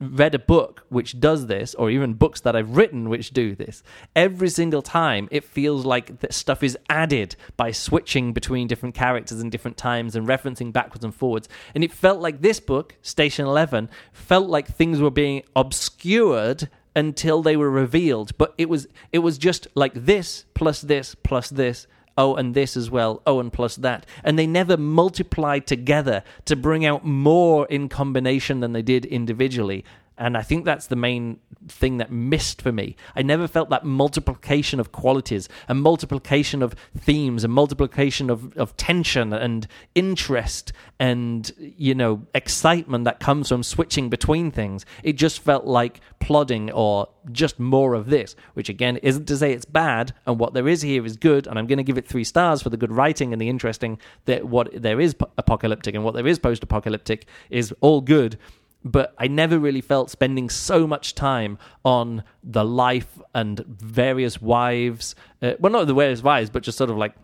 read 0.00 0.34
a 0.34 0.38
book 0.38 0.84
which 0.88 1.20
does 1.20 1.46
this, 1.46 1.74
or 1.74 1.90
even 1.90 2.14
books 2.14 2.40
that 2.40 2.56
I've 2.56 2.76
written 2.76 3.08
which 3.08 3.30
do 3.30 3.54
this, 3.54 3.82
every 4.16 4.48
single 4.48 4.82
time 4.82 5.28
it 5.30 5.44
feels 5.44 5.84
like 5.84 6.20
that 6.20 6.34
stuff 6.34 6.62
is 6.62 6.76
added 6.88 7.36
by 7.56 7.70
switching 7.70 8.32
between 8.32 8.66
different 8.66 8.94
characters 8.94 9.40
and 9.40 9.50
different 9.50 9.76
times 9.76 10.16
and 10.16 10.26
referencing 10.26 10.72
backwards 10.72 11.04
and 11.04 11.14
forwards. 11.14 11.48
And 11.74 11.84
it 11.84 11.92
felt 11.92 12.20
like 12.20 12.40
this 12.40 12.60
book, 12.60 12.96
Station 13.02 13.46
11, 13.46 13.88
felt 14.12 14.48
like 14.48 14.66
things 14.66 15.00
were 15.00 15.10
being 15.10 15.42
obscured 15.54 16.68
until 16.96 17.42
they 17.42 17.56
were 17.56 17.70
revealed 17.70 18.30
but 18.38 18.54
it 18.56 18.68
was 18.68 18.86
it 19.12 19.18
was 19.18 19.36
just 19.36 19.66
like 19.74 19.92
this 19.94 20.44
plus 20.54 20.80
this 20.80 21.16
plus 21.16 21.50
this 21.50 21.88
oh, 22.16 22.34
and 22.36 22.54
this 22.54 22.76
as 22.76 22.90
well, 22.90 23.22
oh, 23.26 23.40
and 23.40 23.52
plus 23.52 23.76
that. 23.76 24.06
And 24.22 24.38
they 24.38 24.46
never 24.46 24.76
multiplied 24.76 25.66
together 25.66 26.22
to 26.44 26.56
bring 26.56 26.84
out 26.84 27.04
more 27.04 27.66
in 27.66 27.88
combination 27.88 28.60
than 28.60 28.72
they 28.72 28.82
did 28.82 29.04
individually. 29.06 29.84
And 30.16 30.36
I 30.36 30.42
think 30.42 30.64
that's 30.64 30.86
the 30.86 30.96
main 30.96 31.40
thing 31.68 31.98
that 31.98 32.10
missed 32.10 32.62
for 32.62 32.72
me. 32.72 32.96
I 33.14 33.22
never 33.22 33.48
felt 33.48 33.70
that 33.70 33.84
multiplication 33.84 34.80
of 34.80 34.92
qualities, 34.92 35.48
a 35.68 35.74
multiplication 35.74 36.62
of 36.62 36.74
themes, 36.96 37.44
a 37.44 37.48
multiplication 37.48 38.30
of, 38.30 38.56
of 38.56 38.76
tension 38.76 39.32
and 39.32 39.66
interest 39.94 40.72
and, 40.98 41.50
you 41.58 41.94
know, 41.94 42.26
excitement 42.34 43.04
that 43.04 43.20
comes 43.20 43.48
from 43.48 43.62
switching 43.62 44.08
between 44.08 44.50
things. 44.50 44.84
It 45.02 45.14
just 45.14 45.40
felt 45.40 45.64
like 45.64 46.00
plodding 46.20 46.70
or 46.70 47.08
just 47.32 47.58
more 47.58 47.94
of 47.94 48.06
this, 48.10 48.36
which 48.54 48.68
again 48.68 48.96
isn't 48.98 49.26
to 49.26 49.36
say 49.36 49.52
it's 49.52 49.64
bad. 49.64 50.12
And 50.26 50.38
what 50.38 50.54
there 50.54 50.68
is 50.68 50.82
here 50.82 51.04
is 51.04 51.16
good. 51.16 51.46
And 51.46 51.58
I'm 51.58 51.66
going 51.66 51.78
to 51.78 51.84
give 51.84 51.98
it 51.98 52.06
three 52.06 52.24
stars 52.24 52.62
for 52.62 52.70
the 52.70 52.76
good 52.76 52.92
writing 52.92 53.32
and 53.32 53.40
the 53.40 53.48
interesting 53.48 53.98
that 54.26 54.46
what 54.46 54.70
there 54.74 55.00
is 55.00 55.14
apocalyptic 55.38 55.94
and 55.94 56.04
what 56.04 56.14
there 56.14 56.26
is 56.26 56.38
post 56.38 56.62
apocalyptic 56.62 57.26
is 57.50 57.74
all 57.80 58.00
good 58.00 58.38
but 58.84 59.14
I 59.18 59.28
never 59.28 59.58
really 59.58 59.80
felt 59.80 60.10
spending 60.10 60.50
so 60.50 60.86
much 60.86 61.14
time 61.14 61.58
on 61.84 62.22
the 62.42 62.64
life 62.64 63.18
and 63.34 63.60
various 63.66 64.42
wives. 64.42 65.14
Uh, 65.40 65.52
well, 65.58 65.72
not 65.72 65.86
the 65.86 65.94
various 65.94 66.22
wives, 66.22 66.50
but 66.50 66.62
just 66.62 66.76
sort 66.76 66.90
of 66.90 66.96
like 66.96 67.14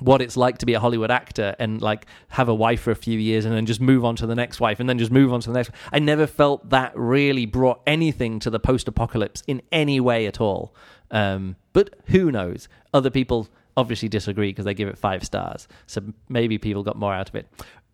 what 0.00 0.22
it's 0.22 0.36
like 0.36 0.58
to 0.58 0.66
be 0.66 0.74
a 0.74 0.80
Hollywood 0.80 1.10
actor 1.10 1.54
and 1.58 1.80
like 1.80 2.06
have 2.28 2.48
a 2.48 2.54
wife 2.54 2.80
for 2.80 2.90
a 2.90 2.96
few 2.96 3.18
years 3.18 3.44
and 3.44 3.54
then 3.54 3.66
just 3.66 3.80
move 3.80 4.04
on 4.04 4.16
to 4.16 4.26
the 4.26 4.34
next 4.34 4.58
wife 4.58 4.80
and 4.80 4.88
then 4.88 4.98
just 4.98 5.12
move 5.12 5.32
on 5.32 5.40
to 5.40 5.50
the 5.50 5.54
next. 5.54 5.70
I 5.92 5.98
never 5.98 6.26
felt 6.26 6.70
that 6.70 6.92
really 6.96 7.46
brought 7.46 7.80
anything 7.86 8.40
to 8.40 8.50
the 8.50 8.58
post 8.58 8.88
apocalypse 8.88 9.42
in 9.46 9.62
any 9.70 10.00
way 10.00 10.26
at 10.26 10.40
all. 10.40 10.74
Um, 11.10 11.56
but 11.72 11.94
who 12.06 12.32
knows? 12.32 12.68
Other 12.94 13.10
people 13.10 13.48
obviously 13.76 14.08
disagree 14.08 14.50
because 14.50 14.64
they 14.64 14.74
give 14.74 14.88
it 14.88 14.98
five 14.98 15.24
stars. 15.24 15.68
So 15.86 16.02
maybe 16.28 16.58
people 16.58 16.82
got 16.82 16.96
more 16.96 17.14
out 17.14 17.28
of 17.28 17.34
it 17.34 17.48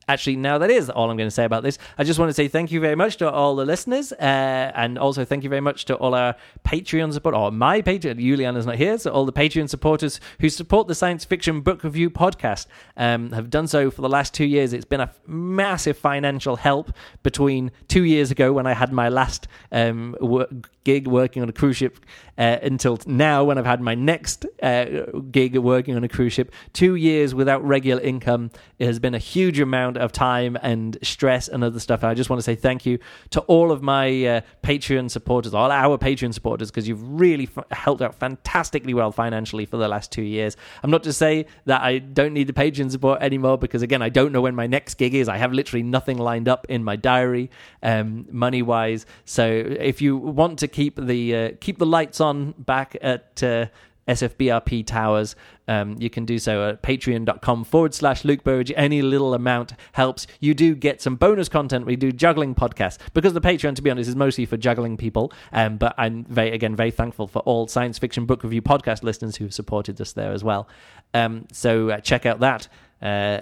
actually, 0.08 0.36
now 0.36 0.58
that 0.58 0.70
is 0.70 0.88
all 0.88 1.10
I'm 1.10 1.16
going 1.16 1.26
to 1.26 1.34
say 1.34 1.44
about 1.44 1.62
this. 1.62 1.78
I 1.98 2.04
just 2.04 2.18
want 2.18 2.28
to 2.28 2.34
say 2.34 2.48
thank 2.48 2.70
you 2.70 2.80
very 2.80 2.94
much 2.94 3.16
to 3.18 3.30
all 3.30 3.56
the 3.56 3.64
listeners, 3.64 4.12
uh, 4.12 4.72
and 4.74 4.98
also 4.98 5.24
thank 5.24 5.42
you 5.44 5.50
very 5.50 5.60
much 5.60 5.84
to 5.86 5.96
all 5.96 6.14
our 6.14 6.36
Patreon 6.64 7.12
support, 7.12 7.34
or 7.34 7.50
my 7.50 7.82
Patreon. 7.82 8.18
Juliana's 8.18 8.66
not 8.66 8.76
here, 8.76 8.98
so 8.98 9.10
all 9.10 9.24
the 9.24 9.32
Patreon 9.32 9.68
supporters 9.68 10.20
who 10.40 10.48
support 10.48 10.88
the 10.88 10.94
Science 10.94 11.24
Fiction 11.24 11.60
Book 11.60 11.82
Review 11.84 12.10
podcast 12.10 12.66
um, 12.96 13.32
have 13.32 13.50
done 13.50 13.66
so 13.66 13.90
for 13.90 14.02
the 14.02 14.08
last 14.08 14.34
two 14.34 14.44
years. 14.44 14.72
It's 14.72 14.84
been 14.84 15.00
a 15.00 15.12
massive 15.26 15.98
financial 15.98 16.56
help 16.56 16.92
between 17.22 17.72
two 17.88 18.04
years 18.04 18.30
ago 18.30 18.52
when 18.52 18.66
I 18.66 18.74
had 18.74 18.92
my 18.92 19.08
last 19.08 19.48
um, 19.72 20.16
work, 20.20 20.50
gig 20.86 21.08
working 21.08 21.42
on 21.42 21.48
a 21.48 21.52
cruise 21.52 21.76
ship 21.76 21.98
uh, 22.38 22.58
until 22.62 22.98
now 23.06 23.42
when 23.42 23.58
I've 23.58 23.66
had 23.66 23.80
my 23.80 23.96
next 23.96 24.46
uh, 24.62 24.84
gig 25.32 25.56
working 25.56 25.96
on 25.96 26.04
a 26.04 26.08
cruise 26.08 26.32
ship. 26.32 26.52
Two 26.72 26.94
years 26.94 27.34
without 27.34 27.64
regular 27.64 28.00
income. 28.00 28.50
It 28.78 28.86
has 28.86 28.98
been 29.00 29.14
a 29.14 29.18
huge 29.18 29.58
amount 29.58 29.96
of 29.96 30.12
time 30.12 30.56
and 30.62 30.96
stress 31.02 31.48
and 31.48 31.64
other 31.64 31.80
stuff. 31.80 32.04
I 32.04 32.14
just 32.14 32.30
want 32.30 32.38
to 32.38 32.44
say 32.44 32.54
thank 32.54 32.86
you 32.86 32.98
to 33.30 33.40
all 33.42 33.72
of 33.72 33.82
my 33.82 34.06
uh, 34.26 34.40
Patreon 34.62 35.10
supporters, 35.10 35.54
all 35.54 35.72
our 35.72 35.98
Patreon 35.98 36.32
supporters, 36.32 36.70
because 36.70 36.86
you've 36.86 37.02
really 37.20 37.48
f- 37.56 37.64
helped 37.72 38.02
out 38.02 38.14
fantastically 38.14 38.94
well 38.94 39.10
financially 39.10 39.66
for 39.66 39.76
the 39.76 39.88
last 39.88 40.12
two 40.12 40.22
years. 40.22 40.56
I'm 40.84 40.90
not 40.90 41.02
to 41.04 41.12
say 41.12 41.46
that 41.64 41.80
I 41.82 41.98
don't 41.98 42.32
need 42.32 42.46
the 42.46 42.52
Patreon 42.52 42.92
support 42.92 43.22
anymore 43.22 43.58
because, 43.58 43.82
again, 43.82 44.02
I 44.02 44.10
don't 44.10 44.30
know 44.30 44.42
when 44.42 44.54
my 44.54 44.68
next 44.68 44.94
gig 44.94 45.14
is. 45.14 45.28
I 45.28 45.38
have 45.38 45.52
literally 45.52 45.82
nothing 45.82 46.18
lined 46.18 46.48
up 46.48 46.66
in 46.68 46.84
my 46.84 46.94
diary, 46.94 47.50
um, 47.82 48.26
money 48.30 48.62
wise. 48.62 49.06
So 49.24 49.44
if 49.44 50.00
you 50.00 50.16
want 50.16 50.60
to 50.60 50.68
keep 50.76 50.96
the 50.96 51.34
uh, 51.34 51.50
keep 51.58 51.78
the 51.78 51.86
lights 51.86 52.20
on 52.20 52.52
back 52.58 52.98
at 53.00 53.42
uh, 53.42 53.66
SFBRP 54.06 54.86
Towers. 54.86 55.34
Um, 55.66 55.96
you 55.98 56.10
can 56.10 56.26
do 56.26 56.38
so 56.38 56.68
at 56.68 56.82
patreon.com 56.82 57.64
forward 57.64 57.94
slash 57.94 58.26
Luke 58.26 58.44
Burrage. 58.44 58.70
Any 58.76 59.00
little 59.00 59.32
amount 59.32 59.72
helps. 59.92 60.26
You 60.38 60.52
do 60.52 60.74
get 60.74 61.00
some 61.00 61.16
bonus 61.16 61.48
content. 61.48 61.86
We 61.86 61.96
do 61.96 62.12
juggling 62.12 62.54
podcasts 62.54 62.98
because 63.14 63.32
the 63.32 63.40
Patreon, 63.40 63.74
to 63.76 63.82
be 63.82 63.90
honest, 63.90 64.08
is 64.10 64.16
mostly 64.16 64.44
for 64.44 64.58
juggling 64.58 64.98
people. 64.98 65.32
Um, 65.50 65.78
but 65.78 65.94
I'm 65.96 66.24
very, 66.24 66.52
again, 66.52 66.76
very 66.76 66.90
thankful 66.90 67.26
for 67.26 67.38
all 67.40 67.66
science 67.66 67.98
fiction 67.98 68.26
book 68.26 68.44
review 68.44 68.60
podcast 68.60 69.02
listeners 69.02 69.36
who've 69.36 69.54
supported 69.54 69.98
us 69.98 70.12
there 70.12 70.32
as 70.32 70.44
well. 70.44 70.68
Um, 71.14 71.46
so 71.52 71.88
uh, 71.88 72.00
check 72.00 72.26
out 72.26 72.40
that. 72.40 72.68
Uh, 73.00 73.40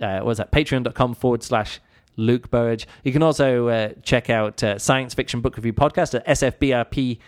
uh, 0.00 0.16
what 0.20 0.24
was 0.24 0.38
that? 0.38 0.50
Patreon.com 0.50 1.14
forward 1.14 1.42
slash 1.42 1.80
Luke 2.20 2.50
Burrage. 2.50 2.86
You 3.02 3.12
can 3.12 3.22
also 3.22 3.68
uh, 3.68 3.90
check 4.02 4.30
out 4.30 4.62
uh, 4.62 4.78
Science 4.78 5.14
Fiction 5.14 5.40
Book 5.40 5.56
Review 5.56 5.72
Podcast 5.72 6.14
at 6.14 6.26
sfbrp.com. 6.26 7.24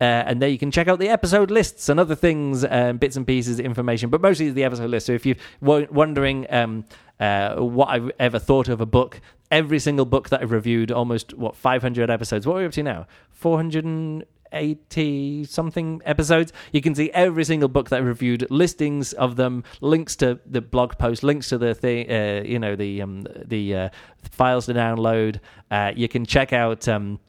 Uh, 0.00 0.04
and 0.04 0.40
there 0.40 0.48
you 0.48 0.58
can 0.58 0.70
check 0.70 0.86
out 0.86 1.00
the 1.00 1.08
episode 1.08 1.50
lists 1.50 1.88
and 1.88 1.98
other 1.98 2.14
things, 2.14 2.64
um, 2.64 2.98
bits 2.98 3.16
and 3.16 3.26
pieces, 3.26 3.58
information, 3.58 4.10
but 4.10 4.20
mostly 4.20 4.50
the 4.50 4.62
episode 4.62 4.90
list. 4.90 5.06
So 5.06 5.12
if 5.12 5.26
you're 5.26 5.36
wondering 5.60 6.46
um, 6.50 6.84
uh, 7.18 7.56
what 7.56 7.88
I've 7.88 8.12
ever 8.20 8.38
thought 8.38 8.68
of 8.68 8.80
a 8.80 8.86
book, 8.86 9.20
every 9.50 9.80
single 9.80 10.06
book 10.06 10.28
that 10.28 10.40
I've 10.40 10.52
reviewed, 10.52 10.92
almost, 10.92 11.34
what, 11.34 11.56
500 11.56 12.10
episodes. 12.10 12.46
What 12.46 12.54
are 12.54 12.58
we 12.60 12.66
up 12.66 12.72
to 12.72 12.82
now? 12.84 13.06
400 13.32 14.24
80 14.52 15.44
something 15.44 16.00
episodes. 16.04 16.52
You 16.72 16.80
can 16.80 16.94
see 16.94 17.10
every 17.12 17.44
single 17.44 17.68
book 17.68 17.88
that 17.90 17.96
I 17.96 18.00
reviewed, 18.00 18.50
listings 18.50 19.12
of 19.12 19.36
them, 19.36 19.64
links 19.80 20.16
to 20.16 20.40
the 20.46 20.60
blog 20.60 20.98
post, 20.98 21.22
links 21.22 21.48
to 21.50 21.58
the 21.58 21.74
thing, 21.74 22.10
uh, 22.10 22.42
you 22.44 22.58
know, 22.58 22.76
the 22.76 23.02
um, 23.02 23.26
the 23.44 23.74
uh, 23.74 23.88
files 24.30 24.66
to 24.66 24.74
download. 24.74 25.40
Uh, 25.70 25.92
you 25.94 26.08
can 26.08 26.24
check 26.24 26.52
out. 26.52 26.88
Um, 26.88 27.20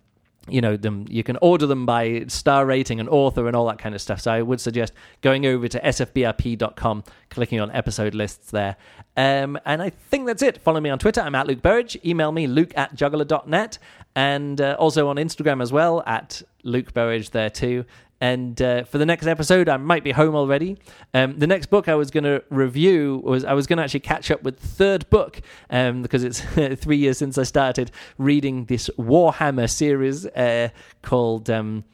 you 0.52 0.62
know 0.62 0.78
them 0.78 1.06
you 1.10 1.24
can 1.24 1.38
order 1.42 1.66
them 1.66 1.86
by 1.86 2.24
star 2.28 2.66
rating 2.66 3.00
and 3.00 3.10
author 3.10 3.48
and 3.48 3.56
all 3.56 3.68
that 3.68 3.78
kind 3.78 3.96
of 3.96 4.02
stuff 4.02 4.22
so 4.22 4.32
i 4.32 4.42
would 4.42 4.60
suggest 4.60 4.94
going 5.22 5.46
over 5.46 5.68
to 5.68 5.80
sfbrp.com 5.80 7.04
clicking 7.30 7.60
on 7.60 7.72
episode 7.72 8.16
lists 8.16 8.52
there 8.52 8.76
um, 9.18 9.60
and 9.66 9.82
i 9.82 9.90
think 9.90 10.26
that's 10.26 10.42
it 10.42 10.60
follow 10.62 10.80
me 10.80 10.90
on 10.90 11.00
twitter 11.00 11.22
i'm 11.22 11.36
at 11.36 11.48
luke 11.48 11.62
burrage 11.62 11.98
email 12.06 12.32
me 12.32 12.48
luke 12.48 12.74
at 12.76 12.96
juggler.net 12.96 13.78
and 14.16 14.62
uh, 14.62 14.76
also 14.80 15.08
on 15.08 15.18
instagram 15.18 15.62
as 15.62 15.72
well 15.72 16.04
at 16.06 16.42
luke 16.64 16.94
burrage 16.94 17.30
there 17.32 17.50
too 17.50 17.86
and 18.22 18.62
uh, 18.62 18.84
for 18.84 18.98
the 18.98 19.06
next 19.06 19.28
episode, 19.28 19.70
I 19.70 19.78
might 19.78 20.04
be 20.04 20.12
home 20.12 20.36
already. 20.36 20.78
Um, 21.14 21.40
the 21.40 21.48
next 21.48 21.68
book 21.68 21.88
I 21.88 21.96
was 21.96 22.12
going 22.12 22.26
to 22.26 22.44
review 22.50 23.22
was 23.24 23.46
I 23.46 23.54
was 23.54 23.66
going 23.66 23.78
to 23.78 23.84
actually 23.84 24.02
catch 24.02 24.30
up 24.30 24.44
with 24.44 24.60
the 24.60 24.68
third 24.68 25.10
book 25.10 25.42
um, 25.70 26.02
because 26.02 26.24
it's 26.24 26.42
three 26.82 26.98
years 26.98 27.18
since 27.18 27.38
I 27.38 27.44
started 27.44 27.92
reading 28.18 28.66
this 28.66 28.90
Warhammer 28.98 29.70
series 29.70 30.26
uh, 30.26 30.70
called. 31.02 31.50
Um, 31.50 31.86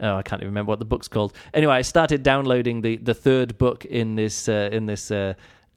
oh, 0.00 0.16
I 0.16 0.22
can't 0.22 0.40
even 0.40 0.50
remember 0.50 0.70
what 0.70 0.78
the 0.78 0.84
book's 0.84 1.08
called. 1.08 1.34
Anyway, 1.52 1.74
I 1.74 1.82
started 1.82 2.22
downloading 2.22 2.82
the, 2.82 2.96
the 2.98 3.14
third 3.14 3.58
book 3.58 3.84
in 3.84 4.14
this 4.14 4.48
uh, 4.48 4.68
in 4.70 4.86
this 4.86 5.10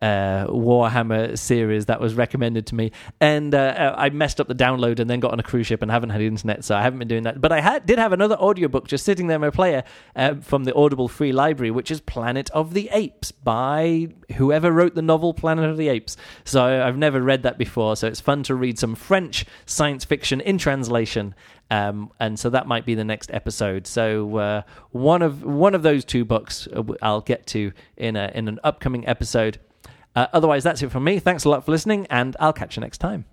uh, 0.01 0.05
uh, 0.25 0.47
Warhammer 0.47 1.37
series 1.37 1.85
that 1.85 1.99
was 1.99 2.13
recommended 2.13 2.67
to 2.67 2.75
me, 2.75 2.91
and 3.19 3.53
uh, 3.53 3.95
I 3.97 4.09
messed 4.09 4.39
up 4.39 4.47
the 4.47 4.55
download 4.55 4.99
and 4.99 5.09
then 5.09 5.19
got 5.19 5.31
on 5.31 5.39
a 5.39 5.43
cruise 5.43 5.67
ship 5.67 5.81
and 5.81 5.91
haven't 5.91 6.09
had 6.09 6.21
internet, 6.21 6.63
so 6.63 6.75
I 6.75 6.81
haven't 6.81 6.99
been 6.99 7.07
doing 7.07 7.23
that. 7.23 7.41
But 7.41 7.51
I 7.51 7.61
had, 7.61 7.85
did 7.85 7.99
have 7.99 8.13
another 8.13 8.35
audiobook 8.35 8.87
just 8.87 9.05
sitting 9.05 9.27
there 9.27 9.35
in 9.35 9.41
my 9.41 9.49
player 9.49 9.83
uh, 10.15 10.35
from 10.35 10.63
the 10.63 10.73
Audible 10.73 11.07
free 11.07 11.31
library, 11.31 11.71
which 11.71 11.91
is 11.91 12.01
Planet 12.01 12.49
of 12.51 12.73
the 12.73 12.89
Apes 12.91 13.31
by 13.31 14.09
whoever 14.35 14.71
wrote 14.71 14.95
the 14.95 15.01
novel 15.01 15.33
Planet 15.33 15.69
of 15.69 15.77
the 15.77 15.89
Apes. 15.89 16.17
So 16.43 16.63
I've 16.63 16.97
never 16.97 17.21
read 17.21 17.43
that 17.43 17.57
before, 17.57 17.95
so 17.95 18.07
it's 18.07 18.21
fun 18.21 18.43
to 18.43 18.55
read 18.55 18.79
some 18.79 18.95
French 18.95 19.45
science 19.65 20.05
fiction 20.05 20.41
in 20.41 20.57
translation. 20.57 21.35
Um, 21.71 22.11
and 22.19 22.37
so 22.39 22.51
that 22.51 22.67
might 22.67 22.85
be 22.85 22.93
the 22.93 23.03
next 23.03 23.31
episode. 23.31 23.87
So 23.87 24.37
uh, 24.37 24.61
one 24.91 25.23
of 25.23 25.43
one 25.43 25.73
of 25.73 25.81
those 25.81 26.05
two 26.05 26.23
books 26.23 26.67
uh, 26.67 26.83
I'll 27.01 27.21
get 27.21 27.47
to 27.47 27.71
in 27.97 28.15
a, 28.15 28.31
in 28.35 28.47
an 28.47 28.59
upcoming 28.63 29.07
episode. 29.07 29.59
Uh, 30.15 30.27
otherwise, 30.33 30.63
that's 30.63 30.81
it 30.81 30.91
from 30.91 31.03
me. 31.03 31.19
Thanks 31.19 31.43
a 31.43 31.49
lot 31.49 31.65
for 31.65 31.71
listening, 31.71 32.07
and 32.09 32.35
I'll 32.39 32.53
catch 32.53 32.77
you 32.77 32.81
next 32.81 32.99
time. 32.99 33.25